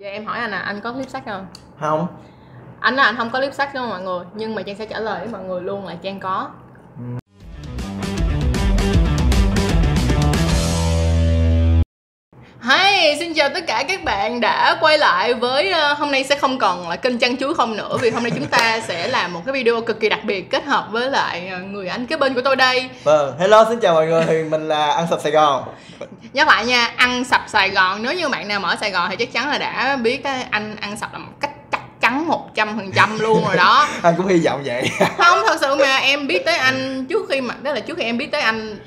Dạ 0.00 0.10
em 0.10 0.26
hỏi 0.26 0.38
anh 0.38 0.50
à, 0.50 0.58
anh 0.58 0.80
có 0.80 0.92
clip 0.92 1.08
sách 1.08 1.22
không? 1.26 1.46
không. 1.80 2.06
Anh 2.80 2.94
là 2.94 3.02
anh 3.02 3.16
không 3.16 3.30
có 3.30 3.38
clip 3.38 3.54
sách 3.54 3.74
đâu 3.74 3.86
mọi 3.86 4.02
người? 4.02 4.24
Nhưng 4.34 4.54
mà 4.54 4.62
Trang 4.62 4.76
sẽ 4.76 4.86
trả 4.86 4.98
lời 4.98 5.20
với 5.20 5.28
mọi 5.28 5.44
người 5.44 5.60
luôn 5.60 5.86
là 5.86 5.94
Trang 6.02 6.20
có 6.20 6.50
Hi, 13.00 13.16
xin 13.18 13.34
chào 13.34 13.48
tất 13.48 13.66
cả 13.66 13.84
các 13.88 14.04
bạn 14.04 14.40
đã 14.40 14.76
quay 14.80 14.98
lại 14.98 15.34
với 15.34 15.70
ờ, 15.70 15.92
hôm 15.92 16.10
nay 16.10 16.24
sẽ 16.24 16.36
không 16.36 16.58
còn 16.58 16.88
là 16.88 16.96
kênh 16.96 17.18
chăn 17.18 17.36
chuối 17.36 17.54
không 17.54 17.76
nữa 17.76 17.96
vì 18.00 18.10
hôm 18.10 18.22
nay 18.22 18.32
chúng 18.34 18.46
ta 18.46 18.80
sẽ 18.88 19.08
làm 19.08 19.32
một 19.32 19.40
cái 19.46 19.52
video 19.52 19.80
cực 19.80 20.00
kỳ 20.00 20.08
đặc 20.08 20.20
biệt 20.24 20.50
kết 20.50 20.64
hợp 20.64 20.88
với 20.90 21.10
lại 21.10 21.48
ờ, 21.48 21.58
người 21.58 21.88
anh 21.88 22.06
kế 22.06 22.16
bên 22.16 22.34
của 22.34 22.40
tôi 22.40 22.56
đây. 22.56 22.88
Vâng 23.04 23.34
hello 23.38 23.66
xin 23.68 23.80
chào 23.80 23.94
mọi 23.94 24.06
người. 24.06 24.44
Mình 24.44 24.68
là 24.68 24.92
ăn 24.92 25.06
sập 25.10 25.20
sài 25.20 25.32
gòn. 25.32 25.64
Nhắc 26.32 26.48
lại 26.48 26.66
nha 26.66 26.92
ăn 26.96 27.24
sập 27.24 27.44
sài 27.48 27.70
gòn 27.70 28.02
nếu 28.02 28.14
như 28.14 28.28
bạn 28.28 28.48
nào 28.48 28.60
ở 28.64 28.76
sài 28.80 28.90
gòn 28.90 29.10
thì 29.10 29.16
chắc 29.16 29.32
chắn 29.32 29.48
là 29.48 29.58
đã 29.58 29.96
biết 29.96 30.22
cái 30.24 30.46
anh 30.50 30.76
ăn 30.80 30.96
sập 30.96 31.12
là 31.12 31.18
một 31.18 31.32
cách 31.40 31.50
chắc 31.72 31.80
chắn 32.00 32.28
một 32.28 32.54
trăm 32.54 32.76
phần 32.76 32.92
trăm 32.92 33.18
luôn 33.18 33.44
rồi 33.46 33.56
đó. 33.56 33.88
Anh 34.02 34.14
cũng 34.16 34.26
hy 34.26 34.38
vọng 34.38 34.62
vậy. 34.64 34.90
Không 35.18 35.38
thật 35.46 35.58
sự 35.60 35.74
mà 35.74 35.96
em 35.96 36.26
biết 36.26 36.44
tới 36.44 36.56
anh 36.56 37.06
trước 37.06 37.26
khi 37.28 37.40
mà 37.40 37.54
đó 37.62 37.72
là 37.72 37.80
trước 37.80 37.96
khi 37.96 38.04
em 38.04 38.18
biết 38.18 38.32
tới 38.32 38.40
anh 38.40 38.78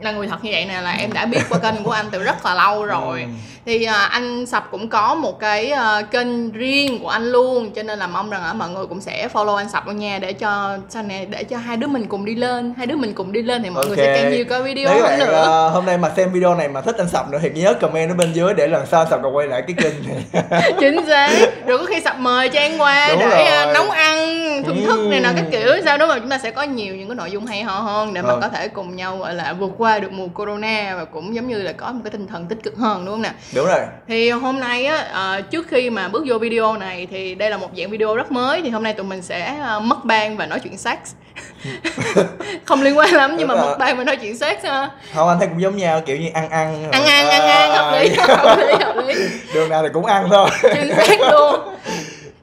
là 0.00 0.12
người 0.12 0.26
thật 0.26 0.44
như 0.44 0.50
vậy 0.52 0.64
nè 0.68 0.80
là 0.80 0.90
em 0.92 1.12
đã 1.12 1.26
biết 1.26 1.40
qua 1.48 1.58
kênh 1.58 1.82
của 1.84 1.90
anh 1.90 2.06
từ 2.10 2.22
rất 2.22 2.44
là 2.44 2.54
lâu 2.54 2.84
rồi. 2.84 3.20
Ừ. 3.20 3.26
thì 3.66 3.84
à, 3.84 3.94
anh 3.94 4.46
sập 4.46 4.68
cũng 4.70 4.88
có 4.88 5.14
một 5.14 5.40
cái 5.40 5.70
à, 5.70 6.02
kênh 6.02 6.50
riêng 6.52 6.98
của 7.02 7.08
anh 7.08 7.24
luôn 7.32 7.70
cho 7.70 7.82
nên 7.82 7.98
là 7.98 8.06
mong 8.06 8.30
rằng 8.30 8.42
là 8.42 8.52
mọi 8.52 8.68
người 8.68 8.86
cũng 8.86 9.00
sẽ 9.00 9.28
follow 9.32 9.54
anh 9.54 9.68
sập 9.68 9.86
luôn 9.86 9.98
nha 9.98 10.18
để 10.18 10.32
cho 10.32 10.78
sau 10.88 11.02
này 11.02 11.26
để 11.26 11.44
cho 11.44 11.56
hai 11.56 11.76
đứa 11.76 11.86
mình 11.86 12.06
cùng 12.06 12.24
đi 12.24 12.34
lên 12.34 12.74
hai 12.76 12.86
đứa 12.86 12.96
mình 12.96 13.14
cùng 13.14 13.32
đi 13.32 13.42
lên 13.42 13.62
thì 13.62 13.70
mọi 13.70 13.86
người 13.86 13.96
sẽ 13.96 14.16
càng 14.16 14.32
nhiều 14.32 14.44
coi 14.50 14.62
video 14.62 14.88
các 14.88 14.94
hơn 14.94 15.02
bạn 15.02 15.18
nữa. 15.18 15.42
ờ, 15.44 15.68
hôm 15.68 15.86
nay 15.86 15.98
mà 15.98 16.10
xem 16.16 16.32
video 16.32 16.54
này 16.54 16.68
mà 16.68 16.80
thích 16.80 16.96
anh 16.98 17.08
sập 17.08 17.30
nữa 17.30 17.38
thì 17.42 17.50
nhớ 17.54 17.74
comment 17.80 18.10
ở 18.10 18.14
bên 18.14 18.32
dưới 18.32 18.54
để 18.54 18.68
lần 18.68 18.86
sau 18.86 19.06
sập 19.10 19.20
còn 19.22 19.36
quay 19.36 19.46
lại 19.48 19.62
cái 19.66 19.76
kênh 19.78 19.94
này. 20.08 20.42
Chính 20.80 21.06
xác. 21.06 21.30
Rồi 21.66 21.78
có 21.78 21.84
khi 21.84 22.00
sập 22.04 22.18
mời 22.18 22.48
trang 22.48 22.80
qua 22.80 23.08
Đúng 23.10 23.18
để 23.18 23.26
rồi. 23.28 23.42
à, 23.44 23.72
nấu 23.74 23.90
ăn 23.90 24.15
thưởng 24.64 24.86
thức 24.86 25.08
này 25.10 25.20
nọ 25.20 25.28
các 25.36 25.44
kiểu. 25.52 25.68
Sao 25.84 25.98
đó 25.98 26.06
mà 26.06 26.18
chúng 26.18 26.28
ta 26.28 26.38
sẽ 26.38 26.50
có 26.50 26.62
nhiều 26.62 26.94
những 26.94 27.08
cái 27.08 27.16
nội 27.16 27.30
dung 27.30 27.46
hay 27.46 27.62
ho 27.62 27.78
hơn 27.78 28.14
để 28.14 28.22
mà 28.22 28.28
Vâng. 28.28 28.40
có 28.40 28.48
thể 28.48 28.68
cùng 28.68 28.96
nhau 28.96 29.16
gọi 29.16 29.34
là 29.34 29.52
vượt 29.52 29.70
qua 29.78 29.98
được 29.98 30.12
mùa 30.12 30.28
corona 30.28 30.94
và 30.96 31.04
cũng 31.04 31.34
giống 31.34 31.48
như 31.48 31.62
là 31.62 31.72
có 31.72 31.92
một 31.92 32.00
cái 32.04 32.10
tinh 32.10 32.26
thần 32.26 32.46
tích 32.46 32.58
cực 32.62 32.76
hơn 32.76 33.04
đúng 33.04 33.14
không 33.14 33.22
nè? 33.22 33.32
Đúng 33.54 33.66
rồi. 33.66 33.80
Thì 34.08 34.30
hôm 34.30 34.60
nay 34.60 34.86
á 34.86 34.96
ờ, 34.96 35.40
trước 35.40 35.66
khi 35.68 35.90
mà 35.90 36.08
bước 36.08 36.24
vô 36.26 36.38
video 36.38 36.76
này 36.76 37.06
thì 37.10 37.34
đây 37.34 37.50
là 37.50 37.56
một 37.56 37.68
dạng 37.76 37.90
video 37.90 38.16
rất 38.16 38.32
mới. 38.32 38.62
Thì 38.62 38.70
hôm 38.70 38.82
nay 38.82 38.92
tụi 38.92 39.06
mình 39.06 39.22
sẽ 39.22 39.54
uh, 39.76 39.82
mất 39.82 40.04
ban 40.04 40.36
và 40.36 40.46
nói 40.46 40.60
chuyện 40.60 40.76
sex. 40.78 40.98
Không 42.64 42.82
liên 42.82 42.98
quan 42.98 43.12
lắm 43.14 43.36
nhưng 43.38 43.48
mà 43.48 43.54
Đúng 43.54 43.62
rồi. 43.62 43.70
mất 43.70 43.76
ban 43.78 43.96
và 43.96 44.04
nói 44.04 44.16
chuyện 44.16 44.38
sex 44.38 44.58
ha 44.64 44.90
không 45.14 45.28
anh 45.28 45.38
thấy 45.38 45.48
cũng 45.48 45.60
giống 45.62 45.76
nhau 45.76 46.00
kiểu 46.06 46.16
như 46.16 46.28
ăn 46.34 46.50
ăn 46.50 46.90
ăn 46.92 47.04
ăn 47.04 47.28
ăn 47.28 47.42
ăn 47.42 47.70
hợp 47.72 47.98
lý 48.00 48.08
hợp 48.18 48.58
lý 48.58 48.72
hợp 48.84 48.96
lý. 49.06 49.14
Đường 49.54 49.68
nào 49.68 49.82
thì 49.82 49.88
cũng 49.92 50.06
ăn 50.06 50.26
thôi. 50.30 50.48
Chính 50.62 50.94
xác 50.96 51.20
luôn 51.20 51.60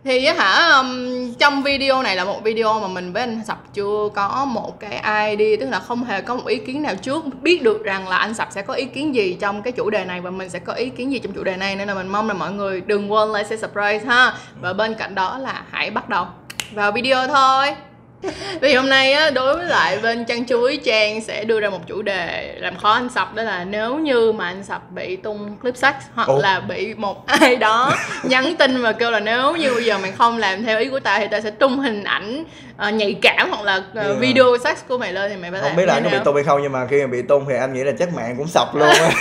thì 0.04 0.26
hả 0.26 0.78
um, 0.78 1.34
trong 1.34 1.64
video 1.64 2.04
này 2.04 2.16
là 2.16 2.26
một 2.26 2.44
video 2.44 2.80
mà 2.80 2.88
mình 2.88 3.14
với 3.14 3.22
anh 3.22 3.42
sập 3.48 3.74
chưa 3.74 4.10
có 4.14 4.46
một 4.46 4.80
cái 4.80 5.28
ID 5.38 5.60
tức 5.60 5.70
là 5.70 5.80
không 5.80 6.04
hề 6.04 6.22
có 6.22 6.36
một 6.36 6.46
ý 6.46 6.58
kiến 6.58 6.82
nào 6.84 6.96
trước 6.96 7.24
biết 7.42 7.64
được 7.64 7.84
rằng 7.84 8.08
là 8.08 8.18
anh 8.18 8.34
sập 8.34 8.48
sẽ 8.52 8.62
có 8.62 8.74
ý 8.74 8.86
kiến 8.86 9.16
gì 9.16 9.38
trong 9.40 9.62
cái 9.62 9.72
chủ 9.72 9.90
đề 9.90 10.06
này 10.06 10.22
và 10.22 10.30
mình 10.30 10.50
sẽ 10.50 10.60
có 10.60 10.74
ý 10.74 10.90
kiến 10.90 11.12
gì 11.12 11.20
trong 11.20 11.34
chủ 11.34 11.44
đề 11.44 11.56
này 11.56 11.76
nên 11.76 11.88
là 11.88 11.94
mình 11.94 12.08
mong 12.08 12.28
là 12.28 12.34
mọi 12.34 12.52
người 12.52 12.82
đừng 12.82 13.12
quên 13.12 13.34
like 13.34 13.44
share 13.44 13.62
surprise 13.62 14.06
ha. 14.06 14.34
Và 14.62 14.74
bên 14.74 14.94
cạnh 14.94 15.16
đó 15.16 15.38
là 15.38 15.64
hãy 15.72 15.92
bắt 15.92 16.10
đầu 16.10 16.26
vào 16.72 16.92
video 16.92 17.28
thôi. 17.28 17.76
vì 18.62 18.74
hôm 18.76 18.90
nay 18.90 19.14
á, 19.14 19.30
đối 19.30 19.58
với 19.58 19.66
lại 19.66 19.98
bên 20.04 20.26
chăn 20.26 20.46
chuối 20.46 20.80
Trang 20.86 21.22
sẽ 21.22 21.44
đưa 21.44 21.60
ra 21.60 21.70
một 21.70 21.80
chủ 21.88 22.02
đề 22.02 22.56
làm 22.60 22.78
khó 22.78 22.92
anh 22.94 23.10
Sập 23.10 23.36
đó 23.36 23.44
là 23.44 23.64
nếu 23.64 23.96
như 23.96 24.32
mà 24.32 24.46
anh 24.46 24.64
Sập 24.64 24.92
bị 24.92 25.16
tung 25.16 25.58
clip 25.62 25.78
sex 25.78 25.94
hoặc 26.14 26.28
Ủa? 26.28 26.40
là 26.42 26.60
bị 26.60 26.94
một 26.94 27.28
ai 27.42 27.56
đó 27.56 27.92
nhắn 28.24 28.56
tin 28.56 28.82
và 28.82 28.92
kêu 28.92 29.12
là 29.12 29.20
nếu 29.20 29.56
như 29.56 29.74
bây 29.74 29.86
giờ 29.86 29.98
mày 29.98 30.12
không 30.12 30.38
làm 30.38 30.64
theo 30.64 30.80
ý 30.80 30.90
của 30.90 31.00
tao 31.00 31.20
thì 31.20 31.28
tao 31.32 31.42
sẽ 31.42 31.50
tung 31.52 31.80
hình 31.80 32.04
ảnh 32.04 32.44
ờ, 32.78 32.90
nhạy 32.90 33.16
cảm 33.22 33.50
hoặc 33.52 33.64
là 33.64 33.82
ờ, 33.96 34.04
Yeah. 34.04 34.18
video 34.20 34.58
sex 34.64 34.78
của 34.88 34.98
mày 34.98 35.14
lên 35.14 35.32
thì 35.32 35.38
mày 35.42 35.52
phải 35.52 35.62
làm 35.62 35.70
không 35.70 35.78
biết 35.78 35.86
là 35.86 35.94
anh 35.94 36.04
có 36.04 36.10
bị 36.10 36.18
tung 36.26 36.36
hay 36.36 36.44
không 36.44 36.60
nhưng 36.64 36.72
mà 36.72 36.88
khi 36.90 37.02
mà 37.02 37.08
bị 37.08 37.22
tung 37.22 37.46
thì 37.50 37.56
anh 37.60 37.74
nghĩ 37.74 37.84
là 37.84 37.92
chắc 38.00 38.14
mạng 38.14 38.36
cũng 38.38 38.48
sập 38.48 38.76
luôn 38.76 38.90
á 39.00 39.12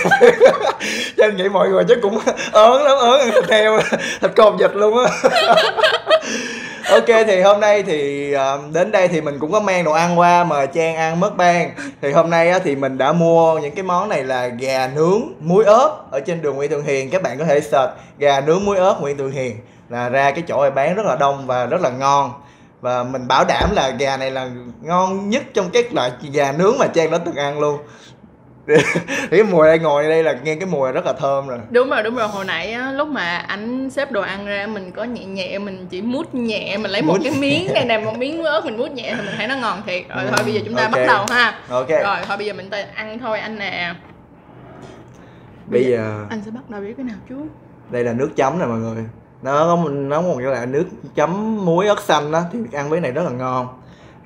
cho 1.16 1.24
anh 1.24 1.36
nghĩ 1.36 1.48
mọi 1.48 1.68
người 1.68 1.84
chắc 1.88 1.98
cũng 2.02 2.18
ớn 2.52 2.82
lắm 2.82 2.96
ớn 2.98 3.20
ăn 3.20 3.30
thịt 3.34 3.50
heo 3.50 3.80
thịt 4.20 4.30
cột 4.36 4.54
vịt 4.60 4.70
luôn 4.74 5.04
á 5.04 5.12
ok, 6.92 7.26
thì 7.26 7.40
hôm 7.40 7.60
nay 7.60 7.82
thì 7.82 8.32
ờ, 8.32 8.60
đến 8.72 8.92
đây 8.92 9.08
thì 9.08 9.20
mình 9.20 9.38
cũng 9.38 9.52
có 9.52 9.60
mang 9.60 9.84
đồ 9.84 9.92
ăn 9.92 10.18
qua 10.18 10.44
mời 10.44 10.66
trang 10.66 10.96
ăn 10.96 11.20
mất 11.20 11.36
ban. 11.36 11.70
Thì 12.02 12.12
hôm 12.12 12.30
nay 12.30 12.60
thì 12.64 12.76
mình 12.76 12.98
đã 12.98 13.12
mua 13.12 13.58
những 13.58 13.74
cái 13.74 13.82
món 13.82 14.08
này 14.08 14.24
là 14.24 14.46
gà 14.46 14.90
nướng 14.94 15.22
muối 15.40 15.64
ớt 15.64 15.90
ở 16.10 16.20
trên 16.20 16.42
đường 16.42 16.56
Nguyễn 16.56 16.70
Thượng 16.70 16.84
Hiền. 16.84 17.10
Các 17.10 17.22
bạn 17.22 17.38
có 17.38 17.44
thể 17.44 17.60
search 17.60 17.92
gà 18.18 18.40
nướng 18.40 18.64
muối 18.64 18.76
ớt 18.76 18.96
Nguyễn 19.00 19.18
Thượng 19.18 19.30
Hiền 19.30 19.56
là 19.88 20.08
ra 20.08 20.30
cái 20.30 20.42
chỗ 20.48 20.62
này 20.62 20.70
bán 20.70 20.94
rất 20.94 21.06
là 21.06 21.16
đông 21.16 21.46
và 21.46 21.66
rất 21.66 21.80
là 21.80 21.90
ngon. 21.90 22.32
Và 22.80 23.02
mình 23.02 23.28
bảo 23.28 23.44
đảm 23.48 23.70
là 23.74 23.90
gà 23.90 24.16
này 24.16 24.30
là 24.30 24.48
ngon 24.82 25.30
nhất 25.30 25.42
trong 25.54 25.70
các 25.70 25.94
loại 25.94 26.10
gà 26.32 26.52
nướng 26.52 26.78
mà 26.78 26.86
trang 26.86 27.10
đã 27.10 27.18
từng 27.18 27.36
ăn 27.36 27.60
luôn 27.60 27.78
cái 29.30 29.42
mùi 29.42 29.66
đây 29.66 29.78
ngồi 29.78 30.08
đây 30.08 30.22
là 30.22 30.32
nghe 30.44 30.54
cái 30.54 30.66
mùi 30.66 30.92
rất 30.92 31.06
là 31.06 31.12
thơm 31.12 31.48
rồi. 31.48 31.58
Đúng 31.70 31.90
rồi 31.90 32.02
đúng 32.02 32.14
rồi. 32.16 32.28
Hồi 32.28 32.44
nãy 32.44 32.72
á, 32.72 32.92
lúc 32.92 33.08
mà 33.08 33.36
anh 33.38 33.90
xếp 33.90 34.12
đồ 34.12 34.20
ăn 34.20 34.46
ra 34.46 34.66
mình 34.66 34.90
có 34.92 35.04
nhẹ 35.04 35.24
nhẹ 35.24 35.58
mình 35.58 35.86
chỉ 35.90 36.02
mút 36.02 36.34
nhẹ 36.34 36.76
mình 36.76 36.90
lấy 36.90 37.02
một 37.02 37.12
Mút 37.12 37.20
cái 37.24 37.32
miếng 37.38 37.74
này 37.74 37.84
này 37.84 37.98
một 38.04 38.18
miếng 38.18 38.42
ớt 38.44 38.64
mình 38.64 38.78
mút 38.78 38.90
nhẹ 38.92 39.14
thì 39.16 39.22
mình 39.26 39.34
thấy 39.36 39.46
nó 39.46 39.56
ngon 39.56 39.82
thiệt. 39.86 40.02
Rồi 40.08 40.24
Ừ, 40.24 40.30
thôi 40.36 40.44
bây 40.44 40.54
giờ 40.54 40.60
chúng 40.64 40.74
ta 40.74 40.82
ok. 40.82 40.92
bắt 40.92 41.04
đầu 41.06 41.24
ha. 41.30 41.58
Ok. 41.68 41.88
Rồi 41.88 42.16
thôi 42.28 42.36
bây 42.36 42.46
giờ 42.46 42.52
mình 42.52 42.70
ta 42.70 42.84
ăn 42.94 43.18
thôi 43.18 43.38
anh 43.40 43.58
nè. 43.58 43.94
Bây 45.66 45.84
giờ 45.84 46.26
anh 46.30 46.42
sẽ 46.44 46.50
bắt 46.50 46.70
đầu 46.70 46.80
với 46.80 46.94
cái 46.96 47.04
nào 47.04 47.16
trước. 47.28 47.44
Đây 47.90 48.04
là 48.04 48.12
nước 48.12 48.30
chấm 48.36 48.58
nè 48.58 48.64
mọi 48.66 48.78
người. 48.78 49.04
Nó 49.42 49.52
có 49.64 49.76
một- 49.76 49.90
nó 49.90 50.22
một 50.22 50.34
cái 50.38 50.46
là 50.46 50.66
nước 50.66 50.84
chấm 51.14 51.64
muối 51.64 51.86
ớt 51.86 52.00
xanh 52.00 52.32
đó 52.32 52.42
thì 52.52 52.58
ăn 52.72 52.88
với 52.90 53.00
này 53.00 53.12
rất 53.12 53.22
là 53.24 53.30
ngon. 53.30 53.68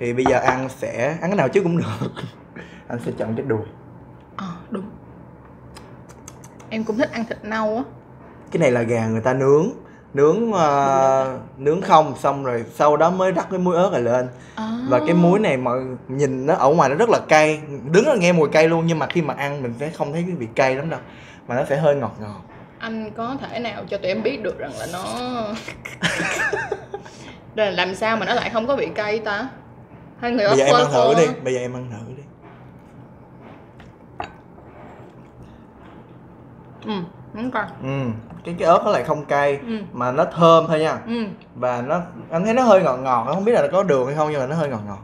Thì 0.00 0.12
bây 0.12 0.24
giờ 0.24 0.38
ăn 0.38 0.68
sẽ 0.68 1.06
ăn 1.20 1.30
cái 1.30 1.36
nào 1.36 1.48
trước 1.48 1.62
cũng 1.62 1.76
được. 1.78 2.10
Anh 2.88 2.98
sẽ 3.06 3.12
chọn 3.18 3.34
cái 3.36 3.44
đùi 3.48 3.60
em 6.76 6.84
cũng 6.84 6.98
thích 6.98 7.12
ăn 7.12 7.24
thịt 7.24 7.38
nâu 7.42 7.76
á. 7.76 7.82
Cái 8.52 8.60
này 8.60 8.70
là 8.70 8.82
gà 8.82 9.06
người 9.06 9.20
ta 9.20 9.32
nướng 9.32 9.70
nướng 10.14 10.52
ờ, 10.52 11.38
nướng 11.58 11.82
không 11.82 12.14
xong 12.18 12.44
rồi 12.44 12.64
sau 12.74 12.96
đó 12.96 13.10
mới 13.10 13.32
rắc 13.32 13.46
cái 13.50 13.58
muối 13.58 13.76
ớt 13.76 13.90
này 13.92 14.02
lên. 14.02 14.28
À. 14.54 14.78
và 14.88 14.98
cái 14.98 15.14
muối 15.14 15.38
này 15.38 15.56
mọi 15.56 15.78
nhìn 16.08 16.46
nó 16.46 16.54
ở 16.54 16.68
ngoài 16.68 16.90
nó 16.90 16.94
rất 16.94 17.08
là 17.08 17.18
cay 17.28 17.60
đứng 17.90 18.06
là 18.06 18.14
nghe 18.14 18.32
mùi 18.32 18.48
cay 18.48 18.68
luôn 18.68 18.86
nhưng 18.86 18.98
mà 18.98 19.06
khi 19.06 19.22
mà 19.22 19.34
ăn 19.34 19.62
mình 19.62 19.74
sẽ 19.80 19.90
không 19.90 20.12
thấy 20.12 20.24
cái 20.26 20.36
vị 20.36 20.46
cay 20.54 20.74
lắm 20.74 20.90
đâu 20.90 21.00
mà 21.48 21.54
nó 21.54 21.64
sẽ 21.68 21.76
hơi 21.76 21.94
ngọt 21.94 22.16
ngọt. 22.20 22.42
Anh 22.78 23.10
có 23.16 23.36
thể 23.40 23.58
nào 23.58 23.84
cho 23.90 23.98
tụi 23.98 24.08
em 24.08 24.22
biết 24.22 24.42
được 24.42 24.58
rằng 24.58 24.72
là 24.78 24.86
nó 24.92 25.04
là 27.64 27.70
làm 27.70 27.94
sao 27.94 28.16
mà 28.16 28.26
nó 28.26 28.34
lại 28.34 28.50
không 28.50 28.66
có 28.66 28.76
vị 28.76 28.88
cay 28.94 29.18
ta? 29.18 29.48
Hay 30.20 30.30
người 30.30 30.48
bây 30.48 30.58
giờ 30.58 30.64
em 30.64 30.74
ăn 30.74 30.86
thử 30.92 31.14
đi 31.14 31.26
bây 31.44 31.54
giờ 31.54 31.60
em 31.60 31.74
ăn 31.74 31.90
thử. 31.90 32.12
đi 32.15 32.15
ừ 36.86 36.92
đúng 37.34 37.50
coi 37.50 37.64
ừ 37.82 38.10
cái 38.46 38.54
cái 38.58 38.68
ớt 38.68 38.82
nó 38.84 38.90
lại 38.90 39.04
không 39.04 39.24
cay 39.24 39.56
ừ. 39.56 39.78
mà 39.92 40.12
nó 40.12 40.24
thơm 40.24 40.66
thôi 40.66 40.80
nha. 40.80 40.98
Ừ. 41.06 41.24
Và 41.54 41.82
nó 41.82 42.00
anh 42.30 42.44
thấy 42.44 42.54
nó 42.54 42.62
hơi 42.62 42.82
ngọt 42.82 42.96
ngọt 42.96 43.26
không 43.34 43.44
biết 43.44 43.52
là 43.52 43.68
có 43.72 43.82
đường 43.82 44.06
hay 44.06 44.16
không 44.16 44.32
nhưng 44.32 44.40
mà 44.40 44.46
nó 44.46 44.56
hơi 44.56 44.68
ngọt 44.68 44.80
ngọt. 44.86 44.98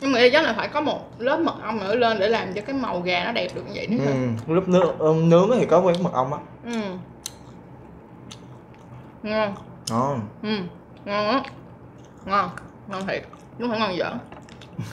Nhưng 0.00 0.12
mà 0.12 0.20
chắc 0.32 0.44
là 0.44 0.54
phải 0.56 0.68
có 0.68 0.80
một 0.80 1.10
lớp 1.18 1.40
mật 1.40 1.54
ong 1.62 1.80
nữa 1.80 1.94
lên 1.94 2.18
để 2.18 2.28
làm 2.28 2.54
cho 2.54 2.62
cái 2.66 2.76
màu 2.76 3.00
gà 3.00 3.24
nó 3.24 3.32
đẹp 3.32 3.48
được 3.54 3.62
như 3.66 3.72
vậy 3.74 3.86
nữa 3.86 4.04
ừ. 4.06 4.54
lúc 4.54 4.68
nướng 4.68 5.28
nướng 5.28 5.50
thì 5.58 5.66
có 5.66 5.82
cái 5.86 6.02
mật 6.02 6.12
ong 6.12 6.32
á. 6.32 6.38
Ừ. 6.64 6.80
Ngon. 9.22 9.54
Ngon. 9.90 10.20
Ừ 10.42 10.56
ngon 11.04 11.28
á. 11.28 11.42
Ngon 12.26 12.50
ngon 12.88 13.06
thiệt. 13.06 13.22
Đúng 13.58 13.70
không 13.70 13.78
ngon 13.78 13.96
dở. 13.96 14.12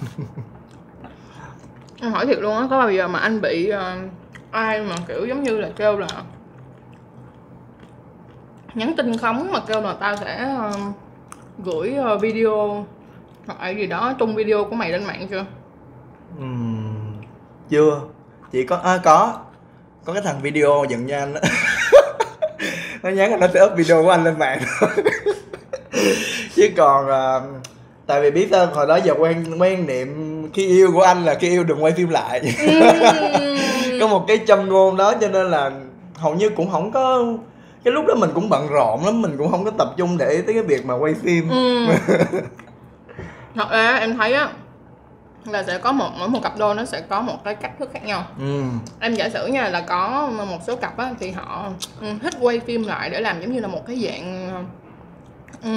Em 2.02 2.12
hỏi 2.12 2.26
thiệt 2.26 2.40
luôn 2.40 2.58
á 2.58 2.68
có 2.70 2.80
bao 2.80 2.92
giờ 2.92 3.08
mà 3.08 3.20
anh 3.20 3.42
bị 3.42 3.70
ờ, 3.70 3.98
ai 4.52 4.82
mà 4.82 4.96
kiểu 5.08 5.26
giống 5.26 5.44
như 5.44 5.58
là 5.58 5.70
kêu 5.76 5.98
là 5.98 6.08
nhắn 8.74 8.94
tin 8.98 9.18
khống 9.18 9.52
mà 9.52 9.60
kêu 9.68 9.82
là 9.82 9.96
tao 10.00 10.16
sẽ 10.16 10.38
ờ, 10.58 10.72
gửi 11.58 11.94
ờ, 11.94 12.18
video 12.18 12.86
hoặc 13.46 13.62
là 13.62 13.70
gì 13.70 13.88
đó 13.88 14.14
tung 14.20 14.36
video 14.36 14.64
của 14.64 14.76
mày 14.76 14.92
lên 14.92 15.04
mạng 15.04 15.28
chưa? 15.30 15.46
Ừm, 16.38 17.22
chưa. 17.70 18.02
Chỉ 18.52 18.66
có 18.66 18.76
à, 18.84 19.00
có. 19.04 19.40
Có 20.06 20.14
cái 20.14 20.22
thằng 20.22 20.42
video 20.42 20.86
giận 20.90 21.06
nha 21.06 21.20
anh 21.20 21.34
nó 23.04 23.10
nhắn 23.10 23.32
là 23.32 23.38
nó 23.38 23.48
sẽ 23.54 23.66
up 23.66 23.72
video 23.76 24.04
của 24.04 24.10
anh 24.10 24.24
lên 24.24 24.40
mạng. 24.40 24.60
Chứ 26.56 26.70
còn 26.78 27.08
à, 27.08 27.40
tại 28.08 28.22
vì 28.22 28.32
biết 28.32 28.48
sao 28.52 28.66
hồi 28.66 28.88
đó 28.88 28.96
giờ 28.96 29.14
quen 29.20 29.60
quen 29.60 29.86
niệm 29.86 30.50
khi 30.54 30.68
yêu 30.68 30.92
của 30.94 31.02
anh 31.02 31.26
là 31.26 31.36
khi 31.36 31.50
yêu 31.50 31.64
đừng 31.64 31.84
quay 31.84 31.94
phim 31.94 32.10
lại 32.10 32.42
có 34.00 34.08
một 34.08 34.26
cái 34.28 34.40
châm 34.48 34.70
ngôn 34.70 34.98
đó 34.98 35.14
cho 35.22 35.28
nên 35.28 35.52
là 35.52 35.72
hầu 36.16 36.34
như 36.34 36.50
cũng 36.50 36.72
không 36.72 36.92
có 36.92 37.24
cái 37.84 37.94
lúc 37.94 38.06
đó 38.08 38.16
mình 38.16 38.30
cũng 38.34 38.50
bận 38.50 38.68
rộn 38.68 39.06
lắm 39.06 39.22
mình 39.22 39.38
cũng 39.38 39.52
không 39.52 39.66
có 39.66 39.72
tập 39.72 39.94
trung 39.98 40.18
để 40.18 40.30
ý 40.30 40.42
tới 40.42 40.54
cái 40.54 40.64
việc 40.64 40.86
mà 40.86 40.94
quay 40.94 41.14
phim. 41.14 41.50
Ừ. 41.50 41.86
thật 43.56 43.68
ra 43.72 43.96
em 43.96 44.18
thấy 44.18 44.34
á 44.34 44.50
là 45.46 45.64
sẽ 45.64 45.78
có 45.78 45.92
một 45.92 46.10
mỗi 46.20 46.28
một 46.28 46.40
cặp 46.44 46.58
đôi 46.58 46.76
nó 46.76 46.86
sẽ 46.86 47.02
có 47.02 47.22
một 47.22 47.44
cái 47.44 47.56
cách 47.56 47.72
thức 47.80 47.90
khác 47.94 48.06
nhau. 48.06 48.26
Ừ. 48.40 48.64
Em 49.00 49.14
giả 49.14 49.30
sử 49.30 49.48
nha 49.48 49.70
là 49.70 49.82
có 49.82 50.30
một 50.50 50.60
số 50.68 50.76
cặp 50.76 50.98
á, 50.98 51.12
thì 51.20 51.32
họ 51.32 51.70
ừ, 52.02 52.08
thích 52.22 52.34
quay 52.42 52.60
phim 52.60 52.84
lại 52.84 53.10
để 53.10 53.22
làm 53.22 53.42
giống 53.42 53.54
như 53.54 53.60
là 53.60 53.68
một 53.68 53.88
cái 53.88 54.04
dạng 54.06 54.52
ừ, 55.64 55.70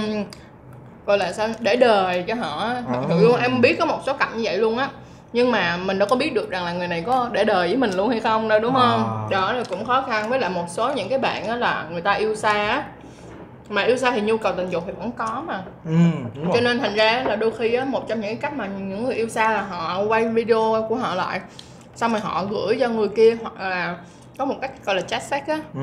gọi 1.06 1.18
là 1.18 1.32
sao 1.32 1.48
để 1.60 1.76
đời 1.76 2.24
cho 2.28 2.34
họ 2.34 2.60
á. 2.60 2.82
thật 2.88 3.00
sự 3.08 3.26
luôn 3.26 3.40
em 3.40 3.60
biết 3.60 3.76
có 3.78 3.86
một 3.86 3.98
số 4.06 4.12
cặp 4.12 4.36
như 4.36 4.40
vậy 4.44 4.58
luôn 4.58 4.78
á 4.78 4.88
nhưng 5.32 5.50
mà 5.50 5.76
mình 5.76 5.98
đâu 5.98 6.08
có 6.08 6.16
biết 6.16 6.34
được 6.34 6.50
rằng 6.50 6.64
là 6.64 6.72
người 6.72 6.88
này 6.88 7.02
có 7.06 7.28
để 7.32 7.44
đời 7.44 7.68
với 7.68 7.76
mình 7.76 7.90
luôn 7.96 8.08
hay 8.08 8.20
không 8.20 8.48
đâu 8.48 8.60
đúng 8.60 8.74
không? 8.74 9.04
À. 9.04 9.28
đó 9.30 9.52
là 9.52 9.64
cũng 9.68 9.84
khó 9.84 10.02
khăn. 10.02 10.28
Với 10.28 10.38
lại 10.38 10.50
một 10.50 10.64
số 10.68 10.92
những 10.92 11.08
cái 11.08 11.18
bạn 11.18 11.46
á 11.46 11.56
là 11.56 11.86
người 11.90 12.00
ta 12.00 12.12
yêu 12.12 12.34
xa 12.34 12.52
á. 12.52 12.84
Mà 13.68 13.82
yêu 13.82 13.96
xa 13.96 14.10
thì 14.10 14.20
nhu 14.20 14.36
cầu 14.36 14.52
tình 14.56 14.70
dục 14.70 14.82
thì 14.86 14.92
vẫn 14.98 15.12
có 15.12 15.42
mà. 15.46 15.62
Ừ 15.84 15.92
đúng 16.34 16.46
cho 16.46 16.52
rồi. 16.52 16.62
nên 16.62 16.78
thành 16.78 16.94
ra 16.94 17.22
là 17.26 17.36
đôi 17.36 17.52
khi 17.58 17.74
á 17.74 17.84
một 17.84 18.08
trong 18.08 18.20
những 18.20 18.30
cái 18.30 18.36
cách 18.36 18.52
mà 18.56 18.66
những 18.66 19.04
người 19.04 19.14
yêu 19.14 19.28
xa 19.28 19.52
là 19.52 19.62
họ 19.62 20.02
quay 20.02 20.28
video 20.28 20.86
của 20.88 20.96
họ 20.96 21.14
lại. 21.14 21.40
Xong 21.94 22.12
rồi 22.12 22.20
họ 22.20 22.44
gửi 22.44 22.76
cho 22.80 22.88
người 22.88 23.08
kia 23.08 23.36
hoặc 23.42 23.60
là 23.60 23.96
có 24.38 24.44
một 24.44 24.54
cách 24.60 24.70
gọi 24.84 24.96
là 24.96 25.02
chat 25.02 25.22
sex 25.22 25.42
á. 25.46 25.58
Ừ. 25.74 25.80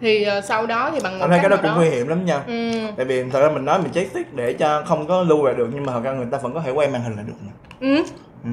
Thì 0.00 0.22
ờ, 0.22 0.40
sau 0.40 0.66
đó 0.66 0.90
thì 0.94 1.00
bằng 1.00 1.18
một 1.18 1.26
thấy 1.28 1.38
cái 1.38 1.48
đó 1.48 1.56
cũng 1.62 1.74
nguy 1.76 1.90
hiểm 1.90 2.08
lắm 2.08 2.24
nha. 2.24 2.42
Ừ, 2.46 2.70
tại 2.96 3.06
vì 3.06 3.24
thật 3.30 3.40
ra 3.40 3.48
mình 3.48 3.64
nói 3.64 3.78
mình 3.78 3.92
chết 3.92 4.06
tiết 4.14 4.34
để 4.34 4.52
cho 4.52 4.82
không 4.86 5.06
có 5.06 5.22
lưu 5.22 5.44
lại 5.44 5.54
được 5.54 5.68
nhưng 5.74 5.86
mà 5.86 5.92
thật 5.92 6.00
ra 6.04 6.12
người 6.12 6.26
ta 6.30 6.38
vẫn 6.38 6.54
có 6.54 6.60
thể 6.60 6.70
quay 6.70 6.88
màn 6.88 7.02
hình 7.02 7.16
lại 7.16 7.24
được 7.28 7.34
mà 7.46 7.52
ừ, 7.80 8.04
ừ. 8.44 8.50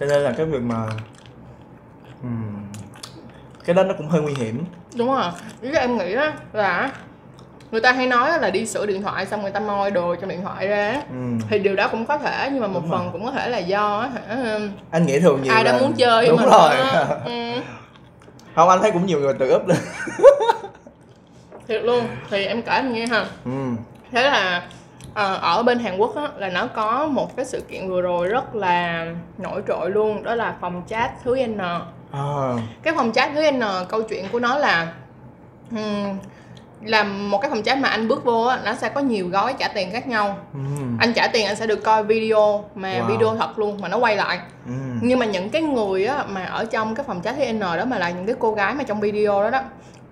Cho 0.00 0.06
nên 0.06 0.20
là 0.22 0.32
cái 0.36 0.46
việc 0.46 0.62
mà 0.62 0.86
ừ. 2.22 2.28
cái 3.64 3.74
đó 3.74 3.82
nó 3.82 3.94
cũng 3.98 4.08
hơi 4.08 4.20
nguy 4.22 4.34
hiểm 4.34 4.64
đúng 4.96 5.12
rồi 5.12 5.24
ý 5.62 5.70
em 5.72 5.98
nghĩ 5.98 6.14
á 6.14 6.32
là 6.52 6.92
người 7.70 7.80
ta 7.80 7.92
hay 7.92 8.06
nói 8.06 8.38
là 8.40 8.50
đi 8.50 8.66
sửa 8.66 8.86
điện 8.86 9.02
thoại 9.02 9.26
xong 9.26 9.42
người 9.42 9.50
ta 9.50 9.60
moi 9.60 9.90
đồ 9.90 10.14
trong 10.14 10.30
điện 10.30 10.42
thoại 10.42 10.66
ra 10.68 11.02
ừ. 11.10 11.16
thì 11.50 11.58
điều 11.58 11.76
đó 11.76 11.88
cũng 11.88 12.06
có 12.06 12.18
thể 12.18 12.48
nhưng 12.52 12.60
mà 12.60 12.66
một 12.66 12.80
Đúng 12.80 12.90
phần 12.90 13.02
rồi. 13.02 13.08
cũng 13.12 13.24
có 13.24 13.32
thể 13.32 13.48
là 13.48 13.58
do 13.58 14.00
hả 14.14 14.58
anh 14.90 15.06
nghĩ 15.06 15.20
thường 15.20 15.42
nhiều 15.42 15.54
ai 15.54 15.64
là- 15.64 15.78
muốn 15.80 15.92
chơi 15.92 16.26
đúng 16.28 16.36
mình 16.36 16.48
rồi 16.50 16.74
ừ. 17.24 17.60
không 18.54 18.68
anh 18.68 18.80
thấy 18.82 18.90
cũng 18.90 19.06
nhiều 19.06 19.20
người 19.20 19.34
tự 19.34 19.50
úp 19.50 19.66
lên 19.68 19.78
thiệt 21.68 21.82
luôn 21.82 22.04
thì 22.30 22.44
em 22.46 22.62
kể 22.62 22.72
anh 22.72 22.92
nghe 22.92 23.06
ha 23.06 23.26
ừ. 23.44 23.50
thế 24.12 24.22
là 24.22 24.62
ở 25.24 25.62
bên 25.62 25.78
Hàn 25.78 25.96
Quốc 25.98 26.16
á, 26.16 26.28
là 26.36 26.48
nó 26.48 26.66
có 26.66 27.06
một 27.06 27.36
cái 27.36 27.44
sự 27.46 27.60
kiện 27.68 27.88
vừa 27.88 28.00
rồi 28.00 28.28
rất 28.28 28.54
là 28.54 29.06
nổi 29.38 29.62
trội 29.68 29.90
luôn 29.90 30.22
đó 30.22 30.34
là 30.34 30.54
phòng 30.60 30.82
chat 30.88 31.10
thứ 31.24 31.46
N 31.46 31.58
à. 31.58 31.80
cái 32.82 32.94
phòng 32.96 33.12
chat 33.12 33.30
thứ 33.34 33.50
N 33.50 33.60
câu 33.88 34.02
chuyện 34.02 34.24
của 34.32 34.40
nó 34.40 34.58
là 34.58 34.92
ừm, 35.76 36.18
làm 36.84 37.30
một 37.30 37.38
cái 37.38 37.50
phòng 37.50 37.62
chat 37.62 37.78
mà 37.78 37.88
anh 37.88 38.08
bước 38.08 38.24
vô 38.24 38.42
á, 38.44 38.58
nó 38.64 38.74
sẽ 38.74 38.88
có 38.88 39.00
nhiều 39.00 39.28
gói 39.28 39.54
trả 39.58 39.68
tiền 39.68 39.90
khác 39.92 40.06
nhau 40.08 40.36
ừ. 40.54 40.58
anh 40.98 41.12
trả 41.12 41.28
tiền 41.28 41.46
anh 41.46 41.56
sẽ 41.56 41.66
được 41.66 41.84
coi 41.84 42.04
video 42.04 42.64
mà 42.74 42.92
Wow. 43.00 43.06
video 43.06 43.36
thật 43.36 43.58
luôn 43.58 43.80
mà 43.80 43.88
nó 43.88 43.96
quay 43.98 44.16
lại 44.16 44.38
Ừ. 44.66 44.72
nhưng 45.02 45.18
mà 45.18 45.26
những 45.26 45.50
cái 45.50 45.62
người 45.62 46.06
á 46.06 46.24
mà 46.28 46.44
ở 46.44 46.64
trong 46.64 46.94
cái 46.94 47.04
phòng 47.06 47.20
chat 47.22 47.34
thứ 47.38 47.52
N 47.52 47.60
đó 47.60 47.84
mà 47.86 47.98
là 47.98 48.10
những 48.10 48.26
cái 48.26 48.34
cô 48.38 48.52
gái 48.54 48.74
mà 48.74 48.82
trong 48.84 49.00
video 49.00 49.42
đó 49.42 49.50
đó 49.50 49.60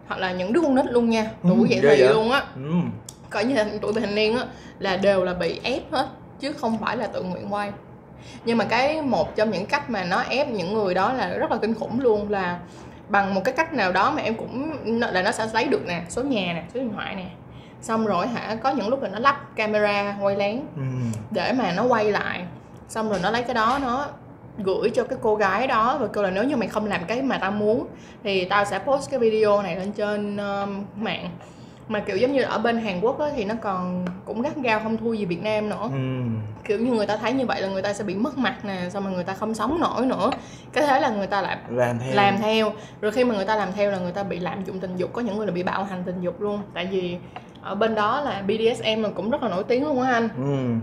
hoặc 0.09 0.21
là 0.21 0.33
những 0.33 0.53
đứa 0.53 0.61
con 0.61 0.75
nít 0.75 0.87
luôn 0.87 1.11
nha 1.11 1.23
Ừ, 1.43 1.49
tuổi 1.49 1.69
dậy 1.69 1.81
ghê 1.83 1.97
thì 1.97 2.03
vậy? 2.03 2.15
luôn 2.15 2.31
á 2.31 2.43
Ừ. 2.57 2.73
coi 3.31 3.45
như 3.45 3.55
là 3.55 3.67
tuổi 3.81 3.93
vị 3.93 4.01
thành 4.01 4.15
niên 4.15 4.37
á 4.37 4.45
là 4.79 4.97
đều 4.97 5.25
là 5.25 5.35
bị 5.35 5.61
ép 5.63 5.93
hết 5.93 6.07
chứ 6.41 6.53
không 6.53 6.79
phải 6.79 6.97
là 6.97 7.07
tự 7.07 7.23
nguyện 7.23 7.53
quay. 7.55 7.73
Nhưng 8.45 8.59
mà 8.59 8.65
cái 8.65 9.03
một 9.03 9.37
trong 9.37 9.51
những 9.51 9.67
cách 9.67 9.91
mà 9.91 10.05
nó 10.05 10.21
ép 10.21 10.49
những 10.49 10.75
người 10.75 10.95
đó 10.95 11.13
là 11.13 11.29
rất 11.29 11.51
là 11.51 11.57
kinh 11.57 11.75
khủng 11.75 12.01
luôn 12.01 12.31
là 12.31 12.59
bằng 13.09 13.35
một 13.35 13.41
cái 13.45 13.55
cách 13.55 13.73
nào 13.73 13.93
đó 13.93 14.11
mà 14.11 14.23
em 14.23 14.35
cũng 14.35 14.73
là 14.85 15.23
nó 15.23 15.33
sẽ 15.33 15.47
lấy 15.53 15.65
được 15.65 15.87
nè 15.87 16.03
số 16.09 16.23
nhà 16.23 16.53
nè 16.55 16.63
số 16.75 16.81
điện 16.81 16.93
thoại 16.95 17.15
nè. 17.15 17.25
Xong 17.81 18.07
rồi 18.07 18.27
hả 18.27 18.55
có 18.55 18.71
những 18.71 18.89
lúc 18.89 19.03
là 19.03 19.09
nó 19.09 19.19
lắp 19.19 19.57
camera 19.57 20.17
quay 20.23 20.37
lén 20.37 20.61
Ừ. 20.77 20.83
để 21.31 21.53
mà 21.53 21.73
nó 21.73 21.85
quay 21.85 22.13
lại. 22.13 22.43
Xong 22.89 23.11
rồi 23.11 23.19
nó 23.23 23.31
lấy 23.31 23.43
cái 23.43 23.55
đó 23.55 23.79
nó 23.83 24.07
gửi 24.59 24.91
cho 24.95 25.05
cái 25.05 25.19
cô 25.23 25.37
gái 25.37 25.67
đó 25.67 25.99
và 26.01 26.07
kêu 26.07 26.25
là 26.25 26.31
nếu 26.31 26.45
như 26.45 26.57
mày 26.57 26.69
không 26.69 26.87
làm 26.87 27.05
cái 27.05 27.23
mà 27.23 27.39
tao 27.39 27.51
muốn 27.51 27.87
thì 28.25 28.45
tao 28.45 28.65
sẽ 28.65 28.79
post 28.79 29.11
cái 29.11 29.21
video 29.21 29.63
này 29.63 29.77
lên 29.77 29.93
trên 29.93 30.37
um, 30.37 30.85
mạng 30.97 31.31
mà 31.89 32.01
kiểu 32.01 32.17
giống 32.17 32.33
như 32.33 32.43
ở 32.43 32.59
bên 32.59 32.79
Hàn 32.79 33.01
Quốc 33.01 33.21
á, 33.21 33.27
thì 33.37 33.45
nó 33.45 33.55
còn 33.63 34.05
cũng 34.25 34.43
gắt 34.43 34.57
gao 34.57 34.81
không 34.81 34.97
thua 34.97 35.13
gì 35.13 35.25
Việt 35.25 35.43
Nam 35.43 35.69
nữa. 35.69 35.89
Ừ. 35.93 35.99
kiểu 36.65 36.79
như 36.79 36.93
người 36.93 37.07
ta 37.07 37.17
thấy 37.17 37.33
như 37.33 37.47
vậy 37.47 37.63
là 37.63 37.69
người 37.69 37.83
ta 37.83 37.93
sẽ 37.93 38.05
bị 38.05 38.15
mất 38.15 38.39
mặt 38.39 38.65
nè 38.65 38.89
xong 38.91 39.05
rồi 39.05 39.13
người 39.13 39.25
ta 39.25 39.35
không 39.35 39.55
sống 39.55 39.81
nổi 39.81 40.07
nữa. 40.07 40.31
Cái 40.73 40.87
thế 40.87 41.01
là 41.01 41.11
người 41.11 41.27
ta 41.27 41.43
lại 41.43 41.59
làm 41.69 41.99
theo. 41.99 42.15
làm 42.15 42.39
theo. 42.39 42.73
Rồi 43.01 43.13
khi 43.13 43.25
mà 43.25 43.35
người 43.35 43.45
ta 43.45 43.57
làm 43.57 43.73
theo 43.73 43.91
là 43.91 43.99
người 43.99 44.13
ta 44.13 44.23
bị 44.23 44.39
lạm 44.39 44.65
dụng 44.65 44.81
tình 44.81 44.97
dục 44.97 45.13
có 45.13 45.23
những 45.23 45.37
người 45.37 45.47
là 45.47 45.53
bị 45.53 45.63
bạo 45.63 45.85
hành 45.85 46.03
tình 46.07 46.21
dục 46.21 46.41
luôn. 46.41 46.61
Tại 46.75 46.87
vì 46.87 47.19
ở 47.63 47.75
bên 47.75 47.95
đó 47.95 48.21
là 48.21 48.43
BDSM 48.43 49.03
là 49.03 49.09
cũng 49.15 49.31
rất 49.31 49.43
là 49.43 49.49
nổi 49.49 49.65
tiếng 49.65 49.87
luôn 49.87 50.03
á 50.03 50.13
anh. 50.13 50.29
Ừ. 50.37 50.75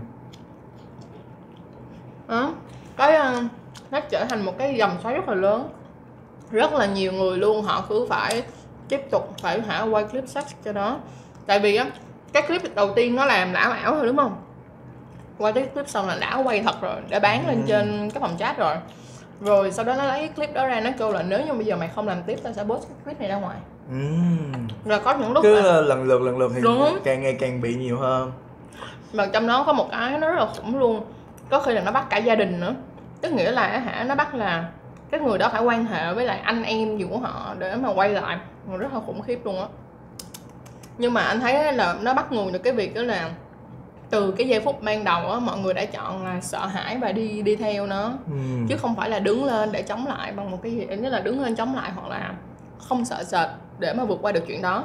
đó 2.28 2.52
cái 2.96 3.16
ờ, 3.16 3.42
nó 3.90 4.00
trở 4.00 4.24
thành 4.24 4.44
một 4.44 4.58
cái 4.58 4.74
dòng 4.74 4.96
xoáy 5.02 5.14
rất 5.14 5.28
là 5.28 5.34
lớn. 5.34 5.68
Rất 6.50 6.72
là 6.72 6.86
nhiều 6.86 7.12
người 7.12 7.38
luôn 7.38 7.62
họ 7.62 7.84
cứ 7.88 8.06
phải 8.08 8.42
tiếp 8.88 9.00
tục 9.10 9.34
phải 9.42 9.60
hả 9.60 9.82
quay 9.82 10.04
clip 10.04 10.28
sex 10.28 10.44
cho 10.64 10.72
nó. 10.72 10.96
Tại 11.46 11.58
vì 11.58 11.76
á 11.76 11.86
cái 12.32 12.42
clip 12.42 12.74
đầu 12.74 12.92
tiên 12.94 13.16
nó 13.16 13.24
làm 13.24 13.52
đã 13.52 13.60
ảo 13.60 13.94
thôi 13.94 14.06
đúng 14.06 14.16
không? 14.16 14.36
Quay 15.38 15.52
cái 15.52 15.64
clip 15.66 15.88
xong 15.88 16.08
là 16.08 16.16
đã 16.20 16.36
quay 16.44 16.62
thật 16.62 16.80
rồi 16.80 16.96
đã 17.08 17.18
bán 17.18 17.46
lên 17.48 17.56
Ừ. 17.60 17.66
trên 17.68 18.10
cái 18.10 18.20
phòng 18.20 18.36
chat 18.38 18.58
rồi. 18.58 18.76
Rồi 19.40 19.72
sau 19.72 19.84
đó 19.84 19.94
nó 19.98 20.04
lấy 20.04 20.18
cái 20.18 20.28
clip 20.28 20.54
đó 20.54 20.66
ra 20.66 20.80
nó 20.80 20.90
kêu 20.98 21.12
là 21.12 21.22
nếu 21.22 21.40
như 21.46 21.52
bây 21.52 21.64
giờ 21.64 21.76
mày 21.76 21.88
không 21.94 22.08
làm 22.08 22.22
tiếp 22.22 22.38
tao 22.42 22.52
sẽ 22.52 22.62
post 22.64 22.82
cái 22.88 22.96
clip 23.04 23.20
này 23.20 23.28
ra 23.28 23.36
ngoài. 23.36 23.56
Ừ. 23.90 23.96
rồi 24.84 25.00
có 25.04 25.14
những 25.14 25.32
lúc 25.32 25.42
cứ 25.42 25.60
là, 25.60 25.80
lần 25.80 26.02
lượt 26.04 26.22
lần 26.22 26.38
lượt 26.38 26.52
thì 26.54 26.60
Đúng. 26.62 26.98
càng 27.04 27.22
ngày 27.22 27.36
càng 27.40 27.60
bị 27.60 27.74
nhiều 27.74 27.98
hơn. 27.98 28.32
Mà 29.12 29.26
trong 29.32 29.46
đó 29.46 29.62
có 29.66 29.72
một 29.72 29.88
cái 29.90 30.18
nó 30.18 30.28
rất 30.30 30.36
là 30.38 30.46
khủng 30.56 30.78
luôn. 30.78 31.04
Có 31.50 31.60
khi 31.60 31.72
là 31.72 31.80
nó 31.80 31.90
bắt 31.92 32.06
cả 32.10 32.16
gia 32.16 32.34
đình 32.34 32.60
nữa. 32.60 32.74
Tức 33.20 33.32
nghĩa 33.32 33.50
là 33.50 33.78
hả 33.78 34.04
nó 34.08 34.14
bắt 34.14 34.34
là 34.34 34.64
cái 35.10 35.20
người 35.20 35.38
đó 35.38 35.48
phải 35.52 35.62
quan 35.62 35.84
hệ 35.84 36.14
với 36.14 36.24
lại 36.24 36.38
anh 36.38 36.62
em 36.62 36.98
gì 36.98 37.06
của 37.10 37.18
họ 37.18 37.54
để 37.58 37.76
mà 37.76 37.88
quay 37.88 38.08
lại. 38.08 38.38
Mà 38.70 38.76
rất 38.76 38.94
là 38.94 39.00
khủng 39.06 39.22
khiếp 39.22 39.40
luôn 39.44 39.60
á. 39.60 39.66
Nhưng 40.98 41.12
mà 41.14 41.20
anh 41.20 41.40
thấy 41.40 41.72
là 41.72 41.96
nó 42.00 42.14
bắt 42.14 42.32
nguồn 42.32 42.52
được 42.52 42.58
cái 42.58 42.72
việc 42.72 42.94
đó 42.94 43.02
là 43.02 43.30
từ 44.10 44.32
cái 44.32 44.48
giây 44.48 44.60
phút 44.60 44.82
ban 44.82 45.04
đầu 45.04 45.30
á 45.30 45.38
mọi 45.38 45.58
người 45.58 45.74
đã 45.74 45.84
chọn 45.84 46.24
là 46.24 46.40
sợ 46.40 46.66
hãi 46.66 46.98
và 46.98 47.12
đi 47.12 47.42
đi 47.42 47.56
theo 47.56 47.86
nó. 47.86 48.12
Ừ. 48.30 48.36
chứ 48.68 48.76
không 48.76 48.94
phải 48.96 49.10
là 49.10 49.18
đứng 49.18 49.44
lên 49.44 49.72
để 49.72 49.82
chống 49.82 50.06
lại 50.06 50.32
bằng 50.32 50.50
một 50.50 50.58
cái 50.62 50.72
gì 50.72 50.86
nghĩa 50.86 51.10
là 51.10 51.20
đứng 51.20 51.40
lên 51.40 51.54
chống 51.56 51.74
lại 51.76 51.90
hoặc 51.94 52.08
là 52.08 52.34
không 52.78 53.04
sợ 53.04 53.24
sệt 53.24 53.48
để 53.78 53.92
mà 53.92 54.04
vượt 54.04 54.18
qua 54.22 54.32
được 54.32 54.44
chuyện 54.46 54.62
đó. 54.62 54.84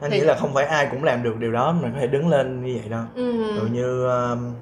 Anh 0.00 0.10
thì- 0.10 0.18
nghĩ 0.18 0.24
là 0.24 0.34
không 0.34 0.54
phải 0.54 0.64
ai 0.66 0.88
cũng 0.90 1.04
làm 1.04 1.22
được 1.22 1.36
điều 1.38 1.52
đó 1.52 1.72
mà 1.82 1.88
có 1.94 2.00
thể 2.00 2.06
đứng 2.06 2.28
lên 2.28 2.64
như 2.64 2.78
vậy 2.80 2.88
đâu. 2.88 3.02
Ừ. 3.14 3.54
Dụ 3.56 3.66
như 3.72 4.06
um, 4.06 4.54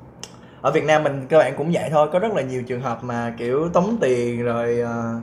ở 0.67 0.73
Việt 0.73 0.85
Nam 0.85 1.05
mình 1.05 1.27
các 1.29 1.39
bạn 1.39 1.55
cũng 1.57 1.73
vậy 1.73 1.89
thôi 1.91 2.09
có 2.13 2.19
rất 2.19 2.33
là 2.33 2.43
nhiều 2.43 2.63
trường 2.63 2.81
hợp 2.81 3.05
mà 3.05 3.35
kiểu 3.39 3.69
tống 3.73 3.97
tiền 4.01 4.43
rồi 4.45 4.79
uh, 4.83 5.23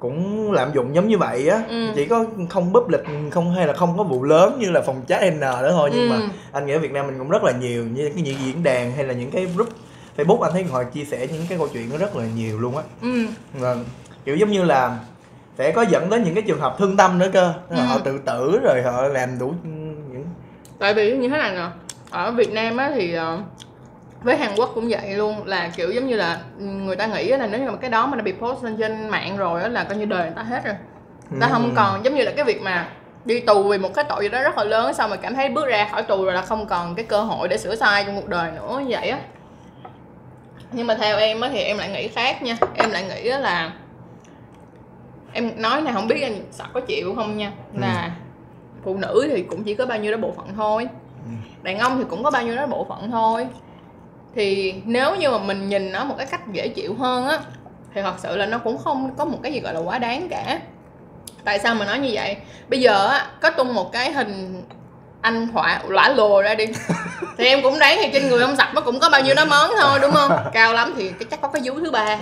cũng 0.00 0.52
lạm 0.52 0.72
dụng 0.74 0.94
giống 0.94 1.08
như 1.08 1.18
vậy 1.18 1.48
á 1.48 1.62
Ừ. 1.68 1.88
chỉ 1.94 2.06
có 2.06 2.24
không 2.50 2.72
búp 2.72 2.88
lịch 2.88 3.00
không 3.30 3.54
hay 3.54 3.66
là 3.66 3.72
không 3.72 3.98
có 3.98 4.04
vụ 4.04 4.22
lớn 4.24 4.56
như 4.58 4.70
là 4.70 4.80
phòng 4.80 5.02
chat 5.08 5.34
N 5.34 5.40
đó 5.40 5.68
thôi 5.70 5.90
nhưng 5.92 6.08
Ừ. 6.10 6.14
mà 6.14 6.28
anh 6.52 6.66
nghĩ 6.66 6.72
ở 6.72 6.78
Việt 6.78 6.92
Nam 6.92 7.06
mình 7.06 7.18
cũng 7.18 7.30
rất 7.30 7.44
là 7.44 7.52
nhiều 7.52 7.84
như 7.84 8.10
cái 8.14 8.22
những 8.22 8.36
diễn 8.46 8.62
đàn 8.62 8.92
hay 8.92 9.04
là 9.04 9.14
những 9.14 9.30
cái 9.30 9.46
group 9.46 9.68
Facebook 10.16 10.40
anh 10.40 10.52
thấy 10.52 10.64
họ 10.64 10.84
chia 10.84 11.04
sẻ 11.04 11.26
những 11.32 11.42
cái 11.48 11.58
câu 11.58 11.68
chuyện 11.72 11.90
nó 11.92 11.96
rất 11.98 12.16
là 12.16 12.24
nhiều 12.36 12.58
luôn 12.60 12.76
á 12.76 12.82
Ừ. 13.02 13.26
Vâng. 13.52 13.84
kiểu 14.24 14.36
giống 14.36 14.50
như 14.50 14.64
là 14.64 14.98
sẽ 15.58 15.72
có 15.72 15.82
dẫn 15.82 16.10
đến 16.10 16.22
những 16.24 16.34
cái 16.34 16.42
trường 16.46 16.60
hợp 16.60 16.76
thương 16.78 16.96
tâm 16.96 17.18
nữa 17.18 17.28
cơ 17.32 17.52
Ừ. 17.70 17.76
họ 17.76 17.98
tự 17.98 18.18
tử 18.18 18.58
rồi 18.62 18.82
họ 18.82 19.02
làm 19.08 19.38
đủ 19.38 19.54
những 19.64 20.24
tại 20.78 20.94
vì 20.94 21.16
như 21.16 21.28
thế 21.28 21.38
này 21.38 21.52
nè 21.54 21.66
ở 22.10 22.30
Việt 22.32 22.52
Nam 22.52 22.76
á 22.76 22.92
thì 22.94 23.14
ờ, 23.14 23.38
với 24.24 24.36
Hàn 24.36 24.50
Quốc 24.56 24.70
cũng 24.74 24.88
vậy 24.88 25.14
luôn 25.14 25.46
là 25.46 25.70
kiểu 25.76 25.90
giống 25.90 26.06
như 26.06 26.16
là 26.16 26.40
người 26.58 26.96
ta 26.96 27.06
nghĩ 27.06 27.28
là 27.28 27.46
nếu 27.46 27.60
như 27.60 27.70
mà 27.70 27.76
cái 27.76 27.90
đó 27.90 28.06
mà 28.06 28.16
nó 28.16 28.22
bị 28.22 28.32
post 28.32 28.64
lên 28.64 28.76
trên 28.76 29.08
mạng 29.08 29.36
rồi 29.36 29.70
là 29.70 29.84
coi 29.84 29.98
như 29.98 30.04
đời 30.04 30.22
người 30.22 30.34
ta 30.36 30.42
hết 30.42 30.64
rồi. 30.64 30.74
Người 31.30 31.40
ta 31.40 31.48
không 31.48 31.64
Ừ. 31.64 31.72
còn 31.76 32.04
giống 32.04 32.14
như 32.14 32.22
là 32.22 32.32
cái 32.36 32.44
việc 32.44 32.62
mà 32.62 32.88
đi 33.24 33.40
tù 33.40 33.62
vì 33.62 33.78
một 33.78 33.94
cái 33.94 34.04
tội 34.08 34.22
gì 34.24 34.28
đó 34.28 34.42
rất 34.42 34.58
là 34.58 34.64
lớn 34.64 34.94
xong 34.94 35.10
rồi 35.10 35.18
cảm 35.22 35.34
thấy 35.34 35.48
bước 35.48 35.66
ra 35.66 35.88
khỏi 35.90 36.02
tù 36.02 36.24
rồi 36.24 36.32
là 36.32 36.42
không 36.42 36.66
còn 36.66 36.94
cái 36.94 37.04
cơ 37.04 37.20
hội 37.20 37.48
để 37.48 37.56
sửa 37.56 37.74
sai 37.74 38.04
trong 38.04 38.16
cuộc 38.16 38.28
đời 38.28 38.52
nữa 38.52 38.78
như 38.78 38.86
vậy 38.88 39.08
á. 39.08 39.18
Nhưng 40.72 40.86
mà 40.86 40.94
theo 40.94 41.18
em 41.18 41.40
á 41.40 41.48
thì 41.52 41.58
em 41.58 41.78
lại 41.78 41.90
nghĩ 41.90 42.08
khác 42.08 42.42
nha. 42.42 42.56
Em 42.74 42.90
lại 42.90 43.04
nghĩ 43.08 43.22
là 43.28 43.72
em 45.32 45.50
nói 45.56 45.80
này 45.80 45.92
không 45.94 46.08
biết 46.08 46.22
anh 46.22 46.36
sợ 46.50 46.64
có 46.72 46.80
chịu 46.80 47.14
không 47.14 47.36
nha 47.36 47.52
là 47.74 48.10
phụ 48.84 48.96
nữ 48.96 49.28
thì 49.30 49.42
cũng 49.42 49.64
chỉ 49.64 49.74
có 49.74 49.86
bao 49.86 49.98
nhiêu 49.98 50.12
đó 50.12 50.18
bộ 50.18 50.32
phận 50.36 50.46
thôi. 50.56 50.88
Đàn 51.62 51.78
ông 51.78 51.98
thì 51.98 52.04
cũng 52.10 52.24
có 52.24 52.30
bao 52.30 52.42
nhiêu 52.42 52.56
đó 52.56 52.66
bộ 52.66 52.86
phận 52.88 53.10
thôi 53.10 53.46
thì 54.34 54.74
nếu 54.84 55.16
như 55.16 55.30
mà 55.30 55.38
mình 55.38 55.68
nhìn 55.68 55.92
nó 55.92 56.04
một 56.04 56.14
cái 56.18 56.26
cách 56.26 56.40
dễ 56.52 56.68
chịu 56.68 56.94
hơn 56.94 57.26
á 57.28 57.38
thì 57.94 58.02
thật 58.02 58.14
sự 58.18 58.36
là 58.36 58.46
nó 58.46 58.58
cũng 58.58 58.78
không 58.78 59.16
có 59.16 59.24
một 59.24 59.38
cái 59.42 59.52
gì 59.52 59.60
gọi 59.60 59.74
là 59.74 59.80
quá 59.80 59.98
đáng 59.98 60.28
cả. 60.28 60.60
Tại 61.44 61.58
sao 61.58 61.74
mà 61.74 61.84
nói 61.84 61.98
như 61.98 62.10
vậy? 62.12 62.36
Bây 62.68 62.80
giờ 62.80 63.06
á 63.08 63.26
có 63.40 63.50
tung 63.50 63.74
một 63.74 63.92
cái 63.92 64.12
hình 64.12 64.62
anh 65.20 65.48
thọa 65.52 65.80
lõa 65.88 66.08
lồ 66.08 66.42
ra 66.42 66.54
đi. 66.54 66.66
Thì 67.38 67.44
em 67.44 67.62
cũng 67.62 67.78
đoán 67.78 67.98
thì 68.02 68.10
trên 68.12 68.28
người 68.28 68.40
ông 68.40 68.56
sạch 68.56 68.70
nó 68.74 68.80
cũng 68.80 69.00
có 69.00 69.08
bao 69.08 69.20
nhiêu 69.20 69.34
đó 69.34 69.44
món 69.44 69.70
thôi 69.80 69.98
đúng 70.02 70.12
không? 70.12 70.30
Cao 70.52 70.72
lắm 70.72 70.94
thì 70.96 71.12
chắc 71.30 71.40
có 71.40 71.48
cái 71.48 71.62
vú 71.64 71.80
thứ 71.80 71.90
ba. 71.90 72.18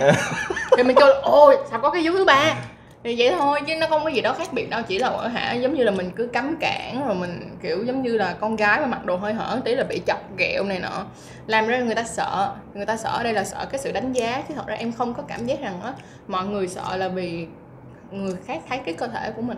Thì 0.77 0.83
mình 0.83 0.95
kêu 0.99 1.07
là 1.07 1.15
ôi 1.23 1.57
sao 1.69 1.79
có 1.79 1.89
cái 1.89 2.07
vú 2.07 2.17
thứ 2.17 2.25
ba 2.25 2.55
thì 3.03 3.15
vậy 3.17 3.35
thôi 3.39 3.59
chứ 3.67 3.75
nó 3.75 3.87
không 3.89 4.03
có 4.03 4.09
gì 4.09 4.21
đó 4.21 4.33
khác 4.33 4.53
biệt 4.53 4.69
đâu 4.69 4.81
chỉ 4.87 4.97
là 4.99 5.27
hả 5.33 5.53
giống 5.53 5.73
như 5.73 5.83
là 5.83 5.91
mình 5.91 6.11
cứ 6.15 6.27
cấm 6.33 6.55
cản 6.59 7.05
rồi 7.07 7.15
mình 7.15 7.57
kiểu 7.61 7.83
giống 7.83 8.01
như 8.01 8.17
là 8.17 8.35
con 8.39 8.55
gái 8.55 8.79
mà 8.81 8.85
mặc 8.85 9.05
đồ 9.05 9.15
hơi 9.15 9.33
hở 9.33 9.61
tí 9.65 9.75
là 9.75 9.83
bị 9.83 10.01
chọc 10.07 10.37
ghẹo 10.37 10.63
này 10.63 10.79
nọ 10.79 11.05
làm 11.47 11.67
ra 11.67 11.79
người 11.79 11.95
ta 11.95 12.03
sợ 12.03 12.53
người 12.73 12.85
ta 12.85 12.97
sợ 12.97 13.09
ở 13.09 13.23
đây 13.23 13.33
là 13.33 13.43
sợ 13.43 13.65
cái 13.71 13.79
sự 13.79 13.91
đánh 13.91 14.13
giá 14.13 14.43
chứ 14.47 14.53
thật 14.57 14.67
ra 14.67 14.75
em 14.75 14.91
không 14.93 15.13
có 15.13 15.23
cảm 15.27 15.45
giác 15.45 15.59
rằng 15.61 15.81
á 15.81 15.93
mọi 16.27 16.45
người 16.45 16.67
sợ 16.67 16.97
là 16.97 17.07
vì 17.07 17.47
người 18.11 18.35
khác 18.47 18.61
thấy 18.69 18.77
cái 18.85 18.93
cơ 18.93 19.07
thể 19.07 19.31
của 19.35 19.41
mình 19.41 19.57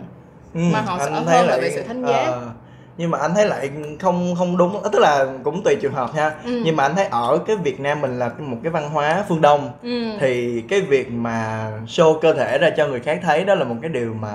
Ừ, 0.54 0.60
Mà 0.72 0.80
họ 0.80 0.98
sợ 0.98 1.10
hơn 1.10 1.46
là 1.48 1.56
về 1.62 1.70
sự 1.74 1.82
thánh 1.82 2.02
giá. 2.06 2.24
ờ, 2.26 2.50
nhưng 2.98 3.10
mà 3.10 3.18
anh 3.18 3.34
thấy 3.34 3.46
lại 3.46 3.70
không 4.00 4.34
không 4.38 4.56
đúng 4.56 4.82
tức 4.92 4.98
là 4.98 5.26
cũng 5.44 5.62
tùy 5.62 5.76
trường 5.76 5.92
hợp 5.92 6.10
ha 6.14 6.32
Ừ. 6.44 6.60
nhưng 6.64 6.76
mà 6.76 6.82
anh 6.82 6.94
thấy 6.96 7.04
ở 7.06 7.38
cái 7.46 7.56
Việt 7.56 7.80
Nam 7.80 8.00
mình 8.00 8.18
là 8.18 8.30
một 8.38 8.56
cái 8.62 8.72
văn 8.72 8.90
hóa 8.90 9.24
phương 9.28 9.40
Đông 9.40 9.70
ừ. 9.82 10.04
thì 10.20 10.60
cái 10.68 10.80
việc 10.80 11.12
mà 11.12 11.70
show 11.86 12.18
cơ 12.20 12.32
thể 12.34 12.58
ra 12.58 12.70
cho 12.76 12.86
người 12.86 13.00
khác 13.00 13.20
thấy 13.22 13.44
đó 13.44 13.54
là 13.54 13.64
một 13.64 13.74
cái 13.82 13.88
điều 13.90 14.14
mà 14.14 14.34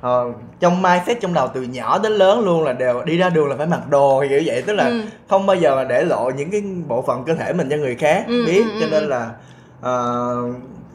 ờ, 0.00 0.24
trong 0.60 0.82
mindset 0.82 1.20
trong 1.20 1.34
đầu 1.34 1.48
từ 1.54 1.62
nhỏ 1.62 1.98
đến 1.98 2.12
lớn 2.12 2.40
luôn 2.40 2.64
là 2.64 2.72
đều 2.72 3.02
đi 3.04 3.16
ra 3.18 3.28
đường 3.28 3.48
là 3.48 3.56
phải 3.56 3.66
mặc 3.66 3.80
đồ 3.90 4.24
kiểu 4.28 4.42
vậy 4.44 4.62
tức 4.66 4.72
là 4.72 4.84
Ừ. 4.88 5.02
không 5.28 5.46
bao 5.46 5.56
giờ 5.56 5.76
mà 5.76 5.84
để 5.84 6.04
lộ 6.04 6.30
những 6.30 6.50
cái 6.50 6.62
bộ 6.88 7.02
phận 7.02 7.24
cơ 7.24 7.34
thể 7.34 7.52
mình 7.52 7.68
cho 7.70 7.76
người 7.76 7.94
khác 7.94 8.24
Ừ, 8.28 8.44
biết 8.46 8.62
ừ, 8.64 8.76
cho 8.80 8.86
ừ, 8.86 8.90
nên 8.90 9.04
là 9.08 9.30
ờ, 9.80 10.34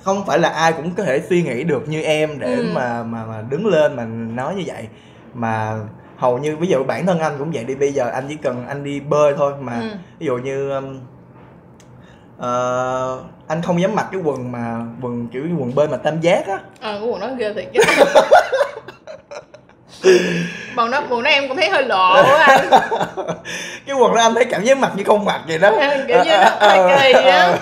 không 0.04 0.26
phải 0.26 0.40
là 0.40 0.50
ai 0.50 0.74
cũng 0.74 0.92
có 0.98 1.04
thể 1.04 1.22
suy 1.30 1.42
nghĩ 1.44 1.64
được 1.64 1.90
như 1.90 2.02
em 2.02 2.40
để 2.40 2.56
Ừ. 2.56 2.64
mà 2.74 3.04
mà 3.04 3.26
mà 3.26 3.44
đứng 3.50 3.66
lên 3.66 3.96
mà 3.96 4.06
nói 4.36 4.56
như 4.56 4.64
vậy 4.66 4.88
mà 5.34 5.80
hầu 6.18 6.38
như 6.38 6.58
ví 6.58 6.68
dụ 6.68 6.84
bản 6.84 7.06
thân 7.06 7.20
anh 7.20 7.36
cũng 7.40 7.52
vậy 7.54 7.64
đi 7.64 7.76
bây 7.76 7.92
giờ 7.94 8.10
anh 8.14 8.26
chỉ 8.30 8.36
cần 8.36 8.66
anh 8.68 8.84
đi 8.84 9.00
bơi 9.00 9.34
thôi 9.38 9.54
mà 9.60 9.80
Ừ. 9.80 9.88
ví 10.20 10.26
dụ 10.26 10.38
như 10.38 10.70
um, 10.72 11.00
ờ, 12.38 13.24
anh 13.48 13.62
không 13.62 13.82
dám 13.82 13.96
mặc 13.96 14.08
cái 14.12 14.22
quần 14.24 14.52
mà 14.52 14.80
quần 15.02 15.28
kiểu 15.28 15.46
như 15.46 15.56
quần 15.60 15.76
bơi 15.76 15.88
mà 15.88 15.98
tam 15.98 16.22
giác 16.22 16.48
á 16.48 16.60
ờ 16.82 17.00
cái 17.00 17.08
quần 17.10 17.22
đó 17.22 17.30
ghê 17.38 17.54
thiệt 17.54 17.66
quần 20.78 20.92
đó 20.92 21.02
quần 21.10 21.24
đó 21.24 21.30
em 21.30 21.48
cũng 21.48 21.58
thấy 21.58 21.70
hơi 21.70 21.84
lộ 21.84 22.14
anh. 22.40 22.70
Cái 23.88 23.96
quần 23.96 24.16
đó 24.16 24.22
anh 24.22 24.34
thấy 24.36 24.46
cảm 24.46 24.64
giác 24.64 24.78
mặc 24.78 24.92
như 24.96 25.04
không 25.04 25.26
mặc 25.26 25.42
vậy 25.48 25.58
đó. 25.58 25.72
Kiểu 26.08 26.18
như 26.26 26.32
nó 26.38 26.50
hơi 26.60 27.14
kỳ 27.14 27.30
á. 27.30 27.58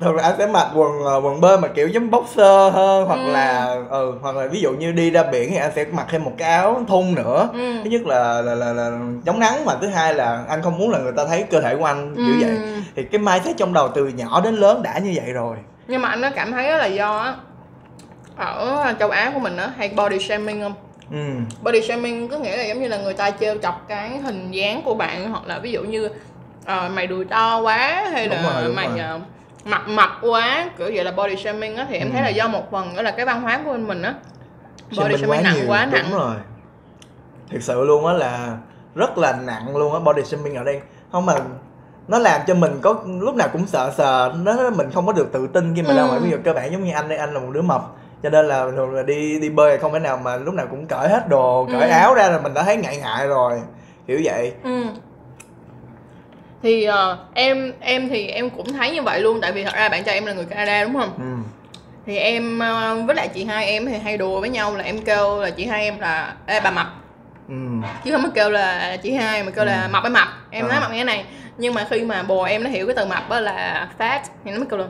Thường 0.00 0.16
là 0.16 0.22
anh 0.22 0.34
sẽ 0.38 0.46
mặc 0.46 0.66
quần 0.74 1.04
ờ, 1.04 1.20
quần 1.24 1.40
bơi 1.40 1.58
mà 1.58 1.68
kiểu 1.68 1.88
giống 1.88 2.10
boxer 2.10 2.72
hơn 2.74 3.04
hoặc 3.06 3.18
Ừ. 3.26 3.32
là 3.32 3.76
ừ 3.90 4.12
hoặc 4.22 4.36
là 4.36 4.46
ví 4.46 4.60
dụ 4.60 4.70
như 4.72 4.92
đi 4.92 5.10
ra 5.10 5.22
biển 5.22 5.50
thì 5.50 5.56
anh 5.56 5.70
sẽ 5.76 5.84
mặc 5.92 6.06
thêm 6.10 6.24
một 6.24 6.32
cái 6.38 6.50
áo 6.50 6.84
thun 6.88 7.14
nữa. 7.14 7.48
Ừ. 7.52 7.74
thứ 7.84 7.90
nhất 7.90 8.06
là 8.06 8.42
là, 8.42 8.54
là 8.54 8.72
là 8.72 8.90
chống 9.26 9.38
nắng 9.38 9.64
mà 9.64 9.72
thứ 9.80 9.88
hai 9.88 10.14
là 10.14 10.42
anh 10.48 10.62
không 10.62 10.78
muốn 10.78 10.90
là 10.90 10.98
người 10.98 11.12
ta 11.16 11.24
thấy 11.28 11.44
cơ 11.50 11.60
thể 11.60 11.76
của 11.76 11.84
anh 11.84 12.14
vậy 12.40 12.50
Ừ. 12.50 12.56
thì 12.96 13.02
cái 13.12 13.18
mindset 13.18 13.56
trong 13.56 13.72
đầu 13.72 13.88
từ 13.88 14.08
nhỏ 14.08 14.40
đến 14.44 14.56
lớn 14.56 14.82
đã 14.82 14.98
như 14.98 15.12
vậy 15.16 15.32
rồi. 15.32 15.56
Nhưng 15.88 16.02
mà 16.02 16.08
anh 16.08 16.20
nó 16.20 16.28
cảm 16.34 16.52
thấy 16.52 16.70
là 16.78 16.86
do 16.86 17.18
á 17.18 17.34
ở 18.36 18.94
châu 18.98 19.10
Á 19.10 19.30
của 19.34 19.40
mình 19.40 19.56
á 19.56 19.70
hay 19.78 19.88
body 19.96 20.18
shaming 20.18 20.62
không 20.62 20.74
ừ. 21.12 21.18
Body 21.62 21.82
shaming 21.82 22.28
có 22.28 22.38
nghĩa 22.38 22.56
là 22.56 22.62
giống 22.64 22.82
như 22.82 22.88
là 22.88 22.96
người 22.98 23.14
ta 23.14 23.30
trêu 23.30 23.54
chọc 23.62 23.84
cái 23.88 24.18
hình 24.18 24.50
dáng 24.50 24.82
của 24.84 24.94
bạn 24.94 25.30
hoặc 25.30 25.46
là 25.46 25.58
ví 25.58 25.72
dụ 25.72 25.82
như 25.82 26.08
ờ, 26.64 26.88
mày 26.94 27.06
đùi 27.06 27.24
to 27.24 27.60
quá 27.60 28.04
hay 28.12 28.28
Đúng 28.28 28.36
là 28.36 28.52
rồi, 28.54 28.64
đúng 28.64 28.76
mày 28.76 28.88
rồi. 28.88 28.98
ờ, 28.98 29.20
mặt 29.64 29.88
mập 29.88 30.10
quá 30.22 30.70
kiểu 30.78 30.90
vậy 30.94 31.04
là 31.04 31.10
body 31.12 31.36
shaming 31.36 31.76
á. 31.76 31.86
Thì 31.90 31.96
em 31.96 32.08
Ừ. 32.08 32.12
thấy 32.12 32.22
là 32.22 32.28
do 32.28 32.48
một 32.48 32.70
phần 32.70 32.96
đó 32.96 33.02
là 33.02 33.10
cái 33.10 33.26
văn 33.26 33.42
hóa 33.42 33.60
của 33.64 33.72
bên 33.72 33.86
mình 33.86 34.02
á. 34.02 34.14
Body 34.90 34.96
Shaming 34.96 35.18
shaming 35.18 35.42
nặng 35.42 35.54
nhiều, 35.54 35.64
quá 35.68 35.86
nặng. 35.92 36.06
đúng 36.10 36.20
rồi. 36.20 36.34
Thực 37.50 37.62
sự 37.62 37.84
luôn 37.84 38.06
á 38.06 38.12
là 38.12 38.56
rất 38.94 39.18
là 39.18 39.32
nặng 39.44 39.76
luôn 39.76 39.92
á 39.92 39.98
body 40.00 40.22
shaming 40.24 40.54
ở 40.54 40.64
đây. 40.64 40.80
Không 41.12 41.26
mà 41.26 41.34
nó 42.08 42.18
làm 42.18 42.40
cho 42.46 42.54
mình 42.54 42.78
có 42.82 43.02
lúc 43.20 43.34
nào 43.36 43.48
cũng 43.52 43.66
sợ 43.66 43.92
sờ 43.96 44.32
nó 44.36 44.70
mình 44.70 44.90
không 44.94 45.06
có 45.06 45.12
được 45.12 45.32
tự 45.32 45.46
tin 45.46 45.74
khi 45.76 45.82
mà 45.82 45.88
Ừ. 45.94 46.06
ngoài. 46.06 46.20
Ví 46.20 46.30
dụ 46.30 46.36
cơ 46.44 46.52
bản 46.52 46.72
giống 46.72 46.84
như 46.84 46.92
anh 46.92 47.08
đây 47.08 47.18
anh 47.18 47.34
là 47.34 47.40
một 47.40 47.50
đứa 47.52 47.62
mập 47.62 47.82
cho 48.22 48.30
nên 48.30 48.46
là 48.48 48.66
thường 48.76 48.94
là 48.94 49.02
đi 49.02 49.38
đi 49.38 49.50
bơi 49.50 49.78
không 49.78 49.92
thể 49.92 49.98
nào 49.98 50.16
mà 50.16 50.36
lúc 50.36 50.54
nào 50.54 50.66
cũng 50.70 50.86
cởi 50.86 51.08
hết 51.08 51.28
đồ 51.28 51.66
cởi 51.72 51.88
Ừ. 51.88 51.92
áo 51.92 52.14
ra 52.14 52.28
là 52.28 52.38
mình 52.38 52.54
đã 52.54 52.62
thấy 52.62 52.76
ngại 52.76 52.96
ngại 52.96 53.26
rồi 53.26 53.60
kiểu 54.06 54.20
vậy 54.24 54.52
Ừ. 54.64 54.84
Thì 56.62 56.84
ờ, 56.84 57.18
em 57.34 57.72
em 57.80 58.08
thì 58.08 58.26
em 58.28 58.50
cũng 58.50 58.72
thấy 58.72 58.90
như 58.90 59.02
vậy 59.02 59.20
luôn 59.20 59.40
tại 59.40 59.52
vì 59.52 59.64
thật 59.64 59.74
ra 59.74 59.88
bạn 59.88 60.04
trai 60.04 60.14
em 60.14 60.26
là 60.26 60.32
người 60.32 60.44
Canada 60.44 60.84
đúng 60.84 60.94
không? 60.94 61.12
ừ. 61.18 61.48
Thì 62.06 62.16
em 62.16 62.58
ờ, 62.58 62.96
với 63.06 63.14
lại 63.16 63.28
chị 63.28 63.44
hai 63.44 63.66
em 63.66 63.86
thì 63.86 63.98
hay 63.98 64.16
đùa 64.16 64.40
với 64.40 64.48
nhau 64.50 64.76
là 64.76 64.84
em 64.84 64.98
kêu 64.98 65.40
là 65.40 65.50
chị 65.50 65.66
hai 65.66 65.84
em 65.84 65.98
là 66.00 66.34
Ê 66.46 66.60
bà 66.60 66.70
mập 66.70 66.86
Ừ. 67.48 67.54
chứ 68.04 68.12
không 68.12 68.22
có 68.22 68.28
kêu 68.34 68.50
là 68.50 68.96
chị 69.02 69.12
hai 69.14 69.42
mà 69.42 69.50
kêu 69.50 69.64
là 69.64 69.82
Ừ. 69.82 69.88
mập 69.92 70.02
hay 70.02 70.10
mập 70.10 70.28
em 70.50 70.68
nói 70.68 70.76
Ờ. 70.76 70.80
mập 70.80 70.90
thế 70.92 71.04
này 71.04 71.24
nhưng 71.58 71.74
mà 71.74 71.86
khi 71.90 72.02
mà 72.02 72.22
bồ 72.22 72.42
em 72.42 72.64
nó 72.64 72.70
hiểu 72.70 72.86
cái 72.86 72.94
từ 72.96 73.06
mập 73.06 73.30
đó 73.30 73.40
là 73.40 73.88
fat 73.98 74.20
thì 74.44 74.50
nó 74.50 74.58
mới 74.58 74.66
kêu 74.70 74.78
là 74.78 74.86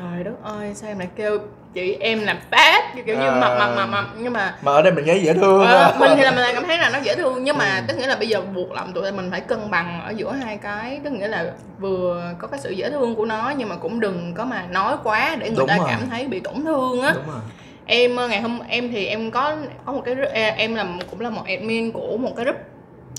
trời 0.00 0.24
đất 0.24 0.32
ơi 0.42 0.74
sao 0.74 0.90
em 0.90 0.98
lại 0.98 1.08
kêu 1.16 1.38
chị 1.74 1.96
em 2.00 2.22
là 2.22 2.36
fat 2.50 2.82
kiểu 3.06 3.16
như 3.18 3.28
À. 3.28 3.40
mập 3.40 3.58
mập 3.58 3.76
mập 3.76 3.88
mập 3.88 4.04
nhưng 4.18 4.32
mà 4.32 4.54
mà 4.62 4.72
ở 4.72 4.82
đây 4.82 4.92
mình 4.92 5.04
thấy 5.06 5.22
dễ 5.22 5.32
thương 5.32 5.60
Ờ, 5.66 5.96
mình 5.98 6.10
thì 6.16 6.22
là 6.22 6.30
mình 6.30 6.40
lại 6.40 6.52
cảm 6.54 6.64
thấy 6.64 6.78
là 6.78 6.90
nó 6.90 6.98
dễ 6.98 7.14
thương 7.14 7.44
nhưng 7.44 7.58
mà 7.58 7.64
Ừ. 7.76 7.82
tức 7.88 7.98
nghĩa 7.98 8.06
là 8.06 8.16
bây 8.16 8.28
giờ 8.28 8.40
buộc 8.54 8.72
lòng 8.72 8.92
tụi 8.92 9.12
mình 9.12 9.30
phải 9.30 9.40
cân 9.40 9.70
bằng 9.70 10.00
ở 10.06 10.10
giữa 10.16 10.32
hai 10.32 10.56
cái 10.56 11.00
tức 11.04 11.10
nghĩa 11.12 11.28
là 11.28 11.50
vừa 11.78 12.32
có 12.38 12.48
cái 12.48 12.60
sự 12.60 12.70
dễ 12.70 12.90
thương 12.90 13.14
của 13.14 13.24
nó 13.26 13.52
nhưng 13.56 13.68
mà 13.68 13.76
cũng 13.76 14.00
đừng 14.00 14.34
có 14.34 14.44
mà 14.44 14.64
nói 14.70 14.96
quá 15.04 15.36
để 15.40 15.48
người 15.48 15.56
Đúng 15.58 15.68
ta 15.68 15.76
rồi. 15.76 15.86
cảm 15.90 16.00
thấy 16.10 16.26
bị 16.26 16.40
tổn 16.40 16.64
thương 16.64 17.02
á 17.02 17.12
đúng 17.14 17.26
rồi 17.26 17.40
em 17.86 18.16
ờ, 18.16 18.28
ngày 18.28 18.40
hôm 18.40 18.58
em 18.68 18.90
thì 18.92 19.06
em 19.06 19.30
có 19.30 19.56
có 19.86 19.92
một 19.92 20.02
cái 20.04 20.14
em 20.56 20.74
là 20.74 20.86
cũng 21.10 21.20
là 21.20 21.30
một 21.30 21.42
admin 21.46 21.92
của 21.92 22.16
một 22.16 22.32
cái 22.36 22.44
group 22.44 22.56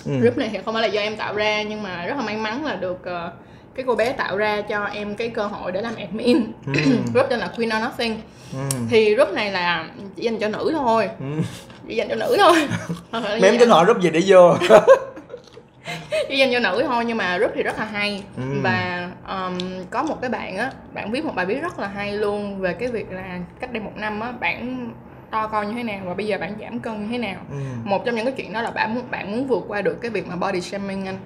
ừ. 0.05 0.19
group 0.21 0.37
này 0.37 0.49
thì 0.51 0.59
không 0.65 0.73
phải 0.73 0.81
là 0.81 0.87
do 0.87 1.01
em 1.01 1.15
tạo 1.17 1.35
ra 1.35 1.61
nhưng 1.61 1.83
mà 1.83 2.05
rất 2.05 2.15
là 2.17 2.23
may 2.23 2.37
mắn 2.37 2.65
là 2.65 2.75
được 2.75 3.05
ờ, 3.05 3.31
cái 3.77 3.85
cô 3.87 3.95
bé 3.95 4.11
tạo 4.11 4.37
ra 4.37 4.61
cho 4.61 4.83
em 4.85 5.15
cái 5.15 5.29
cơ 5.29 5.45
hội 5.47 5.71
để 5.71 5.81
làm 5.81 5.95
admin 5.95 6.51
Ừ. 6.65 6.73
group 7.13 7.29
tên 7.29 7.39
là 7.39 7.47
Queen 7.57 7.69
or 7.69 7.83
Nothing 7.83 8.21
Ừ. 8.53 8.59
thì 8.89 9.15
group 9.15 9.33
này 9.33 9.51
là 9.51 9.85
chỉ 10.15 10.23
dành 10.23 10.39
cho 10.39 10.47
nữ 10.47 10.71
thôi 10.75 11.09
Ừ. 11.19 11.25
chỉ 11.87 11.95
dành 11.95 12.09
cho 12.09 12.15
nữ 12.15 12.37
thôi 12.39 12.67
vậy. 13.41 13.57
tính 13.59 13.69
hỏi 13.69 13.85
group 13.85 14.01
gì 14.01 14.09
để 14.09 14.21
vô 14.27 14.55
chỉ 16.29 16.37
dành 16.37 16.49
cho 16.53 16.59
nữ 16.59 16.83
thôi 16.87 17.03
nhưng 17.07 17.17
mà 17.17 17.37
group 17.37 17.51
thì 17.55 17.63
rất 17.63 17.79
là 17.79 17.85
hay 17.85 18.23
Ừ. 18.37 18.43
và 18.63 19.09
um, 19.29 19.57
có 19.89 20.03
một 20.03 20.21
cái 20.21 20.29
bạn 20.29 20.57
á 20.57 20.71
bạn 20.93 21.11
viết 21.11 21.25
một 21.25 21.35
bài 21.35 21.45
viết 21.45 21.61
rất 21.61 21.79
là 21.79 21.87
hay 21.87 22.13
luôn 22.13 22.59
về 22.59 22.73
cái 22.73 22.89
việc 22.89 23.11
là 23.11 23.39
cách 23.59 23.71
đây 23.73 23.83
một 23.83 23.91
năm 23.95 24.19
á 24.19 24.31
bạn 24.31 24.91
to 25.31 25.47
con 25.47 25.67
như 25.67 25.73
thế 25.73 25.83
nào 25.83 25.99
và 26.05 26.13
bây 26.13 26.25
giờ 26.25 26.37
bạn 26.37 26.53
giảm 26.61 26.79
cân 26.79 27.01
như 27.01 27.07
thế 27.11 27.17
nào 27.17 27.35
ừ. 27.51 27.57
một 27.83 28.05
trong 28.05 28.15
những 28.15 28.25
cái 28.25 28.33
chuyện 28.37 28.53
đó 28.53 28.61
là 28.61 28.71
bạn 28.71 28.93
muốn 28.95 29.03
bạn 29.11 29.31
muốn 29.31 29.47
vượt 29.47 29.63
qua 29.67 29.81
được 29.81 30.01
cái 30.01 30.11
việc 30.11 30.27
mà 30.27 30.35
body 30.35 30.61
shaming 30.61 31.05
anh 31.07 31.17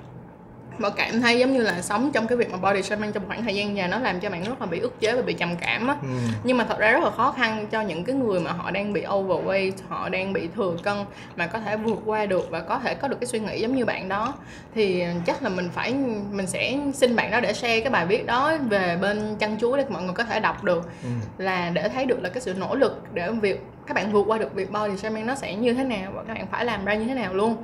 và 0.82 0.90
cảm 0.90 1.22
thấy 1.22 1.40
giống 1.40 1.54
như 1.54 1.62
là 1.62 1.82
sống 1.82 2.12
trong 2.14 2.28
cái 2.28 2.38
việc 2.38 2.52
mà 2.52 2.58
body 2.58 2.82
shaming 2.84 3.12
trong 3.12 3.24
một 3.24 3.28
khoảng 3.28 3.44
thời 3.44 3.56
gian 3.56 3.76
dài 3.78 3.88
nó 3.88 4.00
làm 4.00 4.20
cho 4.20 4.30
bạn 4.30 4.44
rất 4.44 4.60
là 4.62 4.66
bị 4.66 4.80
ức 4.80 5.00
chế 5.00 5.14
và 5.16 5.22
bị 5.22 5.34
trầm 5.34 5.50
cảm 5.62 5.88
á 5.88 5.96
Ừ. 6.02 6.08
nhưng 6.44 6.58
mà 6.58 6.64
thật 6.64 6.80
ra 6.80 6.92
rất 6.92 7.04
là 7.04 7.10
khó 7.10 7.32
khăn 7.32 7.68
cho 7.72 7.82
những 7.82 8.04
cái 8.04 8.16
người 8.16 8.40
mà 8.40 8.52
họ 8.52 8.72
đang 8.72 8.94
bị 8.94 9.02
overweight 9.04 9.72
họ 9.90 10.10
đang 10.10 10.34
bị 10.34 10.48
thừa 10.56 10.74
cân 10.84 10.98
mà 11.36 11.48
có 11.48 11.60
thể 11.60 11.78
vượt 11.78 12.00
qua 12.06 12.26
được 12.26 12.48
và 12.52 12.60
có 12.60 12.80
thể 12.80 12.94
có 12.96 13.08
được 13.08 13.18
cái 13.20 13.28
suy 13.28 13.40
nghĩ 13.40 13.60
giống 13.62 13.76
như 13.76 13.86
bạn 13.86 14.10
đó 14.10 14.34
thì 14.76 15.04
chắc 15.26 15.44
là 15.44 15.50
mình 15.50 15.70
phải 15.74 15.94
mình 16.32 16.48
sẽ 16.48 16.78
xin 16.94 17.16
bạn 17.16 17.32
đó 17.32 17.40
để 17.40 17.54
share 17.54 17.80
cái 17.80 17.90
bài 17.90 18.06
viết 18.06 18.26
đó 18.26 18.54
về 18.70 18.98
bên 19.02 19.36
chăn 19.40 19.58
chuối 19.60 19.78
để 19.78 19.86
mọi 19.90 20.04
người 20.04 20.14
có 20.14 20.24
thể 20.24 20.40
đọc 20.40 20.64
được 20.64 20.90
Ừ. 21.04 21.10
là 21.38 21.70
để 21.74 21.90
thấy 21.90 22.06
được 22.06 22.20
là 22.24 22.30
cái 22.30 22.42
sự 22.42 22.54
nỗ 22.54 22.76
lực 22.76 23.02
để 23.14 23.32
việc 23.32 23.62
các 23.88 23.94
bạn 23.94 24.12
vượt 24.12 24.24
qua 24.28 24.38
được 24.38 24.54
việc 24.56 24.72
body 24.72 24.98
shaming 24.98 25.26
nó 25.28 25.36
sẽ 25.36 25.56
như 25.56 25.74
thế 25.74 25.84
nào 25.84 26.12
và 26.16 26.24
các 26.28 26.34
bạn 26.34 26.48
phải 26.52 26.66
làm 26.66 26.86
ra 26.86 26.94
như 26.94 27.06
thế 27.06 27.14
nào 27.14 27.34
luôn 27.34 27.56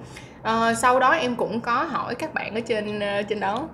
Ờ, 0.47 0.73
sau 0.73 0.99
đó 0.99 1.11
em 1.11 1.35
cũng 1.35 1.61
có 1.61 1.71
hỏi 1.83 2.15
các 2.15 2.33
bạn 2.33 2.55
ở 2.55 2.59
trên 2.67 2.99
ờ, 2.99 3.21
trên 3.21 3.39
đó 3.39 3.67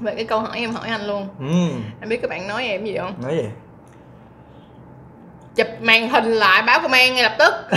về 0.00 0.14
cái 0.14 0.24
câu 0.24 0.40
hỏi 0.40 0.58
em 0.58 0.72
hỏi 0.72 0.88
anh 0.88 1.06
luôn. 1.06 1.28
Ừ. 1.38 1.46
anh 2.00 2.08
biết 2.08 2.16
các 2.22 2.30
bạn 2.30 2.48
nói 2.48 2.64
em 2.66 2.84
gì 2.84 2.96
không? 2.98 3.14
Nói 3.22 3.36
gì? 3.36 3.44
Chụp 5.56 5.66
màn 5.80 6.08
hình 6.08 6.24
lại 6.32 6.62
báo 6.62 6.80
công 6.82 6.92
an 6.92 7.14
ngay 7.14 7.22
lập 7.22 7.34
tức. 7.38 7.54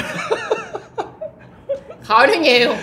Khỏi 2.03 2.27
nói 2.27 2.37
nhiều. 2.37 2.73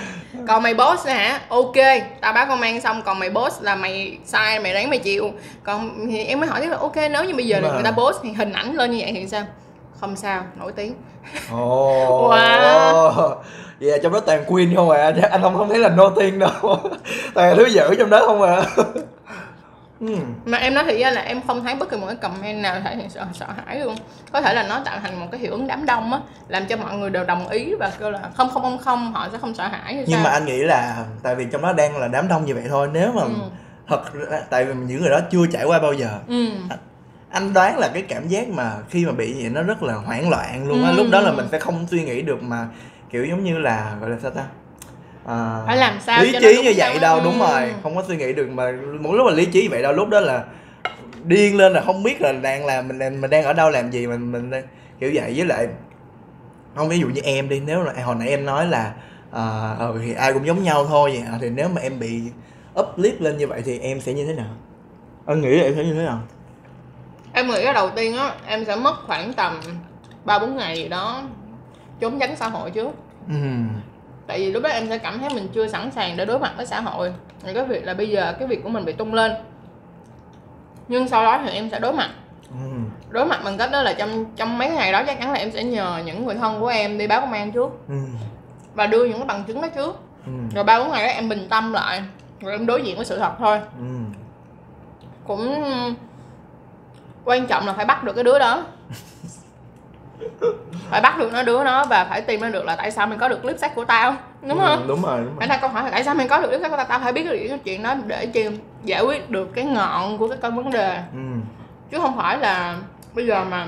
Còn 0.48 0.62
mày 0.62 0.74
boss 0.74 1.06
nè 1.06 1.12
hả? 1.14 1.40
Ok 1.48 1.74
tao 2.20 2.32
báo 2.32 2.46
công 2.46 2.60
an 2.60 2.80
xong 2.80 3.02
còn 3.02 3.18
mày 3.18 3.30
boss 3.30 3.62
là 3.62 3.74
mày 3.76 4.18
sai 4.24 4.60
mày 4.60 4.72
ráng 4.72 4.90
mày 4.90 4.98
chịu. 4.98 5.30
Còn 5.62 6.06
thì 6.10 6.24
em 6.24 6.40
mới 6.40 6.48
hỏi 6.48 6.60
tiếp 6.60 6.68
là 6.68 6.76
ok 6.76 6.96
nếu 7.10 7.24
như 7.24 7.34
bây 7.34 7.46
giờ 7.46 7.60
mà- 7.62 7.68
người 7.74 7.82
ta 7.82 7.90
boss 7.90 8.18
thì 8.22 8.32
hình 8.32 8.52
ảnh 8.52 8.74
lên 8.74 8.90
như 8.90 8.98
vậy 9.00 9.12
thì 9.14 9.26
sao 9.28 9.42
không 10.00 10.16
sao 10.16 10.44
nổi 10.56 10.72
tiếng 10.72 10.94
Ồ. 11.52 12.30
Wow. 12.30 13.34
Vậy 13.80 13.90
là 13.90 13.98
trong 14.02 14.12
đó 14.12 14.20
toàn 14.20 14.44
queen 14.46 14.74
không 14.74 14.90
à 14.90 15.12
Chắc 15.22 15.30
anh 15.30 15.42
không 15.42 15.56
không 15.56 15.68
thấy 15.68 15.78
là 15.78 15.88
nô 15.88 16.10
tiên 16.10 16.38
đâu 16.38 16.50
Toàn 17.34 17.56
thứ 17.56 17.64
dữ 17.66 17.94
trong 17.98 18.10
đó 18.10 18.26
không 18.26 18.42
à 18.42 18.62
ừ. 20.00 20.16
mà 20.44 20.58
em 20.58 20.74
nói 20.74 20.84
thì 20.86 20.98
là 20.98 21.20
em 21.20 21.40
không 21.46 21.64
thấy 21.64 21.74
bất 21.74 21.90
kỳ 21.90 21.96
một 21.96 22.06
cái 22.06 22.16
comment 22.16 22.62
nào 22.62 22.80
thể 22.84 22.96
hiện 22.96 23.10
sợ, 23.10 23.26
sợ 23.32 23.46
hãi 23.66 23.80
luôn 23.80 23.94
có 24.32 24.40
thể 24.40 24.54
là 24.54 24.62
nó 24.62 24.80
tạo 24.84 24.98
thành 25.02 25.20
một 25.20 25.26
cái 25.32 25.40
hiệu 25.40 25.52
ứng 25.52 25.66
đám 25.66 25.86
đông 25.86 26.12
á 26.12 26.20
làm 26.48 26.66
cho 26.66 26.76
mọi 26.76 26.96
người 26.96 27.10
đều 27.10 27.24
đồng 27.24 27.48
ý 27.48 27.74
và 27.74 27.92
kêu 27.98 28.10
là 28.10 28.20
không 28.34 28.50
không 28.50 28.62
không 28.62 28.78
không 28.78 29.12
họ 29.12 29.28
sẽ 29.32 29.38
không 29.38 29.54
sợ 29.54 29.66
hãi 29.66 29.94
Nhưng 29.94 30.06
sao 30.06 30.20
mà 30.24 30.30
anh 30.30 30.46
nghĩ 30.46 30.58
là 30.58 31.04
Tại 31.22 31.34
vì 31.34 31.46
trong 31.52 31.62
đó 31.62 31.72
đang 31.72 31.96
là 31.96 32.08
đám 32.08 32.28
đông 32.28 32.44
như 32.44 32.54
vậy 32.54 32.64
thôi 32.68 32.88
Nếu 32.92 33.12
mà 33.12 33.22
ừ. 33.22 33.28
thật 33.88 34.02
Tại 34.50 34.64
vì 34.64 34.74
những 34.74 35.00
người 35.00 35.10
đó 35.10 35.20
chưa 35.30 35.46
trải 35.52 35.64
qua 35.64 35.78
bao 35.78 35.92
giờ 35.92 36.08
Ừ. 36.28 36.48
anh 37.36 37.52
đoán 37.52 37.78
là 37.78 37.88
cái 37.94 38.02
cảm 38.02 38.28
giác 38.28 38.48
mà 38.48 38.72
khi 38.90 39.06
mà 39.06 39.12
bị 39.12 39.34
vậy 39.42 39.50
nó 39.50 39.62
rất 39.62 39.82
là 39.82 39.94
hoảng 39.94 40.30
loạn 40.30 40.68
luôn 40.68 40.82
á. 40.84 40.90
Ừ. 40.90 40.96
lúc 40.96 41.06
đó 41.12 41.20
là 41.20 41.32
mình 41.32 41.46
sẽ 41.52 41.58
không 41.58 41.86
suy 41.90 42.04
nghĩ 42.04 42.22
được 42.22 42.42
mà 42.42 42.68
kiểu 43.10 43.24
giống 43.24 43.44
như 43.44 43.58
là 43.58 43.96
gọi 44.00 44.10
là 44.10 44.16
sao 44.22 44.30
ta? 44.30 44.42
À, 45.26 45.62
Phải 45.66 45.76
làm 45.76 46.00
sao 46.00 46.24
lý 46.24 46.32
trí 46.40 46.62
như 46.62 46.72
vậy 46.76 46.98
đâu 46.98 47.20
đúng 47.24 47.40
Ừ. 47.40 47.46
rồi 47.46 47.74
không 47.82 47.96
có 47.96 48.02
suy 48.08 48.16
nghĩ 48.16 48.32
được 48.32 48.48
mà 48.50 48.72
một 49.00 49.12
lúc 49.12 49.26
mà 49.26 49.32
lý 49.32 49.46
trí 49.46 49.68
vậy 49.68 49.82
đâu 49.82 49.92
lúc 49.92 50.08
đó 50.08 50.20
là 50.20 50.44
điên 51.24 51.56
lên 51.56 51.72
là 51.72 51.80
không 51.80 52.02
biết 52.02 52.20
là 52.20 52.32
đang 52.32 52.66
làm 52.66 52.88
mình 52.88 53.20
mình 53.20 53.30
đang 53.30 53.44
ở 53.44 53.52
đâu 53.52 53.70
làm 53.70 53.90
gì 53.90 54.06
mình 54.06 54.32
mình 54.32 54.50
kiểu 55.00 55.10
vậy. 55.14 55.32
Với 55.36 55.46
lại 55.46 55.68
không 56.74 56.88
ví 56.88 56.98
dụ 56.98 57.06
như 57.08 57.20
em 57.24 57.48
đi 57.48 57.60
nếu 57.66 57.82
là 57.82 57.92
hồi 58.04 58.16
nãy 58.18 58.28
em 58.28 58.44
nói 58.46 58.66
là 58.66 58.92
ừ, 59.78 60.00
thì 60.04 60.12
ai 60.14 60.32
cũng 60.32 60.46
giống 60.46 60.62
nhau 60.62 60.86
thôi 60.86 61.10
vậy 61.14 61.38
thì 61.40 61.50
nếu 61.50 61.68
mà 61.68 61.80
em 61.80 61.98
bị 61.98 62.20
uplift 62.74 63.14
lên 63.18 63.38
như 63.38 63.46
vậy 63.46 63.62
thì 63.64 63.78
em 63.78 64.00
sẽ 64.00 64.12
như 64.12 64.26
thế 64.26 64.32
nào? 64.34 64.50
Anh 65.26 65.40
nghĩ 65.40 65.56
là 65.56 65.62
em 65.64 65.74
sẽ 65.76 65.84
như 65.84 65.94
thế 65.94 66.02
nào 66.02 66.20
em 67.36 67.48
nghĩ 67.50 67.62
là 67.64 67.72
đầu 67.72 67.90
tiên 67.90 68.16
á 68.16 68.32
em 68.46 68.64
sẽ 68.64 68.76
mất 68.76 68.94
khoảng 69.06 69.32
tầm 69.32 69.60
ba 70.24 70.38
bốn 70.38 70.56
ngày 70.56 70.76
gì 70.76 70.88
đó 70.88 71.22
trốn 72.00 72.18
tránh 72.18 72.36
xã 72.36 72.48
hội 72.48 72.70
trước 72.70 72.90
ừ. 73.28 73.34
tại 74.26 74.38
vì 74.38 74.52
lúc 74.52 74.62
đó 74.62 74.68
em 74.68 74.88
sẽ 74.88 74.98
cảm 74.98 75.18
thấy 75.18 75.28
mình 75.34 75.48
chưa 75.54 75.66
sẵn 75.68 75.90
sàng 75.90 76.16
để 76.16 76.24
đối 76.24 76.38
mặt 76.38 76.52
với 76.56 76.66
xã 76.66 76.80
hội 76.80 77.12
thì 77.42 77.54
cái 77.54 77.64
việc 77.64 77.84
là 77.84 77.94
bây 77.94 78.08
giờ 78.08 78.34
cái 78.38 78.48
việc 78.48 78.62
của 78.62 78.68
mình 78.68 78.84
bị 78.84 78.92
tung 78.92 79.14
lên 79.14 79.32
nhưng 80.88 81.08
sau 81.08 81.24
đó 81.24 81.40
thì 81.44 81.50
em 81.50 81.70
sẽ 81.70 81.78
đối 81.80 81.92
mặt 81.92 82.10
Ừ. 82.50 82.66
đối 83.10 83.26
mặt 83.26 83.40
bằng 83.44 83.56
cách 83.58 83.70
đó 83.72 83.82
là 83.82 83.92
trong 83.92 84.24
trong 84.36 84.58
mấy 84.58 84.70
ngày 84.70 84.92
đó 84.92 85.02
chắc 85.06 85.20
chắn 85.20 85.32
là 85.32 85.38
em 85.38 85.50
sẽ 85.50 85.64
nhờ 85.64 86.02
những 86.06 86.26
người 86.26 86.34
thân 86.34 86.60
của 86.60 86.66
em 86.66 86.98
đi 86.98 87.06
báo 87.06 87.20
công 87.20 87.32
an 87.32 87.52
trước 87.52 87.70
Ừ. 87.88 87.94
và 88.74 88.86
đưa 88.86 89.04
những 89.04 89.18
cái 89.18 89.26
bằng 89.26 89.44
chứng 89.44 89.60
đó 89.60 89.68
trước 89.74 89.96
Ừ. 90.26 90.32
rồi 90.54 90.64
ba 90.64 90.78
bốn 90.78 90.90
ngày 90.90 91.06
đó 91.06 91.12
em 91.12 91.28
bình 91.28 91.46
tâm 91.50 91.72
lại 91.72 92.02
rồi 92.40 92.52
em 92.52 92.66
đối 92.66 92.82
diện 92.82 92.96
với 92.96 93.04
sự 93.04 93.18
thật 93.18 93.32
thôi 93.38 93.60
Ừ. 93.78 93.84
cũng 95.26 95.64
quan 97.26 97.46
trọng 97.46 97.66
là 97.66 97.72
phải 97.72 97.84
bắt 97.84 98.04
được 98.04 98.12
cái 98.12 98.24
đứa 98.24 98.38
đó. 98.38 98.64
Phải 100.90 101.00
bắt 101.00 101.18
được 101.18 101.32
nó 101.32 101.42
đứa 101.42 101.64
nó 101.64 101.84
và 101.84 102.04
phải 102.04 102.20
tìm 102.22 102.40
ra 102.40 102.48
được 102.48 102.64
là 102.64 102.76
tại 102.76 102.90
sao 102.90 103.06
mình 103.06 103.18
có 103.18 103.28
được 103.28 103.42
clip 103.42 103.58
sách 103.58 103.74
của 103.74 103.84
tao. 103.84 104.14
Đúng 104.42 104.58
không? 104.58 104.80
Ừ, 104.82 104.84
đúng 104.88 105.02
rồi 105.02 105.20
đúng 105.24 105.38
rồi. 105.38 105.48
Đặt 105.48 105.58
câu 105.60 105.70
hỏi 105.70 105.84
là 105.84 105.90
tại 105.90 106.04
sao 106.04 106.14
mình 106.14 106.28
có 106.28 106.40
được 106.40 106.48
clip 106.48 106.60
sách 106.60 106.70
của 106.70 106.76
tao? 106.76 106.86
Tao 106.88 106.98
phải 107.00 107.12
biết 107.12 107.24
được 107.24 107.36
cái 107.48 107.58
chuyện 107.64 107.82
đó 107.82 107.94
để 108.06 108.26
chi 108.26 108.48
giải 108.84 109.02
quyết 109.02 109.30
được 109.30 109.48
cái 109.54 109.64
ngọn 109.64 110.18
của 110.18 110.28
cái 110.28 110.38
con 110.42 110.56
vấn 110.56 110.70
đề. 110.70 110.96
Ừ. 111.12 111.18
chứ 111.90 111.98
không 112.00 112.16
phải 112.16 112.38
là 112.38 112.76
bây 113.14 113.26
giờ 113.26 113.44
mà 113.44 113.66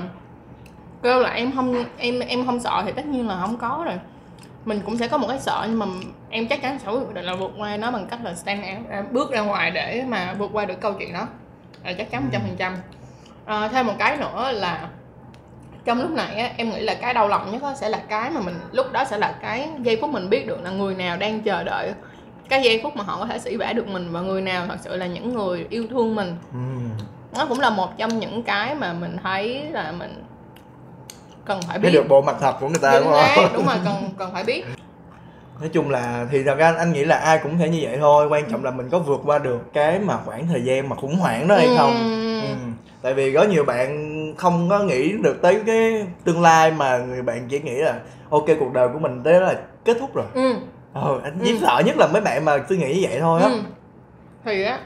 kêu 1.03 1.19
là 1.19 1.29
em 1.29 1.51
không 1.55 1.83
em 1.97 2.19
em 2.19 2.45
không 2.45 2.59
sợ 2.59 2.81
thì 2.85 2.91
tất 2.91 3.05
nhiên 3.05 3.27
là 3.27 3.37
không 3.41 3.57
có 3.57 3.81
rồi. 3.85 3.95
Mình 4.65 4.81
cũng 4.85 4.97
sẽ 4.97 5.07
có 5.07 5.17
một 5.17 5.27
cái 5.27 5.39
sợ 5.39 5.65
nhưng 5.69 5.79
mà 5.79 5.85
em 6.29 6.47
chắc 6.47 6.61
chắn 6.61 6.79
sẽ 6.79 6.91
quyết 6.91 7.13
định 7.13 7.25
là 7.25 7.35
vượt 7.35 7.51
qua 7.57 7.77
nó 7.77 7.91
bằng 7.91 8.07
cách 8.09 8.19
là 8.23 8.33
stand 8.35 8.61
out 8.61 8.89
ra- 8.89 9.03
bước 9.11 9.31
ra 9.31 9.41
ngoài 9.41 9.71
để 9.71 10.03
mà 10.07 10.33
vượt 10.37 10.49
qua 10.53 10.65
được 10.65 10.81
câu 10.81 10.93
chuyện 10.93 11.13
đó. 11.13 11.27
Là 11.83 11.93
chắc 11.93 12.11
chắn 12.11 12.21
một 12.23 12.29
trăm 12.31 12.41
phần 12.41 12.55
trăm 12.57 12.75
Ờ, 13.49 13.67
thêm 13.67 13.87
một 13.87 13.93
cái 13.99 14.17
nữa 14.17 14.51
là 14.51 14.89
trong 15.85 16.01
lúc 16.01 16.11
này 16.11 16.35
á, 16.35 16.51
em 16.57 16.69
nghĩ 16.69 16.79
là 16.79 16.93
cái 17.01 17.13
đau 17.13 17.27
lòng 17.27 17.51
nhất 17.51 17.63
á 17.63 17.75
sẽ 17.75 17.89
là 17.89 18.01
cái 18.09 18.29
mà 18.29 18.41
mình 18.41 18.59
lúc 18.71 18.91
đó 18.91 19.05
sẽ 19.05 19.17
là 19.17 19.35
cái 19.41 19.69
giây 19.81 19.97
phút 20.01 20.09
mình 20.09 20.29
biết 20.29 20.47
được 20.47 20.63
là 20.63 20.69
người 20.69 20.95
nào 20.95 21.17
đang 21.17 21.41
chờ 21.41 21.63
đợi. 21.63 21.93
Cái 22.49 22.61
giây 22.63 22.79
phút 22.83 22.95
mà 22.95 23.03
họ 23.03 23.17
có 23.19 23.25
thể 23.25 23.39
sĩ 23.39 23.57
vả 23.57 23.73
được 23.73 23.87
mình 23.87 24.11
và 24.11 24.21
người 24.21 24.41
nào 24.41 24.65
thật 24.67 24.77
sự 24.81 24.95
là 24.95 25.05
những 25.05 25.33
người 25.33 25.67
yêu 25.69 25.87
thương 25.89 26.15
mình. 26.15 26.35
Ừ. 26.53 26.59
nó 27.37 27.45
cũng 27.45 27.59
là 27.59 27.69
một 27.69 27.97
trong 27.97 28.19
những 28.19 28.43
cái 28.43 28.75
mà 28.75 28.93
mình 28.93 29.17
thấy 29.23 29.65
là 29.71 29.91
mình 29.91 30.23
cần 31.45 31.61
phải 31.67 31.79
biết 31.79 31.89
biết. 31.89 31.93
được 31.93 32.05
bộ 32.09 32.21
mặt 32.21 32.35
thật 32.39 32.55
của 32.59 32.67
người 32.67 32.79
ta 32.81 32.91
đúng 32.99 33.11
xác 33.11 33.33
không? 33.35 33.53
đúng 33.53 33.65
rồi 33.65 33.77
cần 33.85 34.09
cần 34.17 34.33
phải 34.33 34.43
biết. 34.43 34.65
Nói 35.59 35.69
chung 35.73 35.89
là 35.89 36.27
thì 36.31 36.43
thật 36.43 36.55
ra 36.57 36.73
anh, 36.77 36.93
nghĩ 36.93 37.05
là 37.05 37.17
ai 37.17 37.39
cũng 37.43 37.57
thể 37.57 37.69
như 37.69 37.79
vậy 37.81 37.97
thôi. 37.99 38.27
Quan 38.27 38.51
trọng 38.51 38.63
là 38.63 38.71
mình 38.71 38.89
có 38.89 38.99
vượt 38.99 39.21
qua 39.25 39.37
được 39.37 39.73
cái 39.73 39.99
mà 39.99 40.17
khoảng 40.25 40.47
thời 40.47 40.63
gian 40.63 40.89
mà 40.89 40.95
khủng 40.95 41.15
hoảng 41.15 41.47
đó 41.47 41.55
hay 41.55 41.67
không. 41.77 41.93
Ừm. 42.41 42.41
ừ. 42.41 42.88
Tại 43.01 43.13
vì 43.13 43.33
có 43.33 43.43
nhiều 43.43 43.63
bạn 43.65 44.15
không 44.37 44.69
có 44.69 44.79
nghĩ 44.79 45.11
được 45.23 45.41
tới 45.41 45.61
cái 45.65 46.07
tương 46.23 46.41
lai 46.41 46.71
mà 46.71 46.97
người 46.97 47.21
bạn 47.21 47.47
chỉ 47.49 47.59
nghĩ 47.59 47.75
là 47.75 47.99
ok 48.29 48.45
cuộc 48.59 48.73
đời 48.73 48.87
của 48.93 48.99
mình 48.99 49.21
tới 49.23 49.41
là 49.41 49.55
kết 49.85 49.97
thúc 49.99 50.15
rồi 50.15 50.25
ừ. 50.33 50.53
ờ 50.93 51.19
anh 51.23 51.39
Ừ. 51.39 51.45
chỉ 51.45 51.57
sợ 51.61 51.81
nhất 51.85 51.97
là 51.97 52.07
mấy 52.07 52.21
bạn 52.21 52.45
mà 52.45 52.57
suy 52.69 52.77
nghĩ 52.77 52.93
như 53.01 53.07
vậy 53.09 53.19
thôi 53.19 53.41
á 53.41 53.47
ừ. 53.49 53.59
thì 54.45 54.63
á 54.63 54.79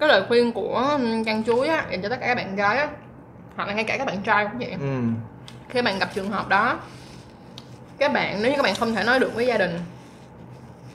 cái 0.00 0.08
lời 0.08 0.22
khuyên 0.28 0.52
của 0.52 0.98
chăn 1.26 1.44
chuối 1.44 1.68
á 1.68 1.84
dành 1.90 2.02
cho 2.02 2.08
tất 2.08 2.16
cả 2.20 2.26
các 2.26 2.34
bạn 2.34 2.56
gái 2.56 2.76
á 2.78 2.88
hoặc 3.56 3.68
là 3.68 3.74
ngay 3.74 3.84
cả 3.84 3.96
các 3.96 4.04
bạn 4.06 4.16
trai 4.24 4.44
cũng 4.50 4.58
vậy 4.58 4.70
ừ. 4.80 4.98
khi 5.68 5.82
bạn 5.82 5.98
gặp 5.98 6.08
trường 6.14 6.30
hợp 6.30 6.48
đó 6.48 6.78
các 7.98 8.12
bạn 8.12 8.42
nếu 8.42 8.50
như 8.50 8.56
các 8.56 8.62
bạn 8.62 8.74
không 8.74 8.94
thể 8.94 9.04
nói 9.04 9.18
được 9.20 9.34
với 9.34 9.46
gia 9.46 9.58
đình 9.58 9.78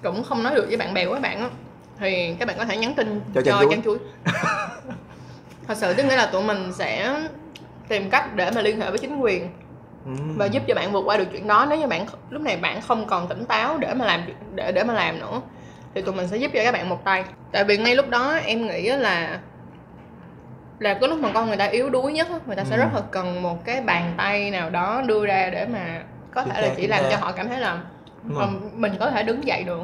cũng 0.04 0.24
không 0.24 0.44
nói 0.44 0.56
được 0.56 0.66
với 0.68 0.78
bạn 0.78 0.94
bè 0.94 1.06
của 1.06 1.14
các 1.14 1.22
bạn 1.22 1.40
á 1.40 1.50
thì 2.00 2.36
các 2.40 2.48
bạn 2.48 2.58
có 2.58 2.66
thể 2.66 2.78
nhắn 2.78 2.94
tin 2.96 3.22
Cho 3.36 3.42
cho, 3.42 3.52
chăn 3.52 3.62
chuối. 3.62 3.70
chăn 3.72 3.82
chuối 3.84 3.98
thật 5.68 5.78
sự 5.78 5.94
tức 5.94 6.04
nghĩa 6.04 6.16
là 6.16 6.26
tụi 6.26 6.44
mình 6.44 6.74
sẽ 6.74 7.16
tìm 7.88 8.10
cách 8.10 8.36
để 8.36 8.52
mà 8.56 8.62
liên 8.62 8.82
hệ 8.82 8.90
với 8.90 9.00
chính 9.00 9.20
quyền 9.20 9.50
Ừ. 10.06 10.12
và 10.38 10.46
giúp 10.46 10.64
cho 10.68 10.76
bạn 10.76 10.92
vượt 10.92 11.02
qua 11.06 11.18
được 11.18 11.26
chuyện 11.32 11.48
đó. 11.48 11.66
Nếu 11.70 11.80
như 11.80 11.88
bạn 11.88 12.06
lúc 12.30 12.42
này 12.42 12.58
bạn 12.58 12.82
không 12.82 13.06
còn 13.08 13.28
tỉnh 13.28 13.46
táo 13.46 13.78
để 13.78 13.94
mà 13.94 14.06
làm 14.06 14.22
để 14.56 14.72
để 14.72 14.84
mà 14.84 14.94
làm 14.94 15.20
nữa 15.20 15.42
thì 15.96 16.02
tụi 16.02 16.16
mình 16.16 16.28
sẽ 16.28 16.38
giúp 16.38 16.52
cho 16.54 16.64
các 16.64 16.72
bạn 16.72 16.90
một 16.90 17.04
tay. 17.06 17.24
Tại 17.52 17.64
vì 17.64 17.78
ngay 17.78 17.96
lúc 17.96 18.10
đó 18.10 18.34
em 18.46 18.68
nghĩ 18.68 18.90
là 18.90 19.40
là 20.80 20.94
cái 20.94 21.10
lúc 21.10 21.20
mà 21.20 21.30
con 21.34 21.48
người 21.48 21.58
ta 21.58 21.66
yếu 21.66 21.90
đuối 21.90 22.14
nhất 22.14 22.28
á, 22.32 22.40
người 22.48 22.56
ta 22.56 22.64
sẽ 22.64 22.76
Ừ. 22.76 22.80
rất 22.80 22.88
là 22.94 23.02
cần 23.12 23.42
một 23.42 23.66
cái 23.66 23.82
bàn 23.82 24.14
tay 24.18 24.52
nào 24.52 24.70
đó 24.70 25.02
đưa 25.06 25.26
ra 25.26 25.50
để 25.50 25.66
mà 25.66 26.02
có 26.34 26.44
thể 26.44 26.62
là 26.62 26.74
chỉ 26.78 26.88
làm 26.88 27.04
cho 27.12 27.18
họ 27.18 27.32
cảm 27.32 27.50
thấy 27.50 27.60
là 27.60 27.78
mình 28.74 28.94
có 29.00 29.10
thể 29.12 29.24
đứng 29.24 29.48
dậy 29.48 29.64
được 29.64 29.82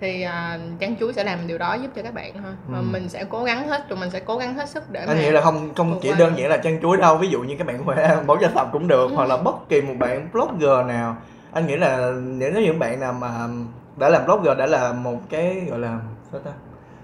thì 0.00 0.22
à, 0.22 0.58
chăn 0.78 0.96
chuối 1.00 1.12
sẽ 1.12 1.24
làm 1.24 1.46
điều 1.46 1.58
đó 1.58 1.74
giúp 1.74 1.88
cho 1.96 2.02
các 2.02 2.14
bạn 2.14 2.32
thôi 2.42 2.52
và 2.68 2.78
Ừ. 2.78 2.82
mình 2.92 3.08
sẽ 3.08 3.24
cố 3.28 3.44
gắng 3.44 3.68
hết 3.68 3.88
tụi 3.88 3.98
mình 3.98 4.10
sẽ 4.10 4.20
cố 4.20 4.36
gắng 4.36 4.54
hết 4.54 4.68
sức 4.68 4.90
để 4.90 5.00
anh 5.00 5.08
mà 5.08 5.14
nghĩ 5.14 5.30
là 5.30 5.40
không 5.40 5.74
không 5.74 5.98
chỉ 6.02 6.12
đơn 6.18 6.32
giản 6.38 6.48
là 6.50 6.56
chăn 6.56 6.78
chuối 6.82 6.96
đâu 6.96 7.16
ví 7.16 7.28
dụ 7.28 7.40
như 7.40 7.54
các 7.58 7.66
bạn 7.66 7.84
khỏe 7.84 8.16
bóng 8.26 8.40
gia 8.40 8.48
tập 8.48 8.68
cũng 8.72 8.88
được 8.88 9.10
Ừ. 9.10 9.14
hoặc 9.14 9.28
là 9.28 9.36
bất 9.36 9.68
kỳ 9.68 9.80
một 9.82 9.94
bạn 9.98 10.28
blogger 10.32 10.86
nào 10.86 11.16
anh 11.52 11.66
nghĩ 11.66 11.76
là 11.76 12.12
nếu 12.22 12.52
những 12.52 12.78
bạn 12.78 13.00
nào 13.00 13.12
mà 13.12 13.48
đã 13.96 14.08
làm 14.08 14.24
blogger 14.26 14.58
đã 14.58 14.66
là 14.66 14.92
một 14.92 15.18
cái 15.30 15.62
gọi 15.70 15.78
là 15.78 15.98
sao 16.32 16.40
ta 16.40 16.50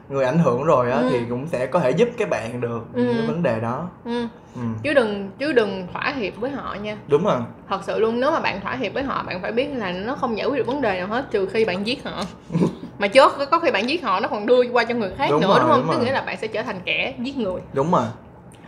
người 0.09 0.25
ảnh 0.25 0.39
hưởng 0.39 0.65
rồi 0.65 0.91
á 0.91 0.99
Ừ. 0.99 1.09
thì 1.11 1.21
cũng 1.31 1.47
sẽ 1.49 1.67
có 1.67 1.81
thể 1.81 1.91
giúp 1.91 2.09
các 2.19 2.31
bạn 2.31 2.61
được 2.61 2.87
Ừ. 2.95 3.13
cái 3.17 3.27
vấn 3.27 3.43
đề 3.43 3.61
đó 3.61 3.89
ừ. 4.05 4.27
ừ. 4.55 4.61
chứ 4.83 4.95
đừng 4.95 5.31
chứ 5.39 5.53
đừng 5.53 5.87
thỏa 5.93 6.15
hiệp 6.17 6.37
với 6.37 6.51
họ 6.51 6.75
nha 6.83 6.97
đúng 7.09 7.25
rồi 7.25 7.39
thật 7.69 7.81
sự 7.85 7.99
luôn 8.01 8.21
nếu 8.21 8.31
mà 8.31 8.41
bạn 8.41 8.61
thỏa 8.61 8.75
hiệp 8.77 8.95
với 8.95 9.03
họ 9.03 9.23
bạn 9.27 9.43
phải 9.43 9.53
biết 9.53 9.69
là 9.75 9.93
nó 9.93 10.15
không 10.15 10.39
giải 10.39 10.47
quyết 10.47 10.59
được 10.59 10.67
vấn 10.67 10.81
đề 10.81 10.99
nào 10.99 11.07
hết 11.07 11.25
trừ 11.31 11.47
khi 11.47 11.65
bạn 11.65 11.87
giết 11.87 12.05
họ 12.05 12.23
mà 13.03 13.09
chốt 13.09 13.33
có 13.51 13.59
khi 13.59 13.71
bạn 13.71 13.89
giết 13.89 14.03
họ 14.05 14.21
nó 14.21 14.29
còn 14.29 14.47
đưa 14.47 14.63
qua 14.73 14.85
cho 14.85 14.95
người 14.95 15.11
khác 15.19 15.27
Đúng 15.31 15.41
nữa 15.41 15.49
rồi, 15.49 15.59
đúng 15.61 15.69
không? 15.69 15.83
đúng 15.87 15.91
tức 15.97 16.05
nghĩa 16.05 16.13
là 16.13 16.21
bạn 16.21 16.37
sẽ 16.41 16.47
trở 16.47 16.63
thành 16.63 16.81
kẻ 16.85 17.15
giết 17.19 17.37
người. 17.39 17.61
Đúng 17.73 17.93
rồi. 17.93 18.03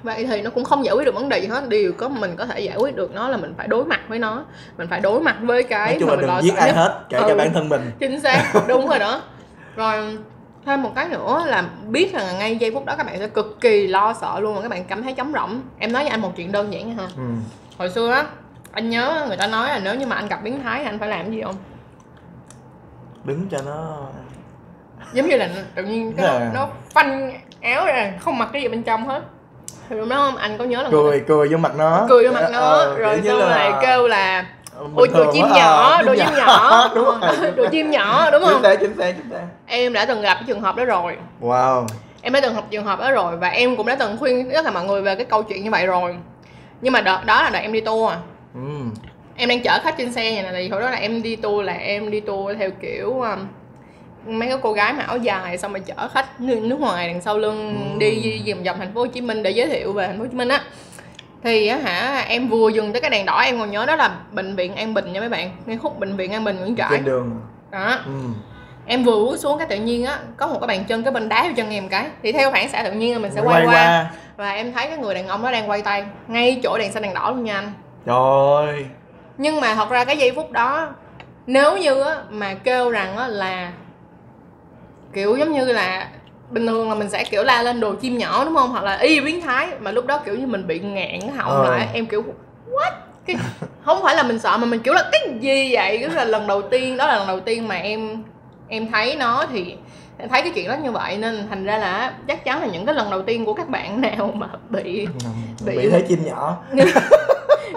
Vậy 0.03 0.27
thì 0.27 0.42
nó 0.42 0.51
cũng 0.51 0.64
không 0.64 0.85
giải 0.85 0.94
quyết 0.94 1.05
được 1.05 1.14
vấn 1.14 1.29
đề 1.29 1.38
gì 1.38 1.47
hết. 1.47 1.68
Điều 1.68 1.92
có 1.92 2.09
mình 2.09 2.35
có 2.37 2.47
thể 2.47 2.61
giải 2.61 2.77
quyết 2.77 2.97
được 2.97 3.14
nó 3.14 3.29
là 3.29 3.37
mình 3.37 3.55
phải 3.57 3.68
đối 3.68 3.85
mặt 3.85 4.01
với 4.09 4.18
nó. 4.18 4.44
Mình 4.79 4.88
phải 4.90 5.01
đối 5.01 5.20
mặt 5.20 5.37
với 5.42 5.62
cái 5.62 5.90
nói 5.90 5.97
chung 6.01 6.09
mà 6.09 6.14
là 6.14 6.20
mình 6.20 6.27
đừng 6.37 6.44
giết 6.44 6.57
ai 6.57 6.68
nhất. 6.68 6.77
hết 6.77 7.01
kể 7.09 7.18
cả 7.20 7.27
Ừ. 7.27 7.37
bản 7.37 7.53
thân 7.55 7.68
mình. 7.68 7.90
chính 7.99 8.20
xác 8.20 8.53
đúng 8.68 8.87
rồi 8.88 8.99
đó. 8.99 9.23
Rồi 9.77 10.18
thêm 10.66 10.83
một 10.83 10.90
cái 10.94 11.09
nữa 11.09 11.44
là 11.47 11.64
biết 11.88 12.14
là 12.14 12.33
ngay 12.33 12.57
giây 12.57 12.70
phút 12.75 12.85
đó 12.85 12.94
các 12.97 13.07
bạn 13.07 13.18
sẽ 13.18 13.29
cực 13.29 13.61
kỳ 13.61 13.87
lo 13.87 14.12
sợ 14.20 14.40
luôn 14.40 14.55
và 14.55 14.62
các 14.62 14.68
bạn 14.68 14.85
cảm 14.85 15.03
thấy 15.03 15.12
trống 15.12 15.33
rỗng. 15.33 15.61
Em 15.79 15.92
nói 15.92 16.03
với 16.03 16.11
anh 16.11 16.20
một 16.20 16.33
chuyện 16.37 16.53
đơn 16.53 16.73
giản 16.73 16.88
nha 16.88 16.94
ha. 17.03 17.09
Ừ. 17.16 17.23
hồi 17.79 17.90
xưa 17.90 18.11
á 18.11 18.25
anh 18.73 18.90
nhớ 18.90 19.25
người 19.29 19.37
ta 19.37 19.47
nói 19.47 19.68
là 19.68 19.79
nếu 19.85 19.94
như 19.94 20.07
mà 20.07 20.16
anh 20.16 20.29
gặp 20.29 20.40
biến 20.42 20.61
thái 20.62 20.85
anh 20.85 20.99
phải 20.99 21.09
làm 21.09 21.33
gì 21.33 21.42
không? 21.42 21.55
Đứng 23.25 23.47
cho 23.51 23.59
nó 23.66 23.99
giống 25.14 25.29
như 25.29 25.37
là 25.37 25.48
tự 25.74 25.83
nhiên 25.83 26.12
cái 26.16 26.27
Dạ. 26.27 26.38
nó, 26.38 26.61
nó 26.61 26.68
phanh 26.94 27.33
áo 27.62 27.87
ra 27.87 28.12
không 28.20 28.38
mặc 28.38 28.48
cái 28.53 28.62
gì 28.62 28.68
bên 28.68 28.83
trong 28.83 29.07
hết. 29.09 29.20
Thì 29.88 29.96
lúc 29.96 30.09
đó 30.09 30.16
không 30.16 30.37
anh 30.37 30.59
có 30.59 30.64
nhớ 30.64 30.83
là 30.83 30.88
người 30.88 31.11
cười 31.11 31.20
cười 31.29 31.48
vô 31.48 31.57
mặt 31.57 31.72
nó. 31.77 32.07
Cười 32.09 32.27
vô 32.29 32.33
mặt 32.35 32.48
nó 32.53 32.59
Ờ, 32.61 32.98
rồi 32.98 33.20
xong 33.27 33.38
là 33.38 33.70
rồi 33.70 33.79
kêu 33.83 34.09
là 34.09 34.46
ôi 34.96 35.09
đồ 35.09 35.14
thường 35.14 35.31
chim 35.33 35.46
nhỏ 35.55 36.03
đồ 36.03 36.14
chim 36.14 36.35
nhỏ. 36.37 36.88
đúng 36.94 37.05
rồi. 37.05 37.50
Đồ 37.57 37.66
chim 37.70 37.90
nhỏ 37.90 38.31
đúng 38.31 38.42
chính 38.42 38.53
không? 38.53 38.62
xác 38.62 38.77
chính 38.81 38.94
xác 38.98 39.12
chính 39.16 39.31
xác. 39.31 39.44
Em 39.66 39.92
đã 39.92 40.05
từng 40.05 40.22
gặp 40.22 40.35
cái 40.35 40.44
trường 40.46 40.61
hợp 40.61 40.77
đó 40.77 40.85
rồi. 40.85 41.16
Wow. 41.40 41.87
Em 42.22 42.33
đã 42.33 42.40
từng 42.40 42.55
gặp 42.55 42.64
trường 42.70 42.85
hợp 42.85 43.00
đó 43.00 43.11
rồi 43.11 43.37
và 43.37 43.48
em 43.48 43.77
cũng 43.77 43.87
đã 43.87 43.94
từng 43.96 44.16
khuyên 44.18 44.50
tất 44.55 44.62
cả 44.64 44.70
mọi 44.70 44.85
người 44.85 45.03
về 45.03 45.14
cái 45.14 45.24
câu 45.24 45.42
chuyện 45.42 45.64
như 45.64 45.70
vậy 45.70 45.87
rồi. 45.87 46.16
Nhưng 46.81 46.92
mà 46.92 47.00
đợt 47.00 47.18
đó 47.27 47.42
là 47.42 47.50
đợt 47.50 47.59
em 47.59 47.72
đi 47.72 47.81
tour 47.81 48.12
à. 48.12 48.18
Ừ. 48.55 48.61
em 49.37 49.48
đang 49.48 49.62
chở 49.62 49.79
khách 49.85 49.94
trên 49.98 50.12
xe 50.12 50.42
này 50.42 50.53
thì 50.53 50.68
hồi 50.68 50.81
đó 50.81 50.90
là 50.90 50.96
em 50.96 51.22
đi 51.22 51.37
tour 51.37 51.66
là 51.66 51.72
em 51.72 52.11
đi 52.11 52.20
tour 52.20 52.57
theo 52.59 52.70
kiểu 52.83 53.20
um, 53.20 53.38
mấy 54.26 54.48
cái 54.48 54.58
cô 54.62 54.72
gái 54.72 54.92
mà 54.92 55.04
áo 55.04 55.16
dài 55.18 55.58
xong 55.58 55.72
rồi 55.72 55.80
chở 55.80 56.08
khách 56.08 56.40
nước, 56.40 56.80
ngoài 56.80 57.08
đằng 57.08 57.20
sau 57.20 57.38
lưng 57.38 57.76
Ừ. 57.94 57.98
đi 57.98 58.42
vòng 58.48 58.64
vòng 58.64 58.76
thành 58.78 58.94
phố 58.94 59.00
Hồ 59.00 59.06
Chí 59.06 59.20
Minh 59.20 59.42
để 59.42 59.50
giới 59.50 59.68
thiệu 59.68 59.92
về 59.92 60.06
thành 60.06 60.16
phố 60.18 60.22
Hồ 60.24 60.28
Chí 60.30 60.37
Minh 60.37 60.48
á. 60.48 60.60
Thì 61.42 61.66
á 61.66 61.76
hả 61.84 62.24
em 62.28 62.48
vừa 62.48 62.68
dừng 62.68 62.92
tới 62.92 63.00
cái 63.00 63.10
đèn 63.10 63.26
đỏ 63.26 63.40
em 63.40 63.58
còn 63.58 63.70
nhớ 63.70 63.87
đó 63.87 63.96
là 63.96 64.16
bệnh 64.32 64.56
viện 64.56 64.74
An 64.74 64.94
Bình 64.94 65.12
nha 65.12 65.20
mấy 65.20 65.28
bạn. 65.28 65.50
Ngay 65.66 65.76
khúc 65.76 65.98
bệnh 65.98 66.16
viện 66.16 66.32
An 66.32 66.44
Bình 66.44 66.56
Nguyễn 66.60 66.76
Trãi. 66.76 66.88
Trên 66.90 67.04
đường. 67.04 67.30
Đó. 67.70 67.98
Ừ. 68.06 68.12
em 68.87 69.04
vừa 69.04 69.24
bước 69.24 69.37
xuống 69.38 69.58
cái 69.58 69.66
tự 69.66 69.76
nhiên 69.76 70.04
á 70.04 70.18
có 70.37 70.46
một 70.46 70.58
cái 70.60 70.66
bàn 70.68 70.84
chân 70.84 71.02
cái 71.02 71.12
bên 71.12 71.28
đá 71.28 71.42
vô 71.42 71.50
chân 71.56 71.70
em 71.70 71.88
cái. 71.88 72.06
Thì 72.22 72.32
theo 72.32 72.50
phản 72.52 72.68
xạ 72.68 72.82
tự 72.82 72.92
nhiên 72.92 73.12
là 73.12 73.18
mình 73.18 73.32
sẽ 73.34 73.40
quay, 73.40 73.66
qua. 73.66 74.10
và 74.37 74.50
em 74.50 74.72
thấy 74.72 74.88
cái 74.88 74.98
người 74.98 75.14
đàn 75.14 75.28
ông 75.28 75.42
đó 75.42 75.50
đang 75.52 75.70
quay 75.70 75.82
tay 75.82 76.04
ngay 76.28 76.60
chỗ 76.62 76.78
đèn 76.78 76.92
xanh 76.92 77.02
đèn 77.02 77.14
đỏ 77.14 77.30
luôn 77.30 77.44
nha 77.44 77.54
anh. 77.54 77.72
Trời 78.06 78.16
ơi. 78.66 78.84
Nhưng 79.38 79.60
mà 79.60 79.74
thật 79.74 79.90
ra 79.90 80.04
cái 80.04 80.16
giây 80.16 80.32
phút 80.37 80.50
đó 80.52 80.88
nếu 81.46 81.76
như 81.78 82.00
á, 82.00 82.14
mà 82.30 82.54
kêu 82.54 82.90
rằng 82.90 83.16
á, 83.16 83.28
là 83.28 83.72
kiểu 85.14 85.37
giống 85.37 85.53
như 85.53 85.64
là 85.64 86.09
bình 86.50 86.66
thường 86.66 86.88
là 86.88 86.94
mình 86.94 87.11
sẽ 87.11 87.24
kiểu 87.24 87.42
la 87.42 87.62
lên 87.62 87.81
đồ 87.81 87.94
chim 87.94 88.18
nhỏ 88.18 88.44
đúng 88.44 88.55
không? 88.57 88.70
Hoặc 88.70 88.85
là 88.85 88.96
y 88.98 89.20
biến 89.20 89.40
thái. 89.40 89.68
Mà 89.81 89.90
lúc 89.90 90.07
đó 90.07 90.18
kiểu 90.24 90.35
như 90.35 90.46
mình 90.46 90.66
bị 90.66 90.81
ngẹn 90.81 91.20
cái 91.20 91.31
họng 91.31 91.50
Ờ. 91.50 91.70
lại 91.70 91.88
em 91.92 92.07
kiểu 92.07 92.24
what? 92.70 92.90
Cái 93.27 93.37
không 93.85 94.03
phải 94.03 94.14
là 94.16 94.22
mình 94.22 94.38
sợ 94.38 94.57
mà 94.57 94.66
mình 94.66 94.81
kiểu 94.81 94.94
là 94.94 95.09
cái 95.12 95.20
gì 95.40 95.74
vậy? 95.74 95.98
Tức 96.03 96.14
là 96.14 96.24
lần 96.24 96.46
đầu 96.46 96.62
tiên 96.62 96.96
đó 96.96 97.07
là 97.07 97.16
lần 97.18 97.27
đầu 97.27 97.40
tiên 97.40 97.68
mà 97.68 97.74
em 97.74 98.22
em 98.68 98.90
thấy 98.92 99.16
nó 99.16 99.44
thì 99.53 99.74
thấy 100.31 100.42
cái 100.42 100.53
chuyện 100.55 100.68
đó 100.68 100.74
như 100.83 100.90
vậy. 100.90 101.16
Nên 101.16 101.46
thành 101.50 101.64
ra 101.64 101.79
là 101.79 102.12
chắc 102.29 102.44
chắn 102.44 102.61
là 102.61 102.66
những 102.66 102.87
cái 102.87 102.94
lần 102.94 103.11
đầu 103.11 103.22
tiên 103.22 103.44
của 103.44 103.55
các 103.55 103.68
bạn 103.68 104.00
nào 104.00 104.31
mà 104.35 104.46
bị 104.70 105.07
bị, 105.66 105.77
bị 105.77 105.90
thấy 105.90 106.03
chim 106.09 106.18
nhỏ 106.24 106.57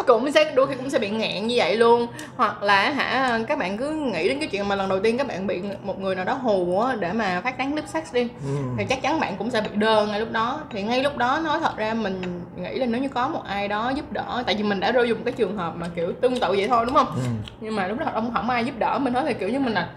cũng 0.08 0.32
sẽ 0.32 0.54
đôi 0.56 0.68
khi 0.68 0.76
cũng 0.76 0.90
sẽ 0.90 1.00
bị 1.00 1.10
ngẹn 1.10 1.48
như 1.48 1.56
vậy 1.58 1.78
luôn. 1.78 2.08
Hoặc 2.36 2.64
là 2.64 2.92
hả 2.92 3.40
các 3.48 3.58
bạn 3.58 3.78
cứ 3.78 3.92
nghĩ 3.92 4.28
đến 4.28 4.40
cái 4.40 4.50
chuyện 4.50 4.68
mà 4.68 4.76
lần 4.76 4.90
đầu 4.90 5.00
tiên 5.00 5.18
các 5.18 5.28
bạn 5.28 5.48
bị 5.48 5.62
một 5.84 6.00
người 6.00 6.16
nào 6.16 6.26
đó 6.26 6.34
hù 6.34 6.80
á 6.80 6.96
để 7.00 7.14
mà 7.14 7.42
phát 7.42 7.58
tán 7.58 7.72
clip 7.72 7.88
sex 7.88 8.14
đi 8.14 8.22
ừ. 8.22 8.56
thì 8.78 8.86
chắc 8.90 9.02
chắn 9.02 9.20
bạn 9.20 9.36
cũng 9.38 9.50
sẽ 9.50 9.62
bị 9.62 9.70
đơ 9.74 10.06
ngay 10.06 10.20
lúc 10.20 10.32
đó. 10.32 10.60
Thì 10.70 10.84
ngay 10.84 11.04
lúc 11.04 11.18
đó 11.18 11.40
nói 11.44 11.60
thật 11.60 11.78
ra 11.78 11.94
mình 11.94 12.42
nghĩ 12.56 12.80
là 12.80 12.86
nếu 12.86 13.02
như 13.02 13.10
có 13.10 13.28
một 13.28 13.42
ai 13.46 13.68
đó 13.68 13.90
giúp 13.90 14.12
đỡ 14.12 14.44
tại 14.46 14.56
vì 14.56 14.64
mình 14.64 14.80
đã 14.80 14.92
rơi 14.92 15.14
một 15.14 15.22
cái 15.26 15.34
trường 15.34 15.58
hợp 15.58 15.74
mà 15.76 15.88
kiểu 15.96 16.12
tương 16.22 16.40
tự 16.40 16.48
vậy 16.48 16.68
thôi 16.68 16.86
đúng 16.86 16.96
không? 16.96 17.08
Ừ. 17.16 17.22
nhưng 17.62 17.76
mà 17.76 17.88
lúc 17.88 18.00
đó 18.00 18.06
ông 18.14 18.34
không 18.34 18.50
ai 18.50 18.66
giúp 18.66 18.76
đỡ 18.80 19.00
mình 19.00 19.14
nói 19.14 19.24
thì 19.28 19.34
kiểu 19.34 19.50
như 19.50 19.60
mình 19.60 19.74
là 19.74 19.90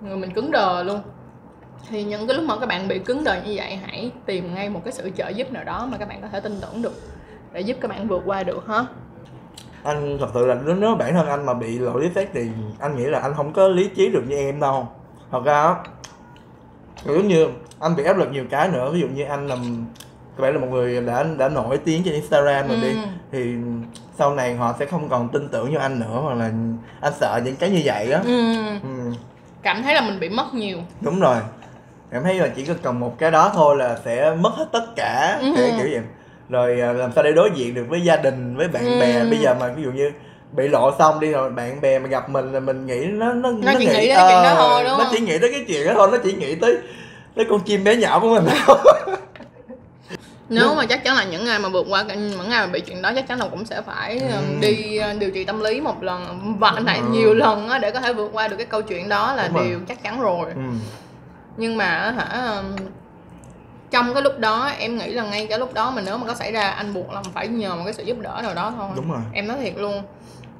người 0.00 0.16
mình 0.16 0.30
cứng 0.30 0.50
đờ 0.50 0.82
luôn. 0.82 1.00
Thì 1.90 2.04
những 2.04 2.26
cái 2.26 2.36
lúc 2.36 2.44
mà 2.44 2.56
các 2.58 2.66
bạn 2.66 2.88
bị 2.88 2.98
cứng 2.98 3.24
đờ 3.24 3.34
như 3.34 3.52
vậy 3.56 3.78
hãy 3.86 4.10
tìm 4.26 4.54
ngay 4.54 4.68
một 4.68 4.80
cái 4.84 4.92
sự 4.92 5.10
trợ 5.16 5.28
giúp 5.28 5.52
nào 5.52 5.64
đó 5.64 5.88
mà 5.90 5.98
các 5.98 6.08
bạn 6.08 6.20
có 6.22 6.28
thể 6.28 6.40
tin 6.40 6.60
tưởng 6.60 6.82
được 6.82 6.94
để 7.52 7.60
giúp 7.60 7.76
các 7.80 7.88
bạn 7.88 8.08
vượt 8.08 8.22
qua 8.26 8.42
được 8.42 8.66
ha 8.68 8.84
anh 9.86 10.18
thật 10.20 10.28
sự 10.34 10.46
là 10.46 10.56
nếu 10.78 10.94
bản 10.94 11.14
thân 11.14 11.28
anh 11.28 11.46
mà 11.46 11.54
bị 11.54 11.78
lộ 11.78 11.98
lý 11.98 12.08
xét 12.14 12.28
thì 12.32 12.48
anh 12.78 12.96
nghĩ 12.96 13.04
là 13.04 13.18
anh 13.18 13.34
không 13.34 13.52
có 13.52 13.68
lý 13.68 13.88
trí 13.96 14.08
được 14.08 14.22
như 14.28 14.36
em 14.36 14.60
đâu 14.60 14.88
thật 15.30 15.44
ra 15.44 15.74
kiểu 17.04 17.24
như 17.24 17.48
anh 17.80 17.96
bị 17.96 18.04
áp 18.04 18.16
lực 18.16 18.32
nhiều 18.32 18.44
cái 18.50 18.68
nữa 18.68 18.90
ví 18.92 19.00
dụ 19.00 19.06
như 19.06 19.24
anh 19.24 19.46
làm 19.46 19.86
các 20.36 20.42
bạn 20.42 20.54
là 20.54 20.60
một 20.60 20.66
người 20.70 21.00
đã 21.00 21.22
đã 21.38 21.48
nổi 21.48 21.78
tiếng 21.78 22.02
trên 22.04 22.14
Instagram 22.14 22.68
rồi 22.68 22.76
ừ. 22.76 22.82
đi 22.82 22.98
thì 23.32 23.54
sau 24.18 24.34
này 24.34 24.54
họ 24.54 24.74
sẽ 24.78 24.86
không 24.86 25.08
còn 25.08 25.28
tin 25.28 25.48
tưởng 25.48 25.70
như 25.70 25.78
anh 25.78 26.00
nữa 26.00 26.20
hoặc 26.22 26.34
là 26.34 26.50
anh 27.00 27.12
sợ 27.20 27.40
những 27.44 27.56
cái 27.56 27.70
như 27.70 27.80
vậy 27.84 28.12
á 28.12 28.20
ừ. 28.24 28.54
ừ. 28.82 29.12
cảm 29.62 29.82
thấy 29.82 29.94
là 29.94 30.00
mình 30.00 30.20
bị 30.20 30.28
mất 30.28 30.54
nhiều 30.54 30.78
đúng 31.00 31.20
rồi 31.20 31.36
em 32.10 32.22
thấy 32.22 32.34
là 32.34 32.48
chỉ 32.48 32.66
cần 32.82 33.00
một 33.00 33.18
cái 33.18 33.30
đó 33.30 33.52
thôi 33.54 33.76
là 33.76 33.98
sẽ 34.04 34.34
mất 34.40 34.50
hết 34.56 34.68
tất 34.72 34.84
cả 34.96 35.38
ừ. 35.40 35.54
kiểu 35.56 35.86
vậy 35.90 36.02
rồi 36.48 36.80
à, 36.80 36.92
làm 36.92 37.12
sao 37.12 37.24
để 37.24 37.32
đối 37.32 37.50
diện 37.54 37.74
được 37.74 37.84
với 37.88 38.00
gia 38.00 38.16
đình 38.16 38.56
với 38.56 38.68
bạn 38.68 38.84
ừ. 38.84 39.00
bè 39.00 39.24
bây 39.24 39.38
giờ 39.38 39.54
mà 39.60 39.72
ví 39.76 39.82
dụ 39.82 39.90
như 39.90 40.10
bị 40.52 40.68
lộ 40.68 40.90
xong 40.98 41.20
đi 41.20 41.30
rồi 41.30 41.50
bạn 41.50 41.80
bè 41.80 41.98
mà 41.98 42.08
gặp 42.08 42.28
mình 42.28 42.52
là 42.52 42.60
mình 42.60 42.86
nghĩ 42.86 43.06
nó 43.06 43.32
nó 43.32 43.50
nó, 43.50 43.72
nó 43.72 43.78
chỉ 43.78 43.86
nghĩ, 43.86 43.92
nghĩ 43.94 44.14
tới 44.14 44.24
uh, 44.24 44.30
chuyện 44.30 44.42
đó 44.42 44.54
thôi 44.56 44.84
đúng 44.84 44.98
nó 44.98 45.04
không? 45.04 45.12
chỉ 45.12 45.20
nghĩ 45.20 45.38
tới 45.38 45.50
cái 45.52 45.64
chuyện 45.68 45.86
đó 45.86 45.92
thôi 45.96 46.08
nó 46.12 46.18
chỉ 46.24 46.32
nghĩ 46.32 46.54
tới 46.54 46.78
tới 47.36 47.46
con 47.50 47.60
chim 47.60 47.84
bé 47.84 47.96
nhỏ 47.96 48.20
của 48.20 48.28
mình 48.28 48.44
nếu 50.48 50.74
mà 50.74 50.86
chắc 50.86 51.04
chắn 51.04 51.16
là 51.16 51.24
những 51.24 51.44
ngày 51.44 51.58
mà 51.58 51.68
vượt 51.68 51.86
qua 51.90 52.02
những 52.02 52.48
ngày 52.48 52.66
mà 52.66 52.72
bị 52.72 52.80
chuyện 52.80 53.02
đó 53.02 53.12
chắc 53.14 53.28
chắn 53.28 53.38
là 53.38 53.48
cũng 53.48 53.64
sẽ 53.64 53.82
phải 53.82 54.18
ừ. 54.18 54.36
đi 54.60 54.96
ờ, 54.96 55.12
điều 55.12 55.30
trị 55.30 55.44
tâm 55.44 55.60
lý 55.60 55.80
một 55.80 56.02
lần 56.02 56.54
và 56.58 56.72
lại 56.84 56.98
ừ. 56.98 57.04
nhiều 57.10 57.34
lần 57.34 57.68
á 57.68 57.78
để 57.78 57.90
có 57.90 58.00
thể 58.00 58.12
vượt 58.12 58.30
qua 58.32 58.48
được 58.48 58.56
cái 58.56 58.66
câu 58.66 58.82
chuyện 58.82 59.08
đó 59.08 59.34
là 59.34 59.48
Đúng 59.48 59.62
điều 59.62 59.78
rồi. 59.78 59.82
chắc 59.88 60.02
chắn 60.02 60.20
rồi 60.20 60.50
ừ. 60.54 60.60
nhưng 61.56 61.76
mà 61.76 62.14
hả 62.16 62.62
trong 63.90 64.14
cái 64.14 64.22
lúc 64.22 64.38
đó 64.38 64.70
em 64.78 64.98
nghĩ 64.98 65.12
là 65.12 65.24
ngay 65.24 65.46
cái 65.46 65.58
lúc 65.58 65.74
đó 65.74 65.90
mà 65.90 66.02
nếu 66.06 66.18
mà 66.18 66.26
có 66.26 66.34
xảy 66.34 66.52
ra 66.52 66.68
anh 66.70 66.94
buộc 66.94 67.12
là 67.12 67.22
phải 67.34 67.48
nhờ 67.48 67.76
một 67.76 67.82
cái 67.84 67.92
sự 67.92 68.02
giúp 68.02 68.16
đỡ 68.20 68.40
nào 68.42 68.54
đó 68.54 68.72
thôi. 68.76 68.88
Đúng 68.96 69.10
rồi. 69.10 69.20
Em 69.32 69.48
nói 69.48 69.56
thiệt 69.60 69.74
luôn. 69.76 70.02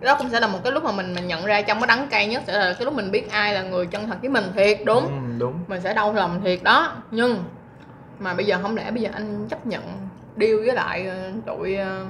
Đó 0.00 0.16
cũng 0.18 0.30
sẽ 0.30 0.40
là 0.40 0.46
một 0.46 0.58
cái 0.64 0.72
lúc 0.72 0.84
mà 0.84 0.92
mình 0.92 1.14
mình 1.14 1.26
nhận 1.26 1.46
ra 1.46 1.62
trong 1.62 1.80
cái 1.80 1.86
đắng 1.86 2.06
cay 2.10 2.26
nhất 2.26 2.42
sẽ 2.46 2.52
là 2.52 2.72
cái 2.72 2.84
lúc 2.84 2.94
mình 2.94 3.10
biết 3.10 3.30
ai 3.30 3.54
là 3.54 3.62
người 3.62 3.86
chân 3.86 4.06
thật 4.06 4.16
với 4.20 4.30
mình 4.30 4.44
thiệt 4.56 4.78
đúng. 4.84 5.06
Ừ, 5.06 5.38
đúng. 5.38 5.54
Mình 5.68 5.80
sẽ 5.80 5.94
đau 5.94 6.12
lòng 6.12 6.40
thiệt 6.44 6.62
đó. 6.62 6.92
Nhưng 7.10 7.44
mà 8.18 8.34
bây 8.34 8.46
giờ 8.46 8.58
không 8.62 8.76
lẽ 8.76 8.90
bây 8.90 9.02
giờ 9.02 9.10
anh 9.14 9.46
chấp 9.48 9.66
nhận 9.66 9.82
điêu 10.36 10.58
với 10.58 10.74
lại 10.74 11.06
ờ, 11.06 11.30
tụi 11.46 11.76
ờ, 11.76 12.04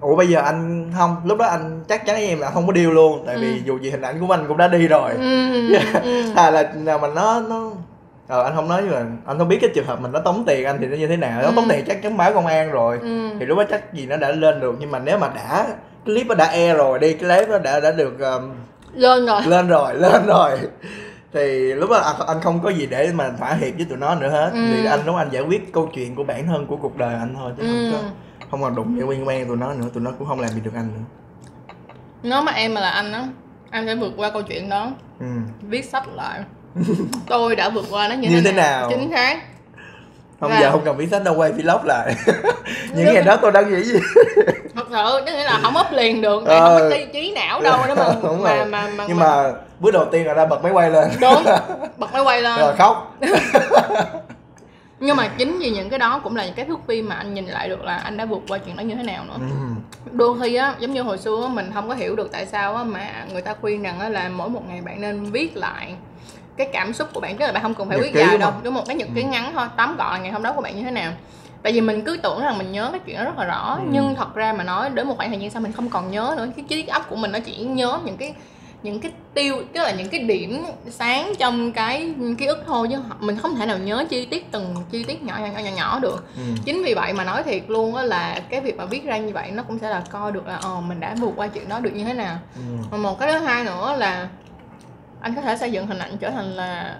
ủa 0.00 0.16
bây 0.16 0.26
giờ 0.26 0.40
anh 0.40 0.92
không. 0.98 1.16
Lúc 1.24 1.38
đó 1.38 1.46
anh 1.46 1.84
chắc 1.88 2.06
chắn 2.06 2.16
với 2.16 2.26
em 2.26 2.40
là 2.40 2.50
không 2.50 2.66
có 2.66 2.72
điêu 2.72 2.90
luôn. 2.90 3.22
Tại 3.26 3.34
ừ. 3.34 3.40
vì 3.40 3.62
dù 3.64 3.78
gì 3.78 3.90
hình 3.90 4.02
ảnh 4.02 4.26
của 4.26 4.34
anh 4.34 4.44
cũng 4.48 4.56
đã 4.56 4.68
đi 4.68 4.88
rồi. 4.88 5.10
Ừ, 5.10 5.68
ừ. 6.02 6.32
là 6.34 6.72
nào 6.74 6.98
mà 6.98 7.08
nó 7.08 7.40
nó 7.40 7.70
ờ 8.32 8.42
anh 8.42 8.54
không 8.54 8.68
nói 8.68 8.82
mà 8.82 9.06
anh 9.26 9.38
không 9.38 9.48
biết 9.48 9.58
cái 9.60 9.70
trường 9.74 9.86
hợp 9.86 10.00
mình 10.00 10.12
nó 10.12 10.20
tống 10.20 10.44
tiền 10.46 10.66
anh 10.66 10.78
thì 10.80 10.86
nó 10.86 10.96
như 10.96 11.06
thế 11.06 11.16
nào 11.16 11.42
nó 11.42 11.48
ừ. 11.48 11.52
tống 11.56 11.68
tiền 11.68 11.84
chắc 11.86 12.02
chắn 12.02 12.16
báo 12.16 12.32
công 12.32 12.46
an 12.46 12.70
rồi 12.70 12.98
ừ. 13.02 13.30
thì 13.40 13.46
lúc 13.46 13.58
đó 13.58 13.64
chắc 13.70 13.94
gì 13.94 14.06
nó 14.06 14.16
đã 14.16 14.30
lên 14.30 14.60
được 14.60 14.76
nhưng 14.80 14.90
mà 14.90 14.98
nếu 14.98 15.18
mà 15.18 15.28
đã 15.28 15.64
cái 15.64 15.74
clip 16.04 16.26
nó 16.26 16.34
đã 16.34 16.44
e 16.44 16.74
rồi 16.74 16.98
đi 16.98 17.12
cái 17.12 17.30
clip 17.30 17.48
nó 17.48 17.58
đã 17.58 17.80
đã 17.80 17.92
được 17.92 18.20
um, 18.20 18.50
lên 18.94 19.26
rồi 19.26 19.42
lên 19.46 19.68
rồi 19.68 19.94
lên 19.98 20.26
rồi 20.26 20.58
thì 21.32 21.74
lúc 21.74 21.90
đó 21.90 21.96
anh, 22.26 22.40
không 22.40 22.60
có 22.62 22.70
gì 22.70 22.86
để 22.86 23.10
mà 23.14 23.30
thỏa 23.38 23.54
hiệp 23.54 23.74
với 23.76 23.86
tụi 23.88 23.98
nó 23.98 24.14
nữa 24.14 24.28
hết 24.28 24.50
ừ. 24.52 24.60
thì 24.72 24.86
anh 24.86 25.00
lúc 25.06 25.16
anh 25.16 25.28
giải 25.30 25.42
quyết 25.42 25.72
câu 25.72 25.90
chuyện 25.94 26.14
của 26.14 26.24
bản 26.24 26.46
thân 26.46 26.66
của 26.66 26.76
cuộc 26.76 26.96
đời 26.96 27.14
anh 27.14 27.34
thôi 27.38 27.52
chứ 27.56 27.62
ừ. 27.62 27.90
không 27.92 28.02
có 28.02 28.08
không 28.50 28.62
còn 28.62 28.74
đụng 28.74 29.10
liên 29.10 29.28
quan 29.28 29.46
tụi 29.48 29.56
nó 29.56 29.74
nữa 29.74 29.86
tụi 29.94 30.02
nó 30.02 30.10
cũng 30.18 30.28
không 30.28 30.40
làm 30.40 30.50
gì 30.50 30.60
được 30.64 30.74
anh 30.74 30.88
nữa 30.94 31.04
nếu 32.22 32.42
mà 32.42 32.52
em 32.52 32.74
mà 32.74 32.80
là 32.80 32.90
anh 32.90 33.12
á 33.12 33.28
anh 33.70 33.86
sẽ 33.86 33.94
vượt 33.94 34.12
qua 34.16 34.30
câu 34.30 34.42
chuyện 34.42 34.68
đó 34.68 34.90
ừ. 35.20 35.26
viết 35.62 35.84
sách 35.84 36.08
lại 36.08 36.40
tôi 37.28 37.56
đã 37.56 37.68
vượt 37.68 37.84
qua 37.90 38.08
nó 38.08 38.14
như, 38.14 38.28
như 38.28 38.40
thế, 38.40 38.52
nào? 38.52 38.90
chính 38.90 39.10
xác. 39.10 39.38
Không 40.40 40.50
và... 40.50 40.60
giờ 40.60 40.70
không 40.70 40.84
cần 40.84 40.96
viết 40.96 41.08
sách 41.10 41.24
đâu 41.24 41.34
quay 41.34 41.52
vlog 41.52 41.84
lại. 41.84 42.14
Những 42.94 43.14
ngày 43.14 43.22
đó 43.22 43.36
tôi 43.36 43.52
đang 43.52 43.72
nghĩ 43.72 43.82
gì? 43.82 43.98
Thật 44.74 44.86
sự 44.90 45.22
tức 45.26 45.32
nghĩa 45.32 45.44
là 45.44 45.60
không 45.62 45.74
up 45.80 45.86
liền 45.92 46.22
được 46.22 46.46
ờ... 46.46 46.78
không 46.78 46.90
có 46.90 46.96
trí 47.12 47.32
não 47.34 47.60
đâu 47.60 47.78
đó 47.88 47.94
mà 47.94 48.14
đúng 48.22 48.42
mà, 48.42 48.64
mà, 48.64 48.88
mà 48.96 49.04
nhưng 49.08 49.18
mà... 49.18 49.26
mà 49.26 49.52
bước 49.80 49.90
đầu 49.90 50.04
tiên 50.04 50.26
là 50.26 50.34
ra 50.34 50.46
bật 50.46 50.62
máy 50.62 50.72
quay 50.72 50.90
lên. 50.90 51.10
Đúng 51.20 51.44
bật 51.98 52.12
máy 52.12 52.22
quay 52.22 52.42
lên. 52.42 52.60
Rồi 52.60 52.74
khóc. 52.76 53.16
Nhưng 55.00 55.16
mà 55.16 55.28
chính 55.38 55.58
vì 55.58 55.70
những 55.70 55.90
cái 55.90 55.98
đó 55.98 56.20
cũng 56.24 56.36
là 56.36 56.44
những 56.44 56.54
cái 56.54 56.64
thước 56.64 56.80
phim 56.86 57.08
mà 57.08 57.14
anh 57.14 57.34
nhìn 57.34 57.46
lại 57.46 57.68
được 57.68 57.84
là 57.84 57.96
anh 57.96 58.16
đã 58.16 58.24
vượt 58.24 58.42
qua 58.48 58.58
chuyện 58.58 58.76
đó 58.76 58.80
như 58.80 58.94
thế 58.94 59.02
nào 59.02 59.24
nữa. 59.24 59.36
Ừ. 59.38 59.72
đôi 60.12 60.40
khi 60.42 60.54
á 60.54 60.74
giống 60.78 60.92
như 60.92 61.02
hồi 61.02 61.18
xưa 61.18 61.48
mình 61.48 61.70
không 61.74 61.88
có 61.88 61.94
hiểu 61.94 62.16
được 62.16 62.32
tại 62.32 62.46
sao 62.46 62.76
á 62.76 62.84
mà 62.84 63.26
người 63.32 63.42
ta 63.42 63.54
khuyên 63.60 63.82
rằng 63.82 64.00
á 64.00 64.08
là 64.08 64.28
mỗi 64.28 64.48
một 64.48 64.62
ngày 64.68 64.80
bạn 64.80 65.00
nên 65.00 65.24
viết 65.24 65.56
lại 65.56 65.94
cái 66.56 66.68
cảm 66.72 66.92
xúc 66.92 67.08
của 67.14 67.20
bạn 67.20 67.36
chứ 67.36 67.46
là 67.46 67.52
bạn 67.52 67.62
không 67.62 67.74
cần 67.74 67.88
phải 67.88 67.98
nhật 67.98 68.06
viết 68.06 68.20
dài 68.20 68.38
đâu 68.38 68.52
đúng 68.62 68.74
một 68.74 68.84
cái 68.86 68.96
nhật 68.96 69.08
ký 69.14 69.22
ừ. 69.22 69.28
ngắn 69.28 69.52
thôi 69.54 69.66
tóm 69.76 69.96
gọn 69.96 70.12
là 70.12 70.18
ngày 70.18 70.32
hôm 70.32 70.42
đó 70.42 70.52
của 70.52 70.60
bạn 70.60 70.76
như 70.76 70.82
thế 70.82 70.90
nào 70.90 71.12
tại 71.62 71.72
vì 71.72 71.80
mình 71.80 72.04
cứ 72.04 72.16
tưởng 72.22 72.42
rằng 72.42 72.58
mình 72.58 72.72
nhớ 72.72 72.88
cái 72.92 73.00
chuyện 73.06 73.16
đó 73.16 73.24
rất 73.24 73.38
là 73.38 73.44
rõ 73.44 73.78
ừ. 73.80 73.88
nhưng 73.90 74.14
thật 74.14 74.34
ra 74.34 74.52
mà 74.52 74.64
nói 74.64 74.90
đến 74.90 75.06
một 75.06 75.14
khoảng 75.16 75.30
thời 75.30 75.40
gian 75.40 75.50
sau 75.50 75.62
mình 75.62 75.72
không 75.72 75.88
còn 75.88 76.10
nhớ 76.10 76.34
nữa 76.36 76.48
cái 76.56 76.64
trí 76.68 76.86
óc 76.86 77.06
của 77.10 77.16
mình 77.16 77.32
nó 77.32 77.38
chỉ 77.38 77.56
nhớ 77.56 77.98
những 78.04 78.16
cái 78.16 78.34
những 78.82 79.00
cái 79.00 79.12
tiêu 79.34 79.62
tức 79.72 79.82
là 79.82 79.90
những 79.90 80.08
cái 80.08 80.20
điểm 80.20 80.64
sáng 80.90 81.32
trong 81.38 81.72
cái 81.72 82.14
ký 82.38 82.46
ức 82.46 82.62
thôi 82.66 82.88
chứ 82.90 82.98
mình 83.20 83.36
không 83.36 83.56
thể 83.56 83.66
nào 83.66 83.78
nhớ 83.78 84.04
chi 84.10 84.26
tiết 84.26 84.52
từng 84.52 84.74
chi 84.90 85.04
tiết 85.04 85.22
nhỏ 85.22 85.38
nhỏ 85.38 85.60
nhỏ 85.60 85.70
nhỏ 85.76 85.98
được 85.98 86.24
ừ. 86.36 86.42
chính 86.64 86.82
vì 86.84 86.94
vậy 86.94 87.12
mà 87.12 87.24
nói 87.24 87.42
thiệt 87.42 87.62
luôn 87.68 87.94
á 87.94 88.02
là 88.02 88.40
cái 88.48 88.60
việc 88.60 88.76
mà 88.76 88.84
viết 88.84 89.04
ra 89.04 89.16
như 89.16 89.32
vậy 89.32 89.50
nó 89.50 89.62
cũng 89.62 89.78
sẽ 89.78 89.88
là 89.88 90.02
coi 90.10 90.32
được 90.32 90.46
là 90.46 90.56
ờ 90.56 90.80
mình 90.80 91.00
đã 91.00 91.14
vượt 91.18 91.32
qua 91.36 91.46
chuyện 91.46 91.68
đó 91.68 91.80
được 91.80 91.90
như 91.94 92.04
thế 92.04 92.14
nào 92.14 92.38
ừ. 92.90 92.96
một 92.96 93.18
cái 93.18 93.32
thứ 93.32 93.38
hai 93.38 93.64
nữa 93.64 93.96
là 93.98 94.28
anh 95.22 95.34
có 95.34 95.42
thể 95.42 95.56
xây 95.56 95.72
dựng 95.72 95.86
hình 95.86 95.98
ảnh 95.98 96.18
trở 96.20 96.30
thành 96.30 96.44
là 96.44 96.96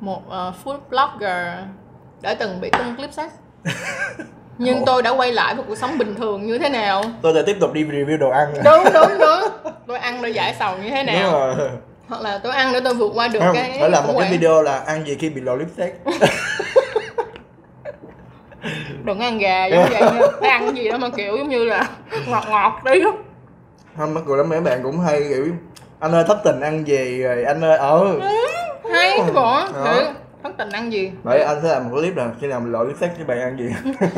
một 0.00 0.22
uh, 0.26 0.54
food 0.64 0.78
blogger 0.90 1.58
đã 2.22 2.34
từng 2.34 2.60
bị 2.60 2.70
tung 2.70 2.96
clip 2.96 3.12
sex 3.12 3.30
nhưng 4.58 4.82
tôi 4.86 5.02
đã 5.02 5.10
quay 5.10 5.32
lại 5.32 5.54
một 5.54 5.64
cuộc 5.68 5.78
sống 5.78 5.98
bình 5.98 6.14
thường 6.14 6.46
như 6.46 6.58
thế 6.58 6.68
nào? 6.68 7.02
Tôi 7.22 7.34
sẽ 7.34 7.42
tiếp 7.46 7.56
tục 7.60 7.72
đi 7.72 7.84
review 7.84 8.18
đồ 8.18 8.30
ăn. 8.30 8.54
Đúng 8.64 8.84
đúng 8.94 9.18
đúng. 9.18 9.72
Tôi 9.86 9.98
ăn 9.98 10.22
để 10.22 10.28
giải 10.28 10.54
sầu 10.58 10.78
như 10.78 10.90
thế 10.90 11.02
nào? 11.02 11.22
đúng 11.22 11.32
rồi. 11.58 11.70
hoặc 12.08 12.22
là 12.22 12.38
tôi 12.38 12.52
ăn 12.52 12.72
để 12.72 12.80
tôi 12.80 12.94
vượt 12.94 13.12
qua 13.14 13.28
được 13.28 13.40
không, 13.40 13.54
cái 13.54 13.76
phải 13.80 13.90
làm 13.90 14.06
một 14.06 14.14
cái 14.18 14.30
video 14.30 14.62
là 14.62 14.78
ăn 14.78 15.06
gì 15.06 15.16
khi 15.20 15.30
bị 15.30 15.40
lộ 15.40 15.56
clip 15.56 15.68
sex 15.76 15.90
đừng 19.04 19.20
ăn 19.20 19.38
gà 19.38 19.66
giống 19.66 19.88
vậy 19.90 20.00
nha. 20.00 20.20
Ăn 20.50 20.76
gì 20.76 20.88
đó 20.88 20.98
mà 20.98 21.08
kiểu 21.16 21.36
giống 21.36 21.48
như 21.48 21.64
là 21.64 21.88
ngọt 22.26 22.44
ngọt 22.48 22.80
đi. 22.84 23.00
Không 23.96 24.14
mắc 24.14 24.20
cười 24.26 24.38
lắm 24.38 24.48
mấy 24.48 24.60
bạn 24.60 24.82
cũng 24.82 25.00
hay 25.00 25.22
kiểu 25.28 25.46
anh 26.00 26.12
ơi 26.12 26.24
thất 26.28 26.38
tình 26.44 26.60
ăn 26.60 26.86
gì 26.86 27.22
rồi? 27.22 27.44
Anh 27.44 27.64
ơi 27.64 27.76
ờ. 27.78 27.98
Ừ, 27.98 28.20
hay 28.92 29.20
bỏ 29.34 29.66
thử 29.66 30.04
thất 30.42 30.52
tình 30.58 30.70
ăn 30.70 30.92
gì? 30.92 31.12
Vậy 31.22 31.42
anh 31.42 31.58
sẽ 31.62 31.68
làm 31.68 31.84
một 31.84 31.90
clip 31.96 32.16
là 32.16 32.30
khi 32.40 32.46
nào 32.46 32.60
mình 32.60 32.72
lội 32.72 32.94
xét 33.00 33.10
với 33.16 33.26
bạn 33.26 33.40
ăn 33.40 33.58
gì? 33.58 33.68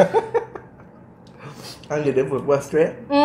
Ăn 1.89 2.05
gì 2.05 2.13
để 2.13 2.23
vượt 2.23 2.43
qua 2.47 2.61
stress? 2.61 2.93
Ừ. 3.09 3.17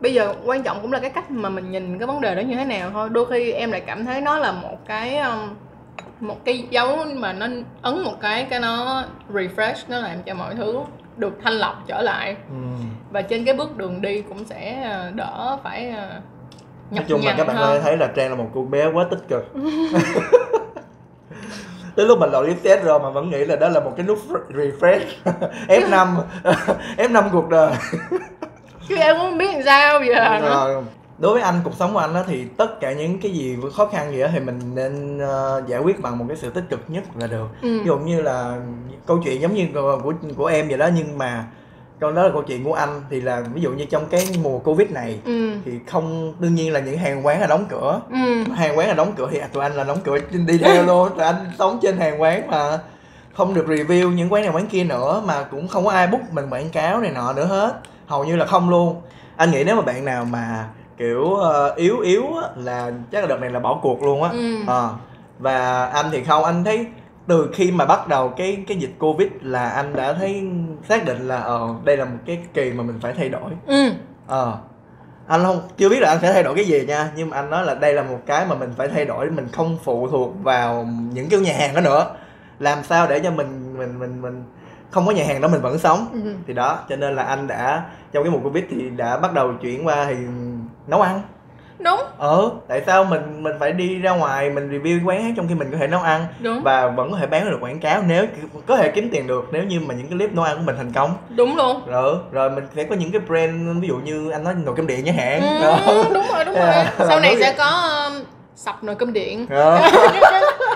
bây 0.00 0.14
giờ 0.14 0.34
quan 0.44 0.62
trọng 0.62 0.82
cũng 0.82 0.92
là 0.92 0.98
cái 0.98 1.10
cách 1.10 1.30
mà 1.30 1.48
mình 1.48 1.70
nhìn 1.70 1.98
cái 1.98 2.06
vấn 2.06 2.20
đề 2.20 2.34
đó 2.34 2.40
như 2.40 2.56
thế 2.56 2.64
nào 2.64 2.90
thôi. 2.92 3.08
Đôi 3.08 3.26
khi 3.30 3.52
em 3.52 3.70
lại 3.70 3.80
cảm 3.80 4.04
thấy 4.04 4.20
nó 4.20 4.38
là 4.38 4.52
một 4.52 4.86
cái 4.86 5.18
um, 5.18 5.54
một 6.20 6.44
cái 6.44 6.66
dấu 6.70 6.98
mà 7.16 7.32
nó 7.32 7.46
ấn 7.82 8.02
một 8.02 8.14
cái 8.20 8.46
cái 8.50 8.60
nó 8.60 9.04
refresh 9.32 9.74
nó 9.88 9.98
làm 9.98 10.22
cho 10.22 10.34
mọi 10.34 10.54
thứ 10.54 10.80
được 11.16 11.38
thanh 11.44 11.52
lọc 11.52 11.84
trở 11.86 12.02
lại. 12.02 12.36
Ừ. 12.50 12.56
và 13.10 13.22
trên 13.22 13.44
cái 13.44 13.54
bước 13.54 13.76
đường 13.76 14.02
đi 14.02 14.22
cũng 14.22 14.44
sẽ 14.44 14.90
uh, 15.08 15.14
đỡ 15.14 15.58
phải 15.64 15.94
nói 16.90 17.04
chung 17.08 17.20
là 17.24 17.34
các 17.36 17.46
bạn 17.46 17.56
có 17.56 17.80
thấy 17.80 17.96
là 17.96 18.06
trang 18.06 18.30
là 18.30 18.36
một 18.36 18.50
cô 18.54 18.62
bé 18.62 18.90
quá 18.92 19.06
tích 19.10 19.28
cực. 19.28 19.44
Tới 21.96 22.06
lúc 22.06 22.18
mình 22.18 22.30
lội 22.30 22.56
test 22.62 22.84
rồi 22.84 23.00
mà 23.00 23.10
vẫn 23.10 23.30
nghĩ 23.30 23.44
là 23.44 23.56
đó 23.56 23.68
là 23.68 23.80
một 23.80 23.92
cái 23.96 24.06
nút 24.06 24.18
refresh. 24.54 25.04
F5 25.68 26.16
F5 26.96 27.28
cuộc 27.32 27.48
đời. 27.48 27.72
Chứ 28.88 28.96
em 28.96 29.16
cũng 29.16 29.30
không 29.30 29.38
biết 29.38 29.52
làm 29.54 29.62
sao 29.64 30.04
giờ 30.04 30.38
rồi. 30.38 30.82
Đối 31.18 31.32
với 31.32 31.42
anh 31.42 31.60
cuộc 31.64 31.74
sống 31.74 31.92
của 31.92 31.98
anh 31.98 32.14
đó 32.14 32.24
thì 32.26 32.44
tất 32.56 32.80
cả 32.80 32.92
những 32.92 33.20
cái 33.20 33.32
gì 33.32 33.56
khó 33.76 33.86
khăn 33.86 34.12
gì 34.12 34.20
đó 34.20 34.28
thì 34.32 34.40
mình 34.40 34.60
nên 34.74 35.16
uh, 35.16 35.68
giải 35.68 35.80
quyết 35.80 36.00
bằng 36.00 36.18
một 36.18 36.24
cái 36.28 36.36
sự 36.36 36.50
tích 36.50 36.64
cực 36.70 36.80
nhất 36.88 37.04
là 37.20 37.26
được. 37.26 37.46
Ừ. 37.62 37.78
ví 37.78 37.86
dụ 37.86 37.98
như 37.98 38.22
là 38.22 38.56
câu 39.06 39.20
chuyện 39.24 39.40
giống 39.40 39.54
như 39.54 39.66
của, 39.74 40.12
của 40.36 40.46
em 40.46 40.68
vậy 40.68 40.78
đó 40.78 40.88
nhưng 40.96 41.18
mà 41.18 41.44
câu 42.00 42.12
đó 42.12 42.22
là 42.22 42.28
câu 42.32 42.42
chuyện 42.42 42.64
của 42.64 42.74
anh 42.74 43.02
thì 43.10 43.20
là 43.20 43.40
ví 43.54 43.60
dụ 43.60 43.70
như 43.70 43.84
trong 43.84 44.06
cái 44.10 44.26
mùa 44.42 44.58
covid 44.58 44.90
này 44.90 45.20
ừ. 45.24 45.50
thì 45.64 45.72
không 45.86 46.34
đương 46.38 46.54
nhiên 46.54 46.72
là 46.72 46.80
những 46.80 46.98
hàng 46.98 47.26
quán 47.26 47.40
là 47.40 47.46
đóng 47.46 47.64
cửa. 47.68 48.00
Ừ. 48.10 48.44
Hàng 48.54 48.78
quán 48.78 48.88
là 48.88 48.94
đóng 48.94 49.12
cửa 49.16 49.28
thì 49.30 49.40
tụi 49.52 49.62
anh 49.62 49.72
là 49.72 49.84
đóng 49.84 49.98
cửa 50.04 50.18
đi 50.46 50.58
theo 50.58 50.82
luôn. 50.82 51.08
Tụi 51.16 51.24
anh 51.24 51.52
sống 51.58 51.78
trên 51.82 51.96
hàng 51.96 52.20
quán 52.22 52.50
mà 52.50 52.78
không 53.34 53.54
được 53.54 53.66
review 53.66 54.12
những 54.12 54.32
quán 54.32 54.42
này 54.42 54.52
quán 54.52 54.66
kia 54.66 54.84
nữa 54.84 55.22
mà 55.26 55.42
cũng 55.42 55.68
không 55.68 55.84
có 55.84 55.90
ai 55.90 56.06
book 56.06 56.32
mình 56.32 56.50
quảng 56.50 56.70
cáo 56.70 57.00
này 57.00 57.10
nọ 57.10 57.32
nữa 57.32 57.44
hết. 57.44 57.80
Hầu 58.06 58.24
như 58.24 58.36
là 58.36 58.46
không 58.46 58.70
luôn. 58.70 59.00
Anh 59.36 59.50
nghĩ 59.50 59.64
nếu 59.64 59.76
mà 59.76 59.82
bạn 59.82 60.04
nào 60.04 60.24
mà 60.24 60.68
kiểu 60.98 61.34
ờ, 61.34 61.74
yếu 61.76 62.00
yếu 62.00 62.22
á, 62.42 62.48
là 62.56 62.92
chắc 63.12 63.20
là 63.20 63.26
đợt 63.26 63.40
này 63.40 63.50
là 63.50 63.60
bỏ 63.60 63.78
cuộc 63.82 64.02
luôn 64.02 64.22
á. 64.22 64.30
Ừ. 64.32 64.54
Ờ. 64.66 64.90
và 65.38 65.86
anh 65.86 66.06
thì 66.12 66.24
không 66.24 66.44
anh 66.44 66.64
thấy 66.64 66.86
từ 67.28 67.50
khi 67.54 67.70
mà 67.70 67.84
bắt 67.84 68.08
đầu 68.08 68.28
cái 68.28 68.64
cái 68.68 68.76
dịch 68.76 68.94
covid 68.98 69.28
là 69.40 69.68
anh 69.68 69.96
đã 69.96 70.12
thấy 70.12 70.42
xác 70.88 71.04
định 71.04 71.28
là 71.28 71.40
ờ 71.40 71.74
đây 71.84 71.96
là 71.96 72.04
một 72.04 72.18
cái 72.26 72.38
kỳ 72.54 72.72
mà 72.72 72.82
mình 72.82 72.98
phải 73.00 73.12
thay 73.12 73.28
đổi. 73.28 73.50
Ừ. 73.66 73.90
Ờ. 74.26 74.58
Anh 75.26 75.42
không 75.42 75.60
chưa 75.76 75.88
biết 75.88 76.00
là 76.00 76.08
anh 76.08 76.18
sẽ 76.22 76.32
thay 76.32 76.42
đổi 76.42 76.54
cái 76.54 76.64
gì 76.64 76.84
nha 76.86 77.10
nhưng 77.16 77.30
mà 77.30 77.36
anh 77.36 77.50
nói 77.50 77.64
là 77.64 77.74
đây 77.74 77.94
là 77.94 78.02
một 78.02 78.18
cái 78.26 78.46
mà 78.46 78.54
mình 78.54 78.70
phải 78.76 78.88
thay 78.88 79.04
đổi 79.04 79.30
mình 79.30 79.48
không 79.52 79.78
phụ 79.84 80.08
thuộc 80.08 80.32
vào 80.42 80.86
những 81.12 81.28
cái 81.28 81.40
nhà 81.40 81.54
hàng 81.58 81.74
đó 81.74 81.80
nữa. 81.80 82.06
Làm 82.58 82.78
sao 82.84 83.06
để 83.06 83.20
cho 83.20 83.30
mình 83.30 83.78
mình 83.78 83.98
mình 83.98 84.22
mình 84.22 84.44
không 84.90 85.06
có 85.06 85.12
nhà 85.12 85.24
hàng 85.26 85.40
đó 85.40 85.48
mình 85.48 85.60
vẫn 85.60 85.78
sống? 85.78 86.06
Ừ. 86.12 86.34
thì 86.46 86.54
đó 86.54 86.78
cho 86.88 86.96
nên 86.96 87.16
là 87.16 87.22
anh 87.22 87.46
đã 87.46 87.84
trong 88.12 88.24
cái 88.24 88.30
mùa 88.32 88.40
covid 88.40 88.64
thì 88.70 88.90
đã 88.90 89.16
bắt 89.16 89.32
đầu 89.32 89.52
chuyển 89.62 89.86
qua 89.86 90.04
thì 90.04 90.16
nấu 90.86 91.00
ăn 91.00 91.22
đúng. 91.78 92.00
Ờ 92.18 92.50
tại 92.68 92.82
sao 92.86 93.04
mình 93.04 93.42
mình 93.42 93.54
phải 93.60 93.72
đi 93.72 93.98
ra 93.98 94.10
ngoài 94.10 94.50
mình 94.50 94.70
review 94.70 95.06
quán 95.06 95.22
hát 95.22 95.32
trong 95.36 95.48
khi 95.48 95.54
mình 95.54 95.70
có 95.72 95.78
thể 95.78 95.86
nấu 95.86 96.00
ăn 96.00 96.26
đúng. 96.40 96.62
và 96.62 96.86
vẫn 96.86 97.10
có 97.12 97.18
thể 97.18 97.26
bán 97.26 97.50
được 97.50 97.58
quảng 97.60 97.80
cáo 97.80 98.02
nếu 98.06 98.26
có 98.66 98.76
thể 98.76 98.90
kiếm 98.90 99.08
tiền 99.12 99.26
được 99.26 99.48
nếu 99.52 99.64
như 99.64 99.80
mà 99.80 99.94
những 99.94 100.06
cái 100.06 100.18
clip 100.18 100.32
nấu 100.34 100.44
ăn 100.44 100.56
của 100.56 100.62
mình 100.62 100.76
thành 100.76 100.92
công. 100.92 101.16
Đúng 101.28 101.56
luôn. 101.56 101.82
Rồi 101.86 102.16
rồi 102.32 102.50
mình 102.50 102.64
sẽ 102.76 102.84
có 102.84 102.96
những 102.96 103.12
cái 103.12 103.20
brand 103.20 103.82
ví 103.82 103.88
dụ 103.88 103.96
như 103.96 104.30
anh 104.30 104.44
nói 104.44 104.54
nồi 104.64 104.74
cơm 104.76 104.86
điện 104.86 105.02
chẳng 105.06 105.16
hạn. 105.16 105.42
Ừ, 105.86 106.04
đúng 106.14 106.26
rồi 106.34 106.44
đúng 106.44 106.54
rồi. 106.54 106.84
Sau 106.98 107.20
này 107.20 107.36
sẽ 107.40 107.54
có 107.58 107.66
um, 108.04 108.24
sập 108.56 108.84
nồi 108.84 108.94
cơm 108.94 109.12
điện. 109.12 109.46
Đó. 109.50 109.80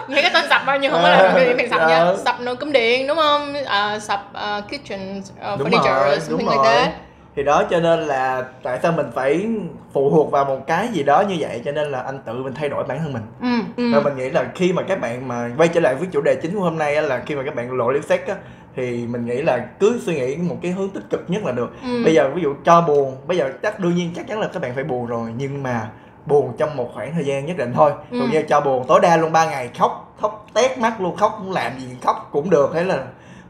nghe 0.09 0.23
cái 0.23 0.31
tên 0.35 0.45
sập 0.51 0.63
bao 0.67 0.79
nhiêu 0.79 0.91
không 0.91 1.03
phải 1.03 1.13
là 1.13 1.19
nồi 1.19 1.45
cơm 1.47 1.57
điện 1.57 1.71
sập 1.71 1.81
nha. 1.89 1.99
Ờ. 1.99 2.17
sập 2.25 2.41
nồi 2.41 2.57
cơm 2.57 2.73
điện 2.73 3.07
đúng 3.07 3.17
không? 3.17 3.55
À, 3.67 3.99
sập 3.99 4.33
uh, 4.33 4.65
kitchen 4.69 5.19
uh, 5.19 5.59
đúng 5.59 5.71
furniture 5.71 6.05
rồi 6.05 6.21
something 6.21 6.47
đúng 6.47 6.49
like 6.49 6.65
rồi. 6.65 6.75
that 6.75 6.91
thì 7.37 7.43
đó 7.43 7.65
cho 7.71 7.81
nên 7.81 8.01
là 8.01 8.45
tại 8.63 8.79
sao 8.83 8.93
mình 8.93 9.07
phải 9.15 9.47
phụ 9.93 10.11
thuộc 10.11 10.31
vào 10.31 10.45
một 10.45 10.59
cái 10.67 10.89
gì 10.93 11.03
đó 11.03 11.21
như 11.21 11.37
vậy 11.39 11.63
cho 11.65 11.73
nên 11.73 11.91
là 11.91 12.01
anh 12.01 12.19
tự 12.27 12.33
mình 12.43 12.55
thay 12.55 12.69
đổi 12.69 12.85
bản 12.85 12.99
thân 12.99 13.13
mình 13.13 13.23
ừ, 13.43 13.83
ừ. 13.83 13.91
và 13.95 14.01
mình 14.01 14.17
nghĩ 14.17 14.31
là 14.31 14.45
khi 14.55 14.73
mà 14.73 14.83
các 14.83 15.01
bạn 15.01 15.29
mà 15.29 15.51
quay 15.57 15.69
trở 15.69 15.81
lại 15.81 15.95
với 15.95 16.09
chủ 16.13 16.21
đề 16.21 16.35
chính 16.35 16.55
của 16.55 16.61
hôm 16.61 16.79
nay 16.79 16.97
á, 16.97 17.03
là 17.03 17.23
khi 17.27 17.35
mà 17.35 17.43
các 17.43 17.55
bạn 17.55 17.73
lộ 17.73 17.91
live 17.91 18.07
sex 18.07 18.21
á 18.29 18.35
thì 18.77 19.07
mình 19.07 19.27
nghĩ 19.27 19.43
là 19.43 19.67
cứ 19.81 20.01
suy 20.07 20.15
nghĩ 20.15 20.37
một 20.37 20.57
cái 20.63 20.71
hướng 20.73 20.89
tích 20.91 21.03
cực 21.11 21.25
nhất 21.29 21.45
là 21.45 21.53
được 21.53 21.71
Ừ. 21.83 22.03
bây 22.05 22.15
giờ 22.15 22.31
ví 22.35 22.43
dụ 22.43 22.55
cho 22.65 22.81
buồn 22.81 23.17
bây 23.27 23.37
giờ 23.37 23.51
chắc 23.63 23.81
đương 23.81 23.95
nhiên 23.95 24.11
chắc 24.17 24.27
chắn 24.29 24.41
là 24.41 24.49
các 24.53 24.63
bạn 24.63 24.73
phải 24.75 24.85
buồn 24.85 25.07
rồi 25.07 25.31
nhưng 25.37 25.63
mà 25.63 25.89
buồn 26.27 26.53
trong 26.59 26.77
một 26.77 26.91
khoảng 26.95 27.15
thời 27.15 27.25
gian 27.25 27.47
nhất 27.47 27.57
định 27.57 27.73
thôi 27.75 27.93
Ừ. 28.11 28.19
dụ 28.19 28.25
như 28.27 28.43
cho 28.49 28.61
buồn 28.61 28.85
tối 28.89 29.01
đa 29.03 29.17
luôn 29.17 29.33
3 29.33 29.45
ngày 29.51 29.71
khóc 29.79 30.15
khóc 30.21 30.47
tét 30.55 30.79
mắt 30.79 31.01
luôn 31.01 31.17
khóc 31.17 31.39
muốn 31.45 31.53
làm 31.53 31.73
gì 31.79 31.87
khóc 32.05 32.29
cũng 32.33 32.51
được 32.51 32.71
hay 32.75 32.85
là 32.85 32.99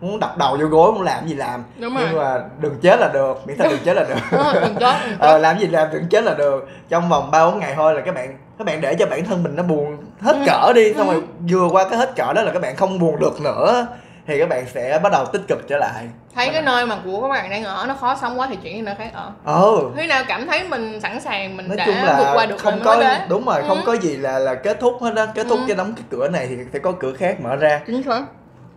muốn 0.03 0.21
đập 0.21 0.39
đầu 0.39 0.57
vô 0.61 0.67
gối 0.67 0.93
muốn 0.93 1.03
làm 1.03 1.27
gì 1.29 1.35
làm. 1.35 1.65
Đúng 1.79 1.95
nhưng 1.99 2.13
rồi 2.15 2.25
mà 2.25 2.41
đừng 2.61 2.75
chết 2.83 3.01
là 3.01 3.09
được 3.13 3.39
miễn 3.47 3.57
sao 3.59 3.69
đừng 3.71 3.79
chết 3.85 3.95
là 3.97 4.05
được. 4.05 4.15
Ờ, 4.39 4.61
đừng 4.61 4.75
chết 4.81 4.95
đừng 5.09 5.19
ờ, 5.19 5.29
chết 5.33 5.39
làm 5.39 5.59
gì 5.59 5.67
làm 5.67 5.89
đừng 5.93 6.09
chết 6.09 6.25
là 6.25 6.35
được. 6.35 6.69
Trong 6.89 7.09
vòng 7.09 7.31
ba 7.31 7.45
bốn 7.47 7.59
ngày 7.59 7.73
thôi 7.77 7.95
là 7.95 8.01
các 8.01 8.15
bạn 8.15 8.39
các 8.59 8.67
bạn 8.67 8.81
để 8.81 8.95
cho 8.95 9.07
bản 9.07 9.25
thân 9.25 9.43
mình 9.43 9.57
nó 9.57 9.63
buồn 9.63 9.97
hết 10.21 10.33
Ừ. 10.37 10.43
cỡ 10.47 10.73
đi 10.75 10.95
xong 10.95 11.09
Ừ. 11.09 11.13
rồi 11.13 11.23
vừa 11.51 11.69
qua 11.73 11.89
cái 11.89 11.99
hết 11.99 12.17
cỡ 12.17 12.33
đó 12.33 12.43
là 12.43 12.53
các 12.53 12.63
bạn 12.63 12.77
không 12.77 12.99
buồn 12.99 13.19
được 13.21 13.41
nữa 13.41 13.87
thì 14.27 14.39
các 14.39 14.49
bạn 14.49 14.65
sẽ 14.75 15.01
bắt 15.03 15.13
đầu 15.13 15.25
tích 15.27 15.43
cực 15.49 15.69
trở 15.69 15.79
lại. 15.79 16.05
Thấy 16.35 16.49
cái 16.53 16.63
nơi 16.63 16.87
mà 16.87 16.97
của 17.05 17.21
các 17.23 17.29
bạn 17.29 17.51
đang 17.51 17.65
ở 17.65 17.85
nó 17.89 17.95
khó 17.95 18.17
sống 18.21 18.41
quá 18.41 18.47
thì 18.51 18.57
chuyển 18.57 18.75
đi 18.77 18.81
nơi 18.83 18.95
khác 18.99 19.11
ở. 19.15 19.31
Ừ 19.47 19.79
khi 19.97 20.07
nào 20.07 20.23
cảm 20.29 20.47
thấy 20.47 20.65
mình 20.69 21.01
sẵn 21.01 21.21
sàng 21.21 21.57
mình 21.57 21.69
nói 21.69 21.77
đã 21.77 21.87
chung 21.87 21.95
vượt 22.01 22.07
là 22.07 22.33
qua 22.35 22.47
được 22.47 22.57
không 22.59 22.75
rồi 22.75 22.85
có 22.85 23.01
đến? 23.01 23.21
đúng 23.29 23.45
rồi 23.45 23.63
không 23.69 23.79
Ừ. 23.79 23.83
có 23.87 23.93
gì 23.97 24.17
là 24.17 24.39
là 24.39 24.55
kết 24.55 24.81
thúc 24.81 24.95
hết 25.03 25.15
đó 25.15 25.27
kết 25.35 25.47
thúc 25.49 25.59
Ừ. 25.59 25.65
cái 25.69 25.77
đóng 25.77 25.93
cái 25.97 26.05
cửa 26.11 26.29
này 26.29 26.47
thì 26.51 26.57
sẽ 26.73 26.79
có 26.79 26.93
cửa 26.93 27.13
khác 27.19 27.41
mở 27.41 27.57
ra. 27.57 27.81
Chính 27.87 28.03
xác 28.03 28.23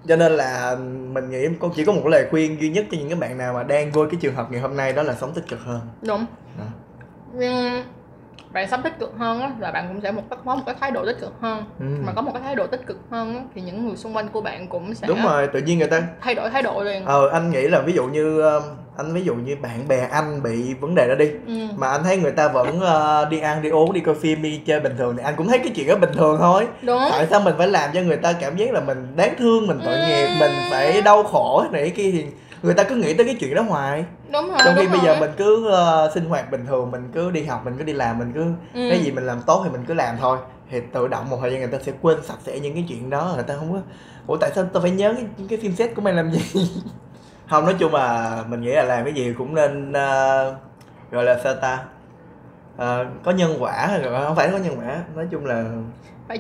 cho 0.07 0.15
nên 0.15 0.31
là 0.31 0.75
mình 1.11 1.29
nghĩ 1.29 1.47
có 1.59 1.69
chỉ 1.75 1.85
có 1.85 1.93
một 1.93 2.07
lời 2.07 2.27
khuyên 2.31 2.61
duy 2.61 2.69
nhất 2.69 2.85
cho 2.91 2.97
những 2.97 3.09
cái 3.09 3.19
bạn 3.19 3.37
nào 3.37 3.53
mà 3.53 3.63
đang 3.63 3.91
vô 3.91 4.05
cái 4.11 4.19
trường 4.21 4.35
hợp 4.35 4.51
ngày 4.51 4.61
hôm 4.61 4.77
nay 4.77 4.93
đó 4.93 5.03
là 5.03 5.13
sống 5.13 5.33
tích 5.33 5.47
cực 5.47 5.59
hơn 5.59 5.79
đúng 6.01 6.25
Đó. 6.59 6.65
nhưng 7.33 7.83
bạn 8.51 8.69
sống 8.69 8.81
tích 8.83 8.99
cực 8.99 9.13
hơn 9.17 9.41
á 9.41 9.51
là 9.59 9.71
bạn 9.71 9.87
cũng 9.87 10.01
sẽ 10.01 10.11
một 10.11 10.21
có 10.45 10.55
một 10.55 10.63
cái 10.65 10.75
thái 10.79 10.91
độ 10.91 11.05
tích 11.05 11.17
cực 11.21 11.33
hơn 11.41 11.63
Ừ. 11.79 11.85
mà 12.05 12.13
có 12.13 12.21
một 12.21 12.31
cái 12.33 12.41
thái 12.43 12.55
độ 12.55 12.67
tích 12.67 12.81
cực 12.87 12.97
hơn 13.11 13.35
á, 13.35 13.41
thì 13.55 13.61
những 13.61 13.87
người 13.87 13.97
xung 13.97 14.15
quanh 14.15 14.27
của 14.29 14.41
bạn 14.41 14.67
cũng 14.67 14.93
sẽ 14.95 15.07
đúng 15.07 15.23
rồi 15.23 15.47
tự 15.47 15.59
nhiên 15.61 15.79
người 15.79 15.87
ta 15.87 16.01
thay 16.21 16.35
đổi 16.35 16.49
thái 16.49 16.61
độ 16.61 16.83
liền 16.83 17.05
ờ 17.05 17.29
anh 17.29 17.49
nghĩ 17.51 17.67
là 17.67 17.81
ví 17.81 17.93
dụ 17.93 18.05
như 18.05 18.41
um, 18.41 18.63
anh 18.97 19.13
ví 19.13 19.23
dụ 19.23 19.35
như 19.35 19.55
bạn 19.61 19.87
bè 19.87 20.07
anh 20.11 20.43
bị 20.43 20.73
vấn 20.73 20.95
đề 20.95 21.07
đó 21.07 21.15
đi 21.15 21.29
ừ. 21.47 21.53
mà 21.75 21.87
anh 21.87 22.03
thấy 22.03 22.17
người 22.17 22.31
ta 22.31 22.47
vẫn 22.47 22.79
ờ, 22.79 23.25
đi 23.29 23.39
ăn 23.39 23.61
đi 23.61 23.69
uống 23.69 23.93
đi 23.93 23.99
coi 24.01 24.15
phim 24.15 24.41
đi 24.41 24.61
chơi 24.65 24.79
bình 24.79 24.95
thường 24.97 25.17
thì 25.17 25.23
anh 25.23 25.33
cũng 25.37 25.47
thấy 25.47 25.57
cái 25.59 25.69
chuyện 25.75 25.87
đó 25.87 25.95
bình 25.95 26.11
thường 26.13 26.37
thôi 26.39 26.67
đúng 26.81 26.99
tại 27.11 27.27
sao 27.29 27.39
mình 27.39 27.53
phải 27.57 27.67
làm 27.67 27.89
cho 27.93 28.01
người 28.01 28.17
ta 28.17 28.33
cảm 28.33 28.57
giác 28.57 28.71
là 28.71 28.79
mình 28.79 29.07
đáng 29.15 29.35
thương 29.39 29.67
mình 29.67 29.79
tội 29.85 29.95
Ừ. 29.95 30.05
nghiệp 30.05 30.27
mình 30.39 30.51
phải 30.71 31.01
đau 31.01 31.23
khổ 31.23 31.63
này 31.71 31.89
kia 31.89 32.11
thì 32.11 32.25
người 32.63 32.73
ta 32.73 32.83
cứ 32.83 32.95
nghĩ 32.95 33.13
tới 33.13 33.25
cái 33.25 33.35
chuyện 33.39 33.55
đó 33.55 33.61
hoài 33.61 34.05
đúng 34.31 34.49
rồi 34.49 34.57
trong 34.65 34.75
khi 34.75 34.83
đúng 34.83 34.91
bây 34.91 34.99
rồi. 34.99 35.05
giờ 35.15 35.19
mình 35.19 35.31
cứ 35.37 35.67
ờ, 35.71 36.11
sinh 36.13 36.25
hoạt 36.25 36.51
bình 36.51 36.65
thường 36.67 36.91
mình 36.91 37.09
cứ 37.13 37.31
đi 37.31 37.43
học 37.43 37.61
mình 37.65 37.73
cứ 37.77 37.83
đi 37.83 37.93
làm 37.93 38.19
mình 38.19 38.31
cứ 38.35 38.43
Ừ. 38.73 38.87
cái 38.89 38.99
gì 39.03 39.11
mình 39.11 39.25
làm 39.25 39.41
tốt 39.45 39.61
thì 39.63 39.69
mình 39.69 39.85
cứ 39.87 39.93
làm 39.93 40.15
thôi 40.21 40.37
thì 40.71 40.79
tự 40.93 41.07
động 41.07 41.29
một 41.29 41.37
thời 41.41 41.51
gian 41.51 41.59
người 41.59 41.69
ta 41.71 41.77
sẽ 41.85 41.91
quên 42.01 42.17
sạch 42.23 42.37
sẽ 42.45 42.59
những 42.59 42.73
cái 42.73 42.85
chuyện 42.89 43.09
đó 43.09 43.31
người 43.35 43.43
ta 43.43 43.55
không 43.59 43.73
có 43.73 43.79
ủa 44.27 44.37
tại 44.37 44.51
sao 44.55 44.65
tao 44.73 44.81
phải 44.81 44.91
nhớ 44.91 45.13
cái, 45.13 45.25
cái 45.49 45.59
phim 45.61 45.75
set 45.75 45.95
của 45.95 46.01
mày 46.01 46.13
làm 46.13 46.31
gì 46.31 46.39
không 47.49 47.65
nói 47.65 47.75
chung 47.79 47.93
là 47.93 48.39
mình 48.47 48.61
nghĩ 48.61 48.71
là 48.71 48.83
làm 48.83 49.03
cái 49.03 49.13
gì 49.13 49.33
cũng 49.37 49.55
nên 49.55 49.93
ờ, 49.93 50.55
gọi 51.11 51.23
là 51.23 51.39
sao 51.43 51.53
ta? 51.55 51.79
Ờ, 52.77 53.05
có 53.23 53.31
nhân 53.31 53.55
quả 53.59 53.87
không 54.25 54.35
phải 54.35 54.49
có 54.51 54.57
nhân 54.57 54.75
quả. 54.79 54.97
Nói 55.15 55.25
chung 55.31 55.45
là 55.45 55.63
Phải- 56.27 56.39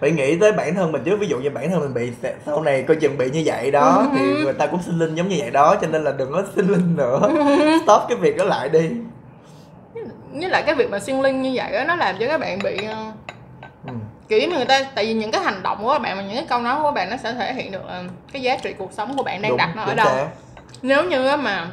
phải 0.00 0.10
nghĩ 0.10 0.38
tới 0.38 0.52
bản 0.52 0.74
thân 0.74 0.92
mình 0.92 1.02
trước. 1.04 1.16
Ví 1.20 1.26
dụ 1.26 1.38
như 1.38 1.50
bản 1.50 1.70
thân 1.70 1.80
mình 1.80 1.94
bị 1.94 2.12
sau 2.46 2.62
này 2.62 2.82
coi 2.82 2.96
chừng 2.96 3.18
bị 3.18 3.30
như 3.30 3.42
vậy 3.44 3.70
đó 3.70 3.96
Ừ. 3.96 4.06
thì 4.18 4.44
người 4.44 4.52
ta 4.52 4.66
cũng 4.66 4.82
sinh 4.82 4.98
linh 4.98 5.14
giống 5.14 5.28
như 5.28 5.36
vậy 5.38 5.50
đó 5.50 5.76
cho 5.80 5.86
nên 5.86 6.04
là 6.04 6.12
đừng 6.12 6.32
có 6.32 6.42
sinh 6.56 6.68
linh 6.68 6.96
nữa. 6.96 7.20
Stop 7.84 8.02
cái 8.08 8.18
việc 8.18 8.36
đó 8.36 8.44
lại 8.44 8.68
đi. 8.68 8.90
Với 10.32 10.48
lại 10.48 10.62
cái 10.66 10.74
việc 10.74 10.90
mà 10.90 10.98
xuyên 11.00 11.16
linh 11.22 11.42
như 11.42 11.50
vậy 11.54 11.72
á 11.72 11.84
nó 11.84 11.96
làm 11.96 12.16
cho 12.20 12.26
các 12.28 12.40
bạn 12.40 12.58
bị 12.64 12.84
ờ, 12.84 12.94
ừ. 13.26 13.29
Kiểu 14.30 14.40
như 14.40 14.56
người 14.56 14.64
ta 14.64 14.82
tại 14.94 15.06
vì 15.06 15.14
những 15.14 15.30
cái 15.30 15.42
hành 15.42 15.62
động 15.62 15.78
của 15.82 15.92
các 15.92 15.98
bạn 15.98 16.16
và 16.16 16.22
những 16.22 16.34
cái 16.34 16.46
câu 16.48 16.60
nói 16.60 16.76
của 16.78 16.84
các 16.84 16.94
bạn 16.94 17.10
nó 17.10 17.16
sẽ 17.16 17.34
thể 17.34 17.54
hiện 17.54 17.72
được 17.72 17.82
ờ, 17.86 18.04
cái 18.32 18.42
giá 18.42 18.56
trị 18.56 18.74
cuộc 18.78 18.92
sống 18.92 19.16
của 19.16 19.22
bạn 19.22 19.42
đang 19.42 19.50
Đúng, 19.50 19.58
đặt 19.58 19.72
nó 19.76 19.82
ở 19.82 19.94
đâu 19.94 20.06
xác. 20.06 20.28
nếu 20.82 21.04
như 21.04 21.36
mà 21.36 21.68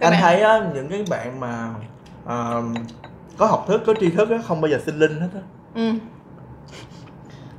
anh 0.00 0.10
bạn 0.10 0.20
thấy 0.20 0.40
á 0.42 0.60
những 0.74 0.88
cái 0.88 1.04
bạn 1.10 1.40
mà 1.40 1.74
ờ, 2.24 2.62
có 3.36 3.46
học 3.46 3.64
thức 3.68 3.82
có 3.86 3.94
tri 4.00 4.10
thức 4.10 4.30
á 4.30 4.38
không 4.48 4.60
bao 4.60 4.70
giờ 4.70 4.80
sinh 4.86 4.98
linh 4.98 5.20
hết 5.20 5.28
á 5.34 5.40
ừ. 5.74 5.92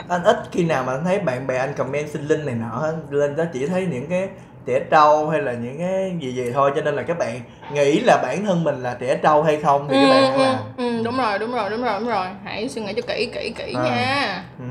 anh 0.08 0.24
ít 0.24 0.38
khi 0.52 0.64
nào 0.64 0.84
mà 0.84 0.94
anh 0.94 1.04
thấy 1.04 1.20
bạn 1.20 1.48
bè 1.48 1.58
anh 1.58 1.74
comment 1.74 2.10
sinh 2.10 2.28
linh 2.28 2.46
này 2.46 2.56
nọ 2.56 2.78
hết. 2.78 2.96
lên 3.10 3.36
đó 3.36 3.44
chỉ 3.54 3.68
thấy 3.68 3.88
những 3.92 4.10
cái 4.10 4.30
trẻ 4.66 4.80
trâu 4.92 5.30
hay 5.30 5.42
là 5.42 5.52
những 5.52 5.80
cái 5.80 6.16
gì 6.22 6.32
gì 6.34 6.52
thôi 6.54 6.72
cho 6.76 6.82
nên 6.82 6.96
là 6.96 7.04
các 7.04 7.18
bạn 7.18 7.42
nghĩ 7.74 8.00
là 8.00 8.18
bản 8.24 8.46
thân 8.46 8.64
mình 8.64 8.84
là 8.84 8.98
trẻ 9.00 9.16
trâu 9.24 9.44
hay 9.44 9.58
không 9.58 9.88
thì 9.90 9.96
các 10.02 10.10
bạn 10.10 10.34
ừ, 10.34 10.44
làm. 10.44 10.56
ừ, 10.78 11.04
đúng 11.04 11.18
rồi 11.18 11.40
đúng 11.40 11.52
rồi 11.54 11.70
đúng 11.70 11.84
rồi 11.84 12.00
đúng 12.00 12.10
rồi. 12.10 12.28
Hãy 12.44 12.70
suy 12.70 12.82
nghĩ 12.82 12.94
cho 12.94 13.02
kỹ 13.08 13.30
kỹ 13.34 13.54
kỹ 13.58 13.74
À. 13.78 13.84
nha. 13.84 14.44
Ừ. 14.60 14.66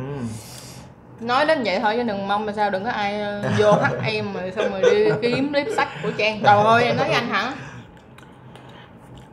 nói 1.20 1.46
đến 1.46 1.62
vậy 1.64 1.78
thôi 1.82 1.94
chứ 1.96 2.02
đừng 2.02 2.28
mong 2.28 2.46
mà 2.46 2.52
sao 2.52 2.70
đừng 2.70 2.84
có 2.84 2.90
ai 2.90 3.20
ờ, 3.20 3.42
vô 3.58 3.72
hắt 3.82 3.92
em 4.06 4.32
rồi 4.34 4.52
xong 4.56 4.70
rồi 4.72 4.82
đi 4.90 5.10
kiếm 5.22 5.52
clip 5.52 5.66
sách 5.76 5.88
của 6.02 6.10
trang. 6.18 6.40
Trời 6.42 6.56
ơi 6.64 6.84
em 6.84 6.96
nói 6.96 7.06
với 7.06 7.14
anh 7.14 7.28
hả? 7.28 7.52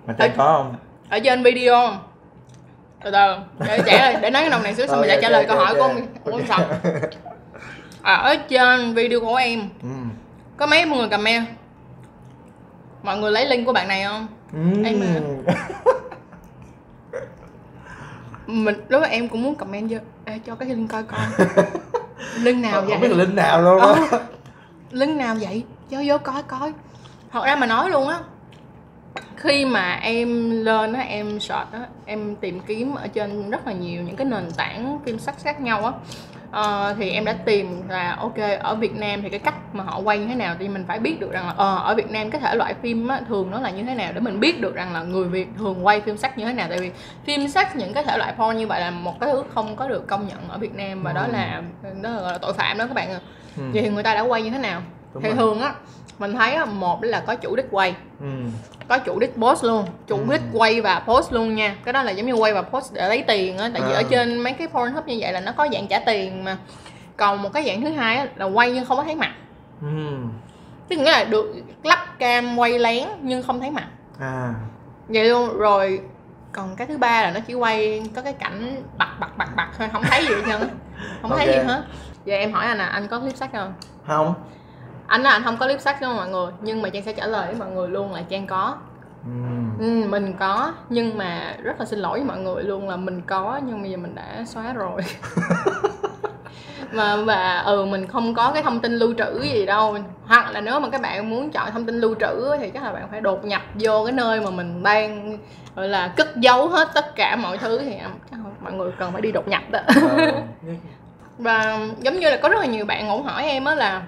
Mà 0.08 0.14
Trang 0.20 0.32
có 0.38 0.44
không? 0.58 0.76
ở 1.10 1.20
trên 1.20 1.44
video. 1.44 1.92
Từ 3.04 3.12
từ 3.12 3.36
để 3.68 3.80
trả 3.86 3.98
lời 4.12 4.16
để 4.22 4.30
nói 4.30 4.42
cái 4.42 4.50
đồng 4.50 4.64
này 4.64 4.76
xíu 4.76 4.88
xong 4.88 4.98
rồi 5.00 5.08
sẽ 5.08 5.22
trả 5.22 5.30
lời 5.30 5.46
câu 5.48 5.58
hỏi 5.58 5.76
của 5.76 5.82
ông 5.82 6.08
của 6.24 6.32
ông 6.32 6.48
Sọc 6.48 6.62
ở 8.04 8.36
trên 8.50 8.94
video 8.94 9.20
của 9.20 9.36
em 9.36 9.70
ừ. 9.82 9.88
Có 10.58 10.66
mấy 10.66 10.86
người 10.86 11.10
comment 11.10 11.46
mọi 13.04 13.18
người 13.18 13.32
lấy 13.32 13.46
link 13.46 13.66
của 13.66 13.74
bạn 13.74 13.88
này 13.88 14.04
không? 14.04 14.28
Ừ. 14.54 14.84
Em 14.86 15.02
à. 15.02 15.14
mình 18.48 18.76
lúc 18.90 19.02
đó 19.02 19.08
em 19.08 19.30
cũng 19.30 19.44
muốn 19.44 19.56
comment 19.56 19.90
cho 19.90 19.98
Ê, 20.26 20.40
cho 20.46 20.56
cái 20.56 20.70
link 20.70 20.92
coi 20.92 21.04
coi. 21.04 21.20
Link 22.40 22.64
nào 22.64 22.74
không 22.74 22.88
biết 22.88 22.96
vậy? 23.00 23.10
là 23.10 23.16
linh 23.16 23.36
nào 23.36 23.62
luôn 23.62 23.82
á. 23.82 23.88
Ờ, 24.12 24.26
link 24.92 25.18
nào 25.18 25.36
vậy? 25.42 25.64
Cho 25.90 25.98
vô 26.06 26.18
coi 26.18 26.44
coi. 26.44 26.74
Thật 27.32 27.46
ra 27.46 27.56
mà 27.56 27.68
nói 27.68 27.90
luôn 27.90 28.08
á 28.08 28.20
khi 29.38 29.66
mà 29.66 29.94
em 29.94 30.52
lên 30.52 30.94
á 30.94 31.02
em 31.02 31.40
search 31.40 31.72
á 31.72 31.80
em 32.06 32.36
tìm 32.36 32.60
kiếm 32.60 32.96
ở 32.96 33.08
trên 33.08 33.50
rất 33.50 33.68
là 33.68 33.74
nhiều 33.74 34.04
những 34.04 34.16
cái 34.16 34.26
nền 34.26 34.52
tảng 34.58 35.00
phim 35.06 35.20
sách 35.20 35.36
khác 35.44 35.62
nhau 35.62 35.86
á 35.86 35.92
Ờ, 36.52 36.96
thì 37.00 37.10
em 37.10 37.26
đã 37.26 37.34
tìm 37.46 37.82
là 37.90 38.16
ok 38.20 38.36
ở 38.60 38.76
Việt 38.76 38.96
Nam 38.96 39.22
thì 39.22 39.30
cái 39.30 39.40
cách 39.40 39.76
mà 39.76 39.84
họ 39.84 40.00
quay 40.00 40.20
như 40.20 40.28
thế 40.28 40.36
nào 40.36 40.56
thì 40.60 40.68
mình 40.70 40.86
phải 40.88 41.00
biết 41.00 41.20
được 41.20 41.32
rằng 41.32 41.48
là 41.48 41.54
ờ, 41.58 41.76
ở 41.84 41.96
Việt 41.96 42.12
Nam 42.12 42.30
cái 42.32 42.42
thể 42.42 42.56
loại 42.56 42.74
phim 42.82 43.08
á, 43.08 43.22
thường 43.28 43.52
nó 43.52 43.60
là 43.60 43.70
như 43.70 43.84
thế 43.84 43.96
nào 43.96 44.12
để 44.14 44.20
mình 44.20 44.40
biết 44.40 44.62
được 44.62 44.76
rằng 44.76 44.94
là 44.94 45.04
người 45.04 45.28
Việt 45.28 45.48
thường 45.58 45.86
quay 45.86 46.02
phim 46.02 46.18
sách 46.18 46.38
như 46.38 46.46
thế 46.46 46.54
nào 46.54 46.68
tại 46.70 46.80
vì 46.80 46.92
phim 47.26 47.48
sách 47.48 47.76
những 47.76 47.94
cái 47.94 48.04
thể 48.04 48.18
loại 48.18 48.34
porn 48.38 48.58
như 48.58 48.68
vậy 48.68 48.82
là 48.82 48.92
một 48.92 49.20
cái 49.20 49.30
thứ 49.32 49.44
không 49.54 49.76
có 49.76 49.88
được 49.88 50.08
công 50.08 50.28
nhận 50.28 50.38
ở 50.50 50.58
Việt 50.58 50.76
Nam 50.76 51.04
và 51.04 51.14
đó 51.14 51.22
Ừ. 51.24 51.32
là 51.32 51.62
đó 52.04 52.10
là, 52.10 52.20
gọi 52.22 52.32
là 52.32 52.38
tội 52.38 52.54
phạm 52.54 52.78
đó 52.78 52.86
các 52.88 52.94
bạn 52.94 53.10
ạ 53.14 53.20
Ừ. 53.58 53.64
vậy 53.74 53.82
thì 53.82 53.90
người 53.90 54.04
ta 54.04 54.14
đã 54.16 54.22
quay 54.22 54.42
như 54.42 54.50
thế 54.50 54.58
nào 54.58 54.82
Đúng 55.14 55.24
thì 55.24 55.30
rồi. 55.30 55.38
thường 55.38 55.60
á 55.62 55.74
mình 56.20 56.34
thấy 56.36 56.54
á, 56.54 56.66
một 56.66 57.04
là 57.04 57.20
có 57.20 57.36
chủ 57.36 57.56
đích 57.56 57.66
quay. 57.72 57.96
Ừ. 58.20 58.28
có 58.88 58.98
chủ 59.00 59.20
đích 59.20 59.36
post 59.36 59.64
luôn. 59.64 59.86
Chủ 60.08 60.18
Ừ. 60.18 60.24
đích 60.32 60.42
quay 60.54 60.82
và 60.82 61.00
post 61.00 61.34
luôn 61.34 61.56
nha. 61.56 61.76
Cái 61.86 61.94
đó 61.94 62.04
là 62.04 62.12
giống 62.12 62.26
như 62.26 62.34
quay 62.34 62.54
và 62.54 62.62
post 62.62 62.94
để 62.94 63.08
lấy 63.08 63.24
tiền 63.28 63.58
á. 63.58 63.70
Tại 63.74 63.82
vì 63.88 63.94
À. 63.94 63.96
ở 63.98 64.04
trên 64.04 64.38
mấy 64.38 64.54
cái 64.54 64.68
Pornhub 64.68 65.06
như 65.06 65.18
vậy 65.20 65.34
là 65.34 65.40
nó 65.40 65.52
có 65.52 65.68
dạng 65.74 65.88
trả 65.88 66.00
tiền 66.00 66.44
mà. 66.44 66.58
Còn 67.18 67.42
một 67.42 67.50
cái 67.54 67.64
dạng 67.68 67.82
thứ 67.82 67.90
hai 67.90 68.28
là 68.36 68.46
quay 68.46 68.72
nhưng 68.72 68.86
không 68.86 68.98
có 68.98 69.04
thấy 69.04 69.16
mặt. 69.16 69.32
Ừ. 69.82 69.88
tức 70.90 70.96
nghĩa 71.00 71.12
là 71.12 71.24
được 71.24 71.54
lắp 71.84 72.20
cam 72.20 72.60
quay 72.60 72.80
lén 72.80 73.04
nhưng 73.22 73.44
không 73.44 73.60
thấy 73.60 73.72
mặt. 73.72 73.88
À. 74.20 74.54
Vậy 75.08 75.30
luôn. 75.30 75.58
Rồi 75.58 76.00
còn 76.52 76.76
cái 76.76 76.88
thứ 76.88 76.98
ba 76.98 77.22
là 77.22 77.32
nó 77.32 77.40
chỉ 77.40 77.54
quay 77.54 78.04
có 78.16 78.22
cái 78.22 78.34
cảnh 78.34 78.84
bật 78.98 79.06
bật 79.20 79.38
bật 79.38 79.56
bật 79.56 79.68
thôi. 79.78 79.88
Không 79.94 80.04
thấy 80.04 80.22
gì 80.26 80.36
hết 80.46 80.60
không 81.22 81.32
thấy 81.38 81.48
Ok. 81.48 81.56
gì 81.56 81.62
hết. 81.68 81.82
Vậy 82.26 82.38
em 82.38 82.54
hỏi 82.54 82.66
anh 82.66 82.78
là 82.78 82.86
anh 82.86 83.08
có 83.08 83.20
clip 83.20 83.36
sách 83.36 83.50
không? 83.54 83.74
Không 84.08 84.34
anh 85.08 85.24
là 85.24 85.30
anh 85.30 85.44
không 85.44 85.58
có 85.58 85.66
clip 85.66 85.82
sách 85.82 86.02
đâu 86.02 86.14
mọi 86.14 86.30
người? 86.30 86.52
Nhưng 86.62 86.82
mà 86.82 86.90
trang 86.90 87.04
sẽ 87.04 87.14
trả 87.14 87.26
lời 87.28 87.48
với 87.48 87.56
mọi 87.56 87.70
người 87.72 87.90
luôn 87.90 88.14
là 88.14 88.22
trang 88.30 88.48
có. 88.48 88.76
Ừ. 89.26 89.32
ừ, 89.80 90.08
mình 90.10 90.34
có. 90.40 90.74
Nhưng 90.90 91.18
mà 91.18 91.56
rất 91.64 91.80
là 91.80 91.86
xin 91.86 92.00
lỗi 92.00 92.20
với 92.20 92.28
mọi 92.28 92.38
người 92.38 92.64
luôn 92.64 92.90
là 92.90 92.96
mình 92.96 93.22
có 93.22 93.60
nhưng 93.68 93.82
bây 93.82 93.92
giờ 93.92 93.98
mình 93.98 94.16
đã 94.16 94.44
xóa 94.46 94.74
rồi. 94.74 95.02
Mà 96.92 97.16
và 97.16 97.60
ừ 97.60 97.86
mình 97.86 98.08
không 98.08 98.34
có 98.34 98.52
cái 98.54 98.64
thông 98.64 98.80
tin 98.80 98.92
lưu 98.94 99.14
trữ 99.18 99.42
gì 99.42 99.66
đâu. 99.66 99.98
Hoặc 100.26 100.52
là 100.52 100.62
nếu 100.62 100.80
mà 100.80 100.90
các 100.90 101.02
bạn 101.02 101.30
muốn 101.30 101.52
chọn 101.52 101.72
thông 101.72 101.86
tin 101.86 101.96
lưu 101.96 102.16
trữ 102.20 102.58
thì 102.60 102.70
chắc 102.70 102.84
là 102.84 102.92
bạn 102.92 103.08
phải 103.12 103.22
đột 103.22 103.46
nhập 103.46 103.62
vô 103.80 104.06
cái 104.06 104.12
nơi 104.12 104.42
mà 104.42 104.50
mình 104.50 104.84
đang 104.84 105.38
gọi 105.76 105.88
là 105.88 106.08
cất 106.08 106.36
giấu 106.38 106.68
hết 106.68 106.90
tất 106.94 107.16
cả 107.16 107.36
mọi 107.36 107.58
thứ 107.58 107.80
thì 107.80 107.96
chắc 108.32 108.40
mọi 108.62 108.74
người 108.74 108.92
cần 109.00 109.12
phải 109.12 109.22
đi 109.22 109.32
đột 109.32 109.48
nhập 109.48 109.62
đó. 109.72 109.80
Ờ, 109.88 110.32
và 111.38 111.80
giống 112.00 112.20
như 112.20 112.30
là 112.30 112.38
có 112.38 112.50
rất 112.50 112.60
là 112.60 112.66
nhiều 112.66 112.86
bạn 112.86 113.08
ngủ 113.08 113.22
hỏi 113.22 113.44
em 113.44 113.66
á 113.66 113.76
là 113.76 114.02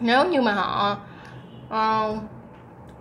nếu 0.00 0.26
như 0.26 0.40
mà 0.40 0.52
họ 0.52 0.96
ờ, 1.68 2.16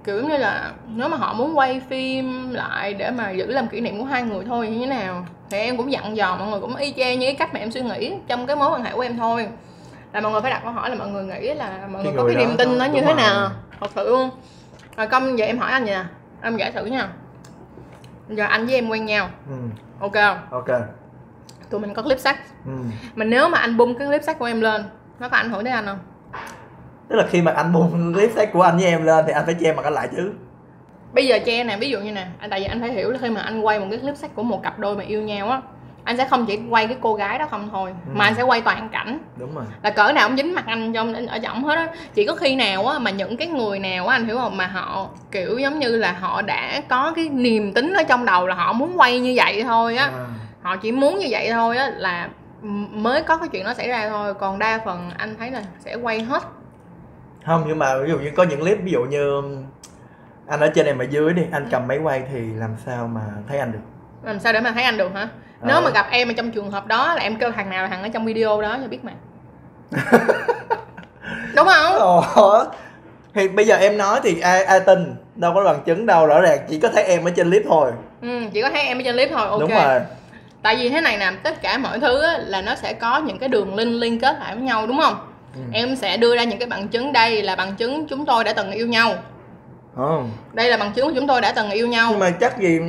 kiểu 0.03 0.23
như 0.27 0.37
là 0.37 0.71
nếu 0.87 1.09
mà 1.09 1.17
họ 1.17 1.33
muốn 1.33 1.57
quay 1.57 1.81
phim 1.89 2.49
lại 2.53 2.93
để 2.93 3.11
mà 3.11 3.31
giữ 3.31 3.45
làm 3.45 3.67
kỷ 3.67 3.81
niệm 3.81 3.99
của 3.99 4.05
hai 4.05 4.23
người 4.23 4.45
thôi 4.45 4.67
như 4.67 4.79
thế 4.79 4.85
nào? 4.85 5.25
Thì 5.49 5.57
em 5.57 5.77
cũng 5.77 5.91
dặn 5.91 6.17
dò 6.17 6.35
mọi 6.35 6.47
người 6.47 6.59
cũng 6.59 6.75
y 6.75 6.93
chang 6.97 7.19
như 7.19 7.25
cái 7.27 7.35
cách 7.35 7.53
mà 7.53 7.59
em 7.59 7.71
suy 7.71 7.81
nghĩ 7.81 8.13
trong 8.27 8.47
cái 8.47 8.55
mối 8.55 8.71
quan 8.71 8.83
hệ 8.83 8.91
của 8.93 9.01
em 9.01 9.17
thôi. 9.17 9.47
Là 10.13 10.21
mọi 10.21 10.31
người 10.31 10.41
phải 10.41 10.51
đặt 10.51 10.61
câu 10.63 10.71
hỏi 10.71 10.89
là 10.89 10.95
mọi 10.95 11.07
người 11.07 11.23
nghĩ 11.23 11.53
là 11.53 11.87
mọi 11.91 12.03
Cái 12.03 12.13
người 12.13 12.21
có 12.21 12.27
cái 12.27 12.35
niềm 12.35 12.57
tin 12.57 12.77
nó 12.77 12.85
như 12.85 13.01
thế 13.01 13.07
rồi. 13.07 13.15
nào? 13.15 13.51
Thật 13.79 13.91
sự 13.95 14.09
luôn. 14.09 14.29
Rồi 14.97 15.07
công 15.07 15.35
vậy 15.35 15.47
em 15.47 15.57
hỏi 15.57 15.71
anh 15.71 15.85
nha 15.85 16.09
em 16.41 16.57
giải 16.57 16.71
thử 16.71 16.85
nha. 16.85 17.07
Giờ 18.29 18.45
anh 18.45 18.65
với 18.65 18.75
em 18.75 18.89
quen 18.89 19.05
nhau. 19.05 19.29
Ừ. 19.49 19.55
ok 19.99 20.13
không? 20.13 20.37
Ok. 20.51 20.67
Tụi 21.69 21.79
mình 21.79 21.93
có 21.93 22.01
clip 22.01 22.19
sách 22.19 22.37
ừ. 22.65 22.71
mà 23.15 23.25
nếu 23.25 23.49
mà 23.49 23.57
anh 23.57 23.77
bung 23.77 23.95
cái 23.97 24.07
clip 24.07 24.23
sách 24.23 24.39
của 24.39 24.45
em 24.45 24.61
lên 24.61 24.83
nó 25.19 25.29
có 25.29 25.37
ảnh 25.37 25.49
hưởng 25.49 25.63
đến 25.63 25.73
anh 25.73 25.85
không 25.85 25.99
tức 27.13 27.19
là 27.19 27.25
khi 27.29 27.41
mà 27.41 27.51
anh 27.51 27.73
buông 27.73 28.13
clip 28.13 28.31
sách 28.35 28.49
của 28.53 28.61
anh 28.61 28.77
với 28.77 28.85
em 28.85 29.03
lên 29.05 29.25
thì 29.27 29.33
anh 29.33 29.45
phải 29.45 29.55
che 29.59 29.73
mặt 29.73 29.83
anh 29.85 29.93
lại 29.93 30.07
chứ. 30.15 30.31
Bây 31.13 31.27
giờ 31.27 31.39
che 31.45 31.63
nè 31.63 31.77
ví 31.77 31.89
dụ 31.89 31.99
như 31.99 32.11
nè 32.11 32.27
anh 32.39 32.49
tại 32.49 32.59
vì 32.59 32.65
anh 32.65 32.81
phải 32.81 32.91
hiểu 32.91 33.11
là 33.11 33.17
khi 33.21 33.29
mà 33.29 33.41
anh 33.41 33.61
quay 33.61 33.79
một 33.79 33.85
cái 33.89 33.99
clip 33.99 34.15
sách 34.17 34.31
của 34.35 34.43
một 34.43 34.63
cặp 34.63 34.79
đôi 34.79 34.95
mà 34.95 35.03
yêu 35.03 35.21
nhau 35.21 35.49
á 35.49 35.61
anh 36.03 36.17
sẽ 36.17 36.25
không 36.27 36.45
chỉ 36.45 36.59
quay 36.69 36.87
cái 36.87 36.97
cô 37.01 37.13
gái 37.15 37.39
đó 37.39 37.47
không 37.51 37.69
thôi 37.71 37.93
Ừ. 38.07 38.11
mà 38.15 38.25
anh 38.25 38.35
sẽ 38.35 38.41
quay 38.43 38.61
toàn 38.61 38.89
cảnh. 38.91 39.19
Đúng 39.37 39.55
rồi. 39.55 39.63
Là 39.83 39.89
cỡ 39.89 40.11
nào 40.11 40.27
cũng 40.27 40.37
dính 40.37 40.55
mặt 40.55 40.63
anh 40.67 40.93
trong 40.93 41.27
ở 41.27 41.39
trọng 41.39 41.63
hết 41.63 41.75
á. 41.75 41.87
Chỉ 42.13 42.25
có 42.25 42.35
khi 42.35 42.55
nào 42.55 42.87
á 42.87 42.99
mà 42.99 43.11
những 43.11 43.37
cái 43.37 43.47
người 43.47 43.79
nào 43.79 44.07
á 44.07 44.15
anh 44.15 44.25
hiểu 44.25 44.37
không 44.37 44.57
mà 44.57 44.67
họ 44.67 45.07
kiểu 45.31 45.57
giống 45.57 45.79
như 45.79 45.95
là 45.97 46.11
họ 46.11 46.41
đã 46.41 46.81
có 46.89 47.13
cái 47.15 47.29
niềm 47.29 47.73
tính 47.73 47.93
ở 47.93 48.03
trong 48.03 48.25
đầu 48.25 48.47
là 48.47 48.55
họ 48.55 48.73
muốn 48.73 48.93
quay 48.99 49.19
như 49.19 49.33
vậy 49.35 49.63
thôi 49.63 49.95
á. 49.95 50.05
À. 50.05 50.25
họ 50.61 50.75
chỉ 50.77 50.91
muốn 50.91 51.19
như 51.19 51.27
vậy 51.29 51.49
thôi 51.51 51.77
á 51.77 51.91
là 51.97 52.29
mới 52.91 53.21
có 53.21 53.37
cái 53.37 53.47
chuyện 53.51 53.65
đó 53.65 53.73
xảy 53.73 53.87
ra 53.87 54.09
thôi. 54.09 54.33
Còn 54.33 54.59
đa 54.59 54.79
phần 54.85 55.11
anh 55.17 55.35
thấy 55.39 55.51
là 55.51 55.61
sẽ 55.79 55.95
quay 55.95 56.21
hết 56.21 56.43
không 57.45 57.63
nhưng 57.67 57.79
mà 57.79 57.97
ví 57.97 58.09
dụ 58.09 58.19
như 58.19 58.31
có 58.37 58.43
những 58.43 58.59
clip 58.59 58.77
ví 58.83 58.91
dụ 58.91 59.03
như 59.03 59.41
anh 60.47 60.59
ở 60.59 60.67
trên 60.75 60.85
này 60.85 60.95
mà 60.95 61.03
dưới 61.05 61.33
đi 61.33 61.41
anh 61.51 61.67
cầm 61.71 61.87
máy 61.87 61.97
quay 61.97 62.23
thì 62.31 62.39
làm 62.55 62.75
sao 62.85 63.07
mà 63.07 63.21
thấy 63.49 63.57
anh 63.59 63.71
được? 63.71 63.79
Làm 64.23 64.39
sao 64.39 64.53
để 64.53 64.59
mà 64.61 64.71
thấy 64.71 64.83
anh 64.83 64.97
được 64.97 65.13
hả? 65.13 65.27
Nếu 65.61 65.75
Ờ. 65.75 65.81
mà 65.81 65.89
gặp 65.89 66.05
em 66.11 66.27
ở 66.29 66.33
trong 66.37 66.51
trường 66.51 66.71
hợp 66.71 66.87
đó 66.87 67.13
là 67.15 67.21
em 67.21 67.35
kêu 67.37 67.51
thằng 67.51 67.69
nào 67.69 67.83
là 67.83 67.89
thằng 67.89 68.03
ở 68.03 68.09
trong 68.09 68.25
video 68.25 68.61
đó 68.61 68.77
cho 68.81 68.87
biết 68.87 68.99
mà. 69.05 69.11
Đúng 71.55 71.67
không? 71.67 71.93
Ồ, 71.99 72.63
thì 73.33 73.47
bây 73.47 73.65
giờ 73.67 73.75
em 73.75 73.97
nói 73.97 74.19
thì 74.23 74.39
ai 74.39 74.63
ai 74.63 74.79
tin? 74.79 75.15
Đâu 75.35 75.51
có 75.55 75.63
bằng 75.63 75.81
chứng 75.85 76.05
đâu 76.05 76.27
rõ 76.27 76.41
ràng 76.41 76.59
chỉ 76.69 76.79
có 76.79 76.89
thấy 76.93 77.03
em 77.03 77.25
ở 77.25 77.31
trên 77.35 77.49
clip 77.49 77.63
thôi. 77.67 77.91
Ừ, 78.21 78.39
chỉ 78.53 78.61
có 78.61 78.69
thấy 78.69 78.81
em 78.81 78.97
ở 78.99 79.01
trên 79.05 79.15
clip 79.15 79.29
thôi 79.31 79.47
ok. 79.47 79.59
đúng 79.59 79.69
rồi. 79.71 79.99
Tại 80.61 80.75
vì 80.75 80.89
thế 80.89 81.01
này 81.01 81.17
nè 81.17 81.31
tất 81.43 81.61
cả 81.61 81.77
mọi 81.77 81.99
thứ 81.99 82.21
á, 82.21 82.37
là 82.37 82.61
nó 82.61 82.75
sẽ 82.75 82.93
có 82.93 83.17
những 83.19 83.39
cái 83.39 83.49
đường 83.49 83.75
link 83.75 84.01
liên 84.01 84.19
kết 84.19 84.35
lại 84.39 84.55
với 84.55 84.63
nhau 84.63 84.87
đúng 84.87 84.99
không 84.99 85.15
Ừ. 85.55 85.61
em 85.73 85.95
sẽ 85.95 86.17
đưa 86.17 86.35
ra 86.35 86.43
những 86.43 86.59
cái 86.59 86.67
bằng 86.67 86.87
chứng 86.87 87.13
đây 87.13 87.41
là 87.43 87.55
bằng 87.55 87.75
chứng 87.75 88.07
chúng 88.07 88.25
tôi 88.25 88.43
đã 88.43 88.53
từng 88.53 88.71
yêu 88.71 88.87
nhau 88.87 89.13
Ồ. 89.95 90.23
đây 90.53 90.69
là 90.69 90.77
bằng 90.77 90.91
chứng 90.93 91.07
của 91.07 91.13
chúng 91.15 91.27
tôi 91.27 91.41
đã 91.41 91.51
từng 91.51 91.69
yêu 91.71 91.87
nhau 91.87 92.07
nhưng 92.09 92.19
mà 92.19 92.29
chắc 92.29 92.59
gì 92.59 92.79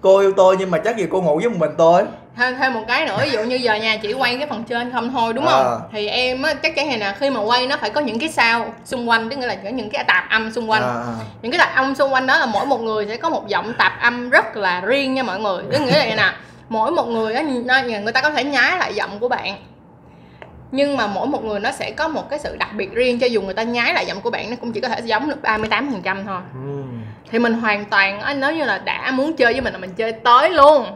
cô 0.00 0.18
yêu 0.18 0.32
tôi 0.36 0.56
nhưng 0.58 0.70
mà 0.70 0.78
chắc 0.78 0.96
gì 0.96 1.06
cô 1.10 1.22
ngủ 1.22 1.36
với 1.38 1.48
một 1.48 1.56
mình 1.58 1.70
tôi 1.78 2.02
thêm 2.36 2.56
thêm 2.58 2.74
một 2.74 2.80
cái 2.88 3.06
nữa 3.06 3.16
ví 3.22 3.30
dụ 3.30 3.42
như 3.42 3.56
giờ 3.56 3.74
nhà 3.74 3.96
chỉ 4.02 4.12
quay 4.12 4.36
cái 4.38 4.46
phần 4.46 4.64
trên 4.64 4.92
không 4.92 5.10
thôi 5.12 5.32
đúng 5.32 5.46
À. 5.46 5.52
không 5.52 5.80
thì 5.92 6.06
em 6.06 6.42
á, 6.42 6.54
chắc 6.54 6.76
chắn 6.76 6.90
là 6.90 6.96
nè 6.96 7.14
khi 7.18 7.30
mà 7.30 7.40
quay 7.40 7.66
nó 7.66 7.76
phải 7.76 7.90
có 7.90 8.00
những 8.00 8.18
cái 8.18 8.28
sao 8.28 8.74
xung 8.84 9.08
quanh 9.08 9.30
tức 9.30 9.36
nghĩa 9.36 9.46
là 9.46 9.54
những 9.54 9.90
cái 9.90 10.04
tạp 10.04 10.24
âm 10.30 10.52
xung 10.52 10.70
quanh 10.70 10.82
à, 10.82 10.88
à. 10.88 11.14
những 11.42 11.52
cái 11.52 11.58
tạp 11.58 11.74
âm 11.76 11.94
xung 11.94 12.12
quanh 12.12 12.26
đó 12.26 12.38
là 12.38 12.46
mỗi 12.46 12.66
một 12.66 12.80
người 12.80 13.06
sẽ 13.08 13.16
có 13.16 13.30
một 13.30 13.48
giọng 13.48 13.74
tạp 13.78 13.92
âm 14.00 14.30
rất 14.30 14.56
là 14.56 14.80
riêng 14.80 15.14
nha 15.14 15.22
mọi 15.22 15.40
người 15.40 15.62
tức 15.72 15.80
nghĩa 15.80 15.98
là 16.06 16.16
nè 16.16 16.32
mỗi 16.68 16.90
một 16.90 17.06
người 17.06 17.34
á 17.34 17.42
người 18.02 18.12
ta 18.12 18.20
có 18.20 18.30
thể 18.30 18.44
nhái 18.44 18.78
lại 18.78 18.94
giọng 18.94 19.18
của 19.18 19.28
bạn 19.28 19.54
nhưng 20.72 20.96
mà 20.96 21.06
mỗi 21.06 21.26
một 21.26 21.44
người 21.44 21.60
nó 21.60 21.70
sẽ 21.72 21.90
có 21.90 22.08
một 22.08 22.30
cái 22.30 22.38
sự 22.38 22.56
đặc 22.56 22.68
biệt 22.76 22.94
riêng 22.94 23.18
cho 23.18 23.26
dù 23.26 23.42
người 23.42 23.54
ta 23.54 23.62
nhái 23.62 23.94
lại 23.94 24.06
giọng 24.06 24.20
của 24.20 24.30
bạn 24.30 24.50
nó 24.50 24.56
cũng 24.60 24.72
chỉ 24.72 24.80
có 24.80 24.88
thể 24.88 25.00
giống 25.04 25.28
được 25.28 25.38
38% 25.42 26.24
thôi. 26.26 26.40
Ừ. 26.54 26.82
thì 27.30 27.38
mình 27.38 27.52
hoàn 27.52 27.84
toàn 27.84 28.40
nếu 28.40 28.52
như 28.52 28.64
là 28.64 28.78
đã 28.78 29.10
muốn 29.10 29.36
chơi 29.36 29.52
với 29.52 29.60
mình 29.60 29.72
là 29.72 29.78
mình 29.78 29.94
chơi 29.96 30.12
tới 30.12 30.50
luôn. 30.50 30.86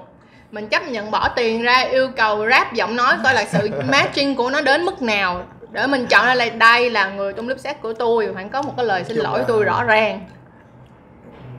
Mình 0.50 0.68
chấp 0.68 0.88
nhận 0.88 1.10
bỏ 1.10 1.28
tiền 1.28 1.62
ra 1.62 1.78
yêu 1.80 2.08
cầu 2.16 2.46
rap 2.50 2.72
giọng 2.72 2.96
nói 2.96 3.14
coi 3.24 3.34
là 3.34 3.44
sự 3.44 3.70
matching 3.88 4.34
của 4.34 4.50
nó 4.50 4.60
đến 4.60 4.84
mức 4.84 5.02
nào. 5.02 5.42
Để 5.70 5.86
mình 5.86 6.06
chọn 6.06 6.26
ra 6.26 6.34
là 6.34 6.48
đây 6.48 6.90
là 6.90 7.08
người 7.08 7.32
trong 7.32 7.48
lớp 7.48 7.58
set 7.58 7.82
của 7.82 7.92
tôi 7.92 8.28
phải 8.34 8.44
có 8.52 8.62
một 8.62 8.72
cái 8.76 8.86
lời 8.86 9.04
xin 9.04 9.16
lỗi 9.16 9.38
là- 9.38 9.44
tôi 9.48 9.64
rõ 9.64 9.84
ràng. 9.84 10.20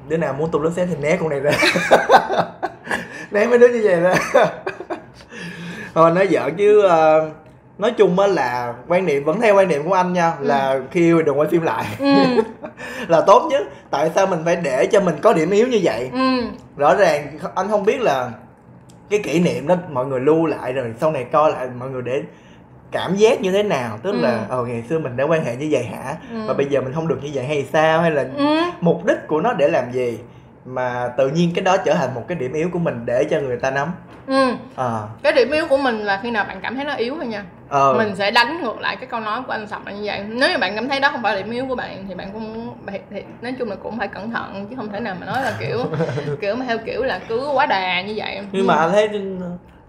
Đứa 0.08 0.18
nào 0.18 0.34
muốn 0.34 0.52
tung 0.52 0.62
lớp 0.64 0.72
xét 0.76 0.88
thì 0.92 0.96
né 1.02 1.18
con 1.20 1.30
này 1.30 1.40
ra. 1.40 1.52
Né 3.32 3.46
mấy 3.46 3.58
đứa 3.60 3.68
như 3.68 3.82
vậy 3.84 4.00
ra. 4.00 4.16
Thôi 5.96 6.12
nói 6.12 6.28
giỡn 6.32 6.56
chứ 6.58 6.82
ờ, 6.82 7.30
nói 7.78 7.92
chung 7.92 8.20
á 8.20 8.28
là 8.28 8.74
quan 8.88 9.06
niệm 9.06 9.24
vẫn 9.24 9.42
theo 9.42 9.56
quan 9.56 9.68
niệm 9.68 9.84
của 9.84 9.94
anh 9.94 10.14
nha 10.14 10.34
là 10.40 10.80
khi 10.92 11.02
yêu 11.02 11.18
thì 11.18 11.24
đừng 11.26 11.40
quay 11.40 11.50
phim 11.50 11.62
lại. 11.62 11.86
Ừ. 12.00 12.06
Là 13.08 13.22
tốt 13.22 13.48
nhất. 13.52 13.64
Tại 13.92 14.12
sao 14.16 14.28
mình 14.28 14.40
phải 14.46 14.56
để 14.56 14.86
cho 14.86 15.02
mình 15.02 15.16
có 15.22 15.34
điểm 15.34 15.52
yếu 15.52 15.68
như 15.68 15.80
vậy? 15.84 16.10
Ừ. 16.14 16.42
Rõ 16.78 16.96
ràng 16.96 17.40
anh 17.56 17.68
không 17.70 17.86
biết 17.86 18.02
là 18.02 18.32
cái 19.10 19.20
kỷ 19.20 19.40
niệm 19.40 19.68
đó 19.68 19.76
mọi 19.92 20.06
người 20.06 20.20
lưu 20.20 20.46
lại 20.46 20.74
rồi 20.74 20.94
sau 21.02 21.12
này 21.12 21.24
coi 21.32 21.52
lại 21.52 21.68
mọi 21.80 21.90
người 21.90 22.02
để 22.02 22.22
cảm 22.92 23.16
giác 23.16 23.42
như 23.42 23.52
thế 23.52 23.64
nào? 23.64 24.00
Tức 24.04 24.12
Ừ. 24.12 24.18
là 24.22 24.46
ờ 24.50 24.66
ngày 24.66 24.84
xưa 24.90 25.00
mình 25.00 25.18
đã 25.18 25.24
quan 25.24 25.46
hệ 25.46 25.56
như 25.56 25.68
vậy 25.72 25.84
hả? 25.84 26.16
Ừ. 26.32 26.38
và 26.48 26.54
bây 26.54 26.66
giờ 26.66 26.82
mình 26.82 26.94
không 26.94 27.08
được 27.08 27.20
như 27.24 27.30
vậy 27.34 27.46
hay 27.46 27.66
sao? 27.74 28.02
Hay 28.02 28.12
là 28.12 28.26
ừ. 28.38 28.46
mục 28.82 29.06
đích 29.06 29.18
của 29.28 29.42
nó 29.42 29.54
để 29.54 29.68
làm 29.68 29.92
gì 29.92 30.20
mà 30.66 31.10
tự 31.18 31.30
nhiên 31.30 31.52
cái 31.56 31.64
đó 31.64 31.78
trở 31.78 31.94
thành 31.94 32.14
một 32.14 32.24
cái 32.28 32.38
điểm 32.38 32.54
yếu 32.54 32.70
của 32.74 32.80
mình 32.80 33.06
để 33.06 33.24
cho 33.30 33.40
người 33.40 33.58
ta 33.58 33.72
nắm. 33.72 33.92
Ừ. 34.28 34.54
Ờ 34.76 35.08
cái 35.24 35.34
điểm 35.34 35.52
yếu 35.52 35.68
của 35.68 35.78
mình 35.78 36.00
là 36.00 36.20
khi 36.24 36.32
nào 36.32 36.46
bạn 36.48 36.60
cảm 36.62 36.76
thấy 36.76 36.86
nó 36.86 36.94
yếu 36.94 37.16
thôi 37.16 37.26
nha. 37.26 37.44
Ờ. 37.70 37.94
Mình 37.98 38.16
sẽ 38.16 38.32
đánh 38.32 38.64
ngược 38.64 38.80
lại 38.80 38.96
cái 38.96 39.06
câu 39.06 39.20
nói 39.20 39.42
của 39.48 39.52
anh 39.52 39.68
sập 39.68 39.86
là 39.86 39.92
như 39.92 40.02
vậy. 40.06 40.24
Nếu 40.28 40.50
như 40.50 40.58
bạn 40.58 40.76
cảm 40.76 40.90
thấy 40.90 41.00
đó 41.00 41.10
không 41.12 41.24
phải 41.24 41.38
điểm 41.38 41.52
yếu 41.52 41.66
của 41.66 41.76
bạn 41.76 42.06
thì 42.08 42.16
bạn 42.16 42.32
cũng 42.34 42.74
thì, 43.12 43.24
nói 43.42 43.54
chung 43.60 43.70
là 43.70 43.76
cũng 43.76 44.00
phải 44.00 44.08
cẩn 44.08 44.32
thận 44.32 44.68
chứ 44.70 44.76
không 44.76 44.90
thể 44.92 45.00
nào 45.00 45.16
mà 45.20 45.26
nói 45.26 45.44
là 45.44 45.54
kiểu 45.60 45.80
kiểu 46.42 46.56
mà 46.56 46.66
theo 46.66 46.78
kiểu 46.78 47.04
là 47.04 47.20
cứ 47.30 47.50
quá 47.54 47.66
đà 47.66 48.02
như 48.02 48.14
vậy. 48.16 48.40
Nhưng 48.52 48.68
mà 48.68 48.76
anh 48.76 48.92
thấy 48.92 49.10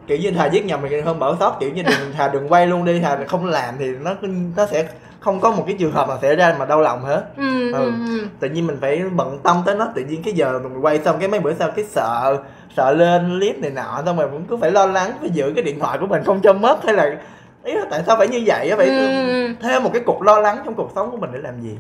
kiểu 0.07 0.19
như 0.19 0.31
thà 0.31 0.47
giết 0.47 0.65
nhầm 0.65 0.81
thì 0.91 1.01
hơn 1.01 1.19
bảo 1.19 1.37
sót 1.41 1.57
kiểu 1.61 1.71
như 1.71 1.83
đừng 1.83 2.13
thà 2.17 2.29
đừng 2.29 2.53
quay 2.53 2.67
luôn 2.67 2.85
đi 2.85 3.01
thà 3.01 3.19
không 3.29 3.47
làm 3.47 3.75
thì 3.79 3.87
nó 3.87 4.15
nó 4.57 4.67
sẽ 4.67 4.89
không 5.27 5.41
có 5.41 5.51
một 5.51 5.65
cái 5.67 5.77
trường 5.79 5.93
hợp 5.93 6.09
nào 6.09 6.19
xảy 6.23 6.37
ra 6.37 6.57
mà 6.59 6.65
đau 6.65 6.81
lòng 6.81 7.03
hết 7.05 7.25
ừ, 7.37 7.73
Ừ. 7.73 7.79
ừ. 7.79 7.93
ừ. 8.09 8.27
tự 8.41 8.49
nhiên 8.49 8.67
mình 8.67 8.79
phải 8.81 9.03
bận 9.15 9.39
tâm 9.43 9.63
tới 9.67 9.75
nó 9.75 9.89
tự 9.95 10.03
nhiên 10.05 10.23
cái 10.23 10.35
giờ 10.35 10.59
mình 10.63 10.81
quay 10.85 10.99
xong 11.05 11.17
cái 11.19 11.29
mấy 11.29 11.41
bữa 11.41 11.55
sau 11.55 11.71
cái 11.77 11.85
sợ 11.85 12.37
sợ 12.77 12.93
lên 12.93 13.39
clip 13.39 13.59
này 13.59 13.71
nọ 13.71 14.03
xong 14.07 14.17
rồi 14.17 14.29
cũng 14.33 14.45
cứ 14.45 14.57
phải 14.57 14.71
lo 14.71 14.87
lắng 14.87 15.11
phải 15.21 15.31
giữ 15.31 15.53
cái 15.55 15.65
điện 15.65 15.81
thoại 15.81 15.99
của 15.99 16.07
mình 16.07 16.23
không 16.25 16.41
cho 16.43 16.53
mất 16.53 16.85
hay 16.85 16.95
là 16.95 17.17
ý 17.65 17.73
là 17.75 17.85
tại 17.91 18.03
sao 18.07 18.17
phải 18.17 18.29
như 18.29 18.43
vậy 18.47 18.71
á 18.71 18.77
phải 18.77 18.87
Ừ, 18.87 19.07
ừ, 19.27 19.55
thêm 19.63 19.83
một 19.83 19.91
cái 19.93 20.03
cục 20.07 20.23
lo 20.23 20.41
lắng 20.41 20.59
trong 20.65 20.75
cuộc 20.75 20.91
sống 20.95 21.11
của 21.11 21.17
mình 21.17 21.31
để 21.33 21.39
làm 21.39 21.61
gì 21.61 21.79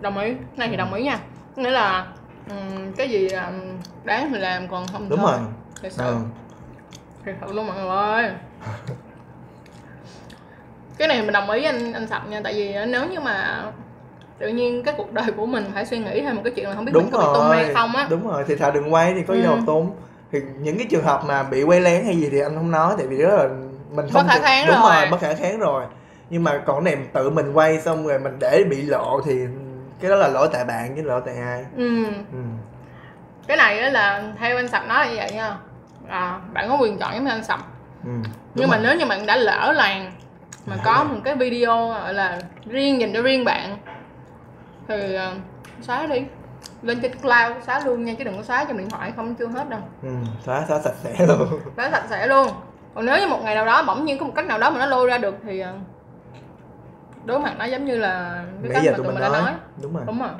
đồng 0.00 0.18
ý 0.18 0.32
này 0.56 0.68
thì 0.68 0.76
đồng 0.76 0.94
ý 0.94 1.02
nha 1.02 1.18
nghĩa 1.56 1.70
là 1.70 2.06
cái 2.96 3.08
gì 3.10 3.28
là 3.28 3.52
đáng 4.04 4.30
thì 4.32 4.38
làm 4.38 4.68
còn 4.68 4.86
không 4.92 5.08
đúng 5.08 5.18
thôi. 5.20 5.32
rồi 5.32 5.40
thật 5.82 5.88
sự 5.92 6.04
ừ. 7.26 7.32
sự 7.46 7.52
luôn 7.52 7.66
mọi 7.66 7.76
người 7.76 7.88
ơi 7.88 8.30
cái 10.98 11.08
này 11.08 11.22
mình 11.22 11.32
đồng 11.32 11.50
ý 11.50 11.64
anh 11.64 11.92
anh 11.92 12.06
sập 12.06 12.28
nha 12.28 12.40
tại 12.44 12.54
vì 12.54 12.74
nếu 12.88 13.06
như 13.06 13.20
mà 13.20 13.62
tự 14.38 14.48
nhiên 14.48 14.82
cái 14.82 14.94
cuộc 14.96 15.12
đời 15.12 15.26
của 15.36 15.46
mình 15.46 15.64
phải 15.74 15.86
suy 15.86 15.98
nghĩ 15.98 16.20
thêm 16.20 16.36
một 16.36 16.42
cái 16.44 16.52
chuyện 16.56 16.68
là 16.68 16.74
không 16.74 16.84
biết 16.84 16.92
đúng 16.94 17.02
mình 17.02 17.12
có 17.12 17.18
bị 17.18 17.24
tung 17.34 17.46
rồi 17.48 17.56
hay 17.56 17.74
không 17.74 17.96
á 17.96 18.06
đúng 18.10 18.28
rồi 18.28 18.44
thì 18.48 18.56
thà 18.56 18.70
đừng 18.70 18.94
quay 18.94 19.14
thì 19.14 19.22
có 19.28 19.34
gì 19.34 19.42
đâu 19.42 19.52
Ừ. 19.52 19.56
mà 19.56 19.62
tốn 19.66 19.90
thì 20.32 20.38
những 20.58 20.78
cái 20.78 20.86
trường 20.90 21.04
hợp 21.04 21.22
mà 21.26 21.42
bị 21.42 21.62
quay 21.62 21.80
lén 21.80 22.04
hay 22.04 22.16
gì 22.16 22.28
thì 22.32 22.40
anh 22.40 22.54
không 22.54 22.70
nói 22.70 22.94
tại 22.98 23.06
vì 23.06 23.22
đó 23.22 23.28
là 23.28 23.48
mình 23.90 24.06
không 24.12 24.26
Bất 24.26 24.32
khả 24.32 24.38
kháng 24.38 24.66
đúng 24.66 24.82
rồi. 24.82 24.94
rồi 24.94 25.06
bất 25.10 25.20
khả 25.20 25.34
kháng 25.34 25.58
rồi 25.58 25.84
nhưng 26.30 26.44
mà 26.44 26.58
còn 26.66 26.84
này 26.84 26.96
tự 27.12 27.30
mình 27.30 27.52
quay 27.52 27.80
xong 27.80 28.06
rồi 28.06 28.18
mình 28.18 28.36
để 28.40 28.64
bị 28.70 28.82
lộ 28.82 29.20
thì 29.26 29.38
cái 30.00 30.10
đó 30.10 30.16
là 30.16 30.28
lỗi 30.28 30.48
tại 30.52 30.64
bạn 30.64 30.96
chứ 30.96 31.02
lỗi 31.02 31.20
tại 31.26 31.34
ai 31.36 31.64
ừ. 31.76 32.04
ừ. 32.32 32.38
cái 33.46 33.56
này 33.56 33.78
á 33.78 33.90
là 33.90 34.22
theo 34.38 34.56
anh 34.56 34.68
sập 34.68 34.86
nói 34.88 34.98
là 35.06 35.10
như 35.10 35.16
vậy 35.16 35.30
nha 35.32 35.56
à, 36.08 36.38
bạn 36.52 36.68
có 36.68 36.76
quyền 36.80 36.98
chọn 36.98 37.14
giống 37.14 37.24
như 37.24 37.30
anh 37.30 37.44
sập 37.44 37.60
Ừ. 38.04 38.10
nhưng 38.54 38.68
mà 38.68 38.76
rồi. 38.76 38.86
nếu 38.88 38.96
như 38.98 39.06
bạn 39.06 39.26
đã 39.26 39.36
lỡ 39.36 39.72
làng 39.76 40.12
mà 40.66 40.76
Lỡ 40.76 40.82
có 40.84 40.92
làng. 40.92 41.08
một 41.14 41.20
cái 41.24 41.34
video 41.34 41.88
gọi 41.88 42.14
là 42.14 42.38
riêng 42.66 43.00
dành 43.00 43.12
cho 43.14 43.22
riêng 43.22 43.44
bạn. 43.44 43.76
Thì 44.88 45.14
ờ, 45.14 45.34
xóa 45.80 46.06
đi. 46.06 46.24
Lên 46.82 47.00
trên 47.02 47.12
cloud 47.12 47.64
xóa 47.66 47.80
luôn 47.84 48.04
nha 48.04 48.14
chứ 48.18 48.24
đừng 48.24 48.36
có 48.36 48.42
xóa 48.42 48.64
trong 48.64 48.78
điện 48.78 48.90
thoại 48.90 49.12
không 49.16 49.34
chưa 49.34 49.46
hết 49.46 49.68
đâu. 49.68 49.80
Ừ. 50.02 50.08
xóa 50.44 50.64
xóa 50.68 50.80
sạch 50.80 50.94
sẽ 51.02 51.26
luôn. 51.26 51.48
Xóa 51.76 51.90
sạch 51.90 52.04
sẽ 52.10 52.26
luôn. 52.26 52.48
Còn 52.94 53.06
nếu 53.06 53.18
như 53.20 53.26
một 53.28 53.40
ngày 53.44 53.54
nào 53.54 53.66
đó 53.66 53.84
bỗng 53.86 54.04
nhiên 54.04 54.18
có 54.18 54.26
một 54.26 54.32
cách 54.36 54.46
nào 54.46 54.58
đó 54.58 54.70
mà 54.70 54.78
nó 54.78 54.86
lôi 54.86 55.06
ra 55.06 55.18
được 55.18 55.34
thì 55.44 55.60
ờ, 55.60 55.72
đối 57.24 57.38
mặt 57.38 57.54
nó 57.58 57.64
giống 57.64 57.84
như 57.84 57.98
là 57.98 58.44
cái 58.62 58.70
cách 58.74 58.82
mà 58.84 58.90
tụi 58.90 58.96
tụi 58.96 59.06
mình 59.06 59.14
mình 59.14 59.22
đã 59.22 59.28
nói. 59.28 59.42
nói. 59.42 59.52
Đúng 59.82 59.94
rồi. 59.94 60.02
Đúng 60.06 60.18
rồi. 60.20 60.30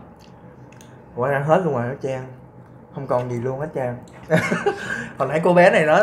Quả 1.17 1.31
ra 1.31 1.39
hết 1.39 1.61
luôn 1.65 1.75
rồi 1.75 1.89
đó 1.89 1.95
trang. 2.03 2.27
Không 2.95 3.07
còn 3.07 3.31
gì 3.31 3.37
luôn 3.41 3.61
hết 3.61 3.69
trang. 3.75 3.97
Hồi 5.19 5.29
nãy 5.29 5.41
cô 5.45 5.55
bé 5.55 5.71
này 5.71 5.87
nói 5.87 6.01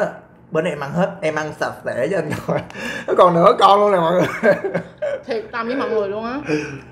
bên 0.54 0.66
em 0.66 0.80
ăn 0.80 0.92
hết 0.94 1.10
em 1.22 1.36
ăn 1.36 1.54
sạch 1.60 1.74
sẽ 1.86 2.08
cho 2.12 2.18
anh 2.18 2.30
rồi. 2.48 2.60
Nó 3.08 3.14
còn 3.18 3.34
nửa 3.34 3.56
con 3.60 3.80
luôn 3.80 3.92
nè 3.92 3.98
mọi 3.98 4.14
người. 4.14 4.54
Thiệt 5.26 5.44
tâm 5.52 5.68
với 5.68 5.76
mọi 5.76 5.90
người 5.90 6.10
luôn 6.10 6.26
á. 6.26 6.40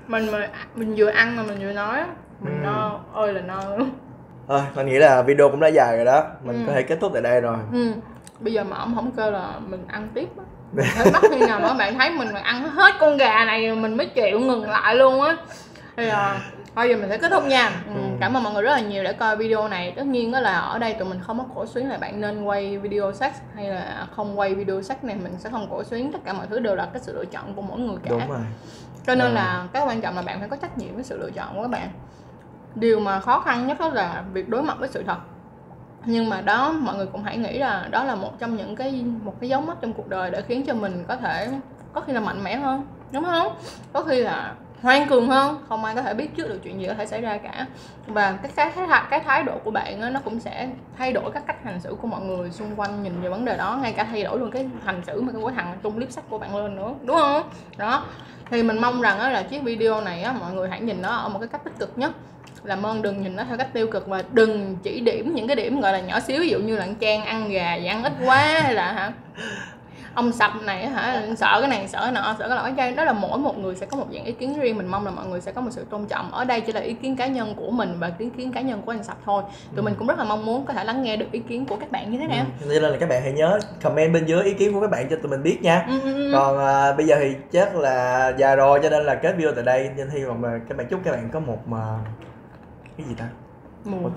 Mình 0.06 0.30
mà 0.32 0.48
mình 0.74 0.94
vừa 0.96 1.08
ăn 1.10 1.36
mà 1.36 1.42
mình 1.42 1.58
vừa 1.60 1.72
nói 1.72 1.98
mình 2.40 2.54
Ừ. 2.62 2.66
no 2.66 2.98
ơi 3.14 3.32
là 3.32 3.40
no 3.40 3.76
luôn. 3.78 3.90
Thôi 4.48 4.60
mình 4.74 4.86
nghĩ 4.86 4.98
là 4.98 5.22
video 5.22 5.48
cũng 5.48 5.60
đã 5.60 5.68
dài 5.68 5.96
rồi 5.96 6.04
đó. 6.04 6.24
Mình 6.42 6.56
Ừ. 6.56 6.66
có 6.66 6.72
thể 6.72 6.82
kết 6.82 6.98
thúc 7.00 7.10
tại 7.12 7.22
đây 7.22 7.40
rồi. 7.40 7.56
Ừ. 7.72 7.92
bây 8.40 8.52
giờ 8.52 8.64
mà 8.64 8.76
ổng 8.76 8.94
không 8.94 9.10
kêu 9.16 9.30
là 9.30 9.52
mình 9.68 9.84
ăn 9.88 10.08
tiếp 10.14 10.28
á. 10.38 10.44
Thấy 10.96 11.12
bắt 11.12 11.22
khi 11.30 11.46
nào 11.46 11.60
mà 11.60 11.74
bạn 11.74 11.98
thấy 11.98 12.10
mình 12.10 12.34
ăn 12.34 12.68
hết 12.70 12.94
con 13.00 13.16
gà 13.16 13.44
này 13.44 13.74
mình 13.74 13.96
mới 13.96 14.06
chịu 14.06 14.40
ngừng 14.40 14.70
lại 14.70 14.94
luôn 14.94 15.20
á. 15.22 15.36
Thì 15.96 16.08
à, 16.08 16.40
thôi 16.76 16.88
giờ 16.88 16.96
mình 16.96 17.08
sẽ 17.08 17.18
kết 17.18 17.28
thúc 17.30 17.44
nha. 17.44 17.70
Ừ, 17.86 17.92
Ừ. 17.94 18.00
cảm 18.20 18.36
ơn 18.36 18.42
mọi 18.42 18.52
người 18.52 18.62
rất 18.62 18.70
là 18.70 18.80
nhiều 18.80 19.04
đã 19.04 19.12
coi 19.12 19.36
video 19.36 19.68
này. 19.68 19.92
Tất 19.96 20.06
nhiên 20.06 20.32
đó 20.32 20.40
là 20.40 20.58
ở 20.58 20.78
đây 20.78 20.94
tụi 20.94 21.08
mình 21.08 21.20
không 21.22 21.38
có 21.38 21.44
cổ 21.54 21.66
xuyến 21.66 21.88
là 21.88 21.96
bạn 21.98 22.20
nên 22.20 22.44
quay 22.44 22.78
video 22.78 23.12
sex 23.12 23.32
hay 23.54 23.68
là 23.68 24.06
không 24.16 24.38
quay 24.38 24.54
video 24.54 24.82
sex 24.82 24.96
này 25.02 25.16
mình 25.22 25.34
sẽ 25.38 25.50
không 25.50 25.66
cổ 25.70 25.84
xuyến 25.84 26.12
tất 26.12 26.18
cả 26.24 26.32
mọi 26.32 26.46
thứ 26.46 26.58
đều 26.58 26.74
là 26.76 26.86
cái 26.92 27.02
sự 27.02 27.12
lựa 27.14 27.24
chọn 27.24 27.54
của 27.54 27.62
mỗi 27.62 27.78
người 27.80 27.96
cả. 28.02 28.10
Đúng 28.10 28.28
rồi. 28.28 28.38
Cho 29.06 29.14
nên 29.14 29.26
Ờ. 29.28 29.32
là 29.34 29.64
cái 29.72 29.86
quan 29.86 30.00
trọng 30.00 30.16
là 30.16 30.22
bạn 30.22 30.38
phải 30.40 30.48
có 30.48 30.56
trách 30.56 30.78
nhiệm 30.78 30.94
với 30.94 31.04
sự 31.04 31.18
lựa 31.18 31.30
chọn 31.30 31.54
của 31.56 31.62
các 31.62 31.68
bạn. 31.70 31.88
Điều 32.74 33.00
mà 33.00 33.20
khó 33.20 33.40
khăn 33.40 33.66
nhất 33.66 33.80
đó 33.80 33.88
là 33.88 34.22
việc 34.32 34.48
đối 34.48 34.62
mặt 34.62 34.76
với 34.78 34.88
sự 34.88 35.02
thật. 35.06 35.16
Nhưng 36.04 36.28
mà 36.28 36.40
đó 36.40 36.72
mọi 36.72 36.96
người 36.96 37.06
cũng 37.06 37.22
hãy 37.22 37.36
nghĩ 37.38 37.58
là 37.58 37.88
đó 37.90 38.04
là 38.04 38.14
một 38.14 38.38
trong 38.38 38.56
những 38.56 38.76
cái 38.76 39.04
một 39.22 39.34
cái 39.40 39.48
dấu 39.48 39.60
mốc 39.60 39.80
trong 39.80 39.92
cuộc 39.92 40.08
đời 40.08 40.30
để 40.30 40.42
khiến 40.42 40.66
cho 40.66 40.74
mình 40.74 41.04
có 41.08 41.16
thể 41.16 41.48
có 41.92 42.00
khi 42.00 42.12
là 42.12 42.20
mạnh 42.20 42.44
mẽ 42.44 42.56
hơn 42.56 42.86
đúng 43.12 43.24
không? 43.24 43.52
Có 43.92 44.02
khi 44.02 44.20
là 44.20 44.52
hoang 44.82 45.08
cường 45.08 45.28
hơn. 45.28 45.58
Không 45.68 45.84
ai 45.84 45.94
có 45.94 46.02
thể 46.02 46.14
biết 46.14 46.36
trước 46.36 46.48
được 46.48 46.60
chuyện 46.64 46.80
gì 46.80 46.86
có 46.86 46.94
thể 46.94 47.06
xảy 47.06 47.20
ra 47.20 47.36
cả. 47.38 47.66
Và 48.06 48.32
cái 48.42 48.52
cái 48.56 48.70
cái, 48.76 48.86
thái- 48.86 49.04
cái 49.10 49.20
thái 49.20 49.42
độ 49.42 49.58
của 49.64 49.70
bạn 49.70 50.00
đó, 50.00 50.10
nó 50.10 50.20
cũng 50.24 50.40
sẽ 50.40 50.68
thay 50.98 51.12
đổi 51.12 51.30
các 51.34 51.42
cách 51.46 51.64
hành 51.64 51.80
xử 51.80 51.96
của 52.02 52.08
mọi 52.08 52.20
người 52.20 52.50
xung 52.50 52.76
quanh 52.76 53.02
nhìn 53.02 53.20
về 53.22 53.28
vấn 53.28 53.44
đề 53.44 53.56
đó 53.56 53.78
ngay 53.82 53.92
cả 53.92 54.04
thay 54.04 54.22
đổi 54.24 54.38
luôn 54.38 54.50
cái 54.50 54.68
hành 54.84 55.02
xử 55.06 55.22
mà 55.22 55.32
cái 55.32 55.42
thằng 55.56 55.78
tung 55.82 55.94
clip 55.94 56.10
sách 56.12 56.24
của 56.28 56.38
bạn 56.38 56.56
lên 56.56 56.76
nữa 56.76 56.94
đúng 57.02 57.16
không? 57.16 57.42
Đó. 57.76 58.04
Thì 58.50 58.62
mình 58.62 58.80
mong 58.80 59.00
rằng 59.00 59.18
đó 59.18 59.28
là 59.28 59.42
chiếc 59.42 59.62
video 59.62 60.00
này 60.00 60.22
á 60.22 60.32
mọi 60.32 60.52
người 60.52 60.68
hãy 60.68 60.80
nhìn 60.80 61.02
nó 61.02 61.08
ở 61.16 61.28
một 61.28 61.38
cái 61.38 61.48
cách 61.48 61.64
tích 61.64 61.78
cực 61.78 61.98
nhất. 61.98 62.12
Làm 62.62 62.86
ơn 62.86 63.02
đừng 63.02 63.22
nhìn 63.22 63.36
nó 63.36 63.44
theo 63.44 63.56
cách 63.58 63.72
tiêu 63.72 63.86
cực 63.86 64.06
và 64.06 64.22
đừng 64.32 64.76
chỉ 64.82 65.00
điểm 65.00 65.34
những 65.34 65.46
cái 65.46 65.56
điểm 65.56 65.80
gọi 65.80 65.92
là 65.92 66.00
nhỏ 66.00 66.20
xíu. 66.20 66.40
Ví 66.40 66.48
dụ 66.48 66.58
như 66.58 66.76
là 66.76 66.86
trang 67.00 67.24
ăn 67.24 67.48
gà 67.50 67.78
và 67.82 67.90
ăn 67.90 68.02
ít 68.04 68.12
quá 68.26 68.60
hay 68.62 68.74
là 68.74 68.92
hả? 68.92 69.12
Ông 70.14 70.32
sập 70.32 70.50
này 70.62 70.86
hả? 70.86 71.22
Sợ 71.36 71.56
cái 71.60 71.68
này 71.68 71.88
sợ 71.88 71.98
cái 72.02 72.12
nọ 72.12 72.36
sợ 72.38 72.48
cái 72.48 72.56
nọ 72.56 72.76
cái 72.76 72.92
đó 72.92 73.04
là 73.04 73.12
mỗi 73.12 73.38
một 73.38 73.58
người 73.58 73.76
sẽ 73.76 73.86
có 73.86 73.96
một 73.96 74.06
dạng 74.12 74.24
ý 74.24 74.32
kiến 74.32 74.60
riêng. 74.60 74.78
Mình 74.78 74.86
mong 74.86 75.04
là 75.04 75.10
mọi 75.10 75.26
người 75.26 75.40
sẽ 75.40 75.52
có 75.52 75.60
một 75.60 75.70
sự 75.70 75.86
tôn 75.90 76.06
trọng. 76.06 76.32
Ở 76.32 76.44
đây 76.44 76.60
chỉ 76.60 76.72
là 76.72 76.80
ý 76.80 76.94
kiến 76.94 77.16
cá 77.16 77.26
nhân 77.26 77.54
của 77.56 77.70
mình 77.70 77.96
và 77.98 78.12
ý 78.18 78.28
kiến 78.36 78.52
cá 78.52 78.60
nhân 78.60 78.82
của 78.82 78.92
anh 78.92 79.04
sập 79.04 79.16
thôi. 79.24 79.42
Tụi 79.76 79.84
mình 79.84 79.94
cũng 79.98 80.06
rất 80.06 80.18
là 80.18 80.24
mong 80.24 80.46
muốn 80.46 80.64
có 80.66 80.72
thể 80.72 80.84
lắng 80.84 81.02
nghe 81.02 81.16
được 81.16 81.32
ý 81.32 81.40
kiến 81.48 81.66
của 81.66 81.76
các 81.76 81.90
bạn 81.90 82.12
như 82.12 82.18
thế 82.18 82.26
nào. 82.26 82.44
Ừ, 82.60 82.66
nên 82.68 82.82
là 82.82 82.96
các 83.00 83.08
bạn 83.08 83.22
hãy 83.22 83.32
nhớ 83.32 83.58
comment 83.82 84.12
bên 84.12 84.26
dưới 84.26 84.42
ý 84.42 84.54
kiến 84.54 84.72
của 84.72 84.80
các 84.80 84.90
bạn 84.90 85.08
cho 85.10 85.16
tụi 85.16 85.30
mình 85.30 85.42
biết 85.42 85.58
nha. 85.62 85.86
Ừ, 85.88 86.00
ừ, 86.00 86.14
ừ. 86.14 86.30
còn 86.32 86.58
à, 86.58 86.92
bây 86.92 87.06
giờ 87.06 87.16
thì 87.20 87.34
chắc 87.52 87.76
là 87.76 88.28
già 88.38 88.54
rồi 88.54 88.80
cho 88.82 88.90
nên 88.90 89.04
là 89.04 89.14
kết 89.14 89.34
video 89.36 89.52
tại 89.54 89.64
đây. 89.64 89.90
Nên 89.96 90.10
hy 90.10 90.24
vọng 90.24 90.44
là 90.44 90.58
các 90.68 90.78
bạn 90.78 90.86
chúc 90.90 91.00
các 91.04 91.12
bạn 91.12 91.28
có 91.32 91.40
một 91.40 91.68
mà 91.68 91.98
cái 92.96 93.06
gì 93.08 93.14
ta? 93.18 93.28
Mùa. 93.84 93.98
một, 93.98 94.10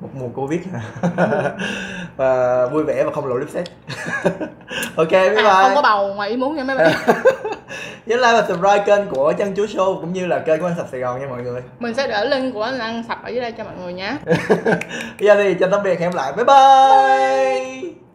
một 0.00 0.08
mùa 0.14 0.28
covid 0.34 0.60
và 2.16 2.66
vui 2.66 2.84
vẻ 2.84 3.04
và 3.04 3.12
không 3.12 3.26
lộ 3.26 3.36
lip 3.36 3.50
sex 3.50 3.66
ok 4.96 5.10
bye 5.10 5.30
bye. 5.34 5.44
à, 5.44 5.62
không 5.62 5.74
có 5.74 5.82
bầu 5.82 6.14
ngoài 6.14 6.30
ý 6.30 6.36
muốn 6.36 6.56
nha 6.56 6.64
mấy 6.64 6.76
bạn. 6.76 6.92
Nhớ 8.06 8.16
like 8.16 8.32
và 8.32 8.44
subscribe 8.48 8.84
kênh 8.86 9.08
của 9.10 9.32
chân 9.38 9.54
chúa 9.56 9.66
show 9.66 10.00
cũng 10.00 10.12
như 10.12 10.26
là 10.26 10.38
kênh 10.38 10.60
của 10.60 10.66
anh 10.66 10.74
sạch 10.76 10.86
sài 10.90 11.00
gòn 11.00 11.20
nha 11.20 11.26
mọi 11.30 11.42
người. 11.42 11.62
Mình 11.78 11.94
sẽ 11.94 12.08
để 12.08 12.24
link 12.24 12.54
của 12.54 12.62
anh 12.62 12.78
ăn 12.78 13.04
sập 13.08 13.24
ở 13.24 13.28
dưới 13.28 13.40
đây 13.40 13.52
cho 13.52 13.64
mọi 13.64 13.74
người 13.82 13.92
nhé. 13.92 14.16
Bây 15.18 15.28
giờ 15.28 15.34
thì 15.34 15.54
chào 15.60 15.68
tạm 15.70 15.82
biệt 15.82 16.00
hẹn 16.00 16.10
gặp 16.10 16.16
lại. 16.16 16.32
Bye. 16.32 16.44
Bye 16.44 18.07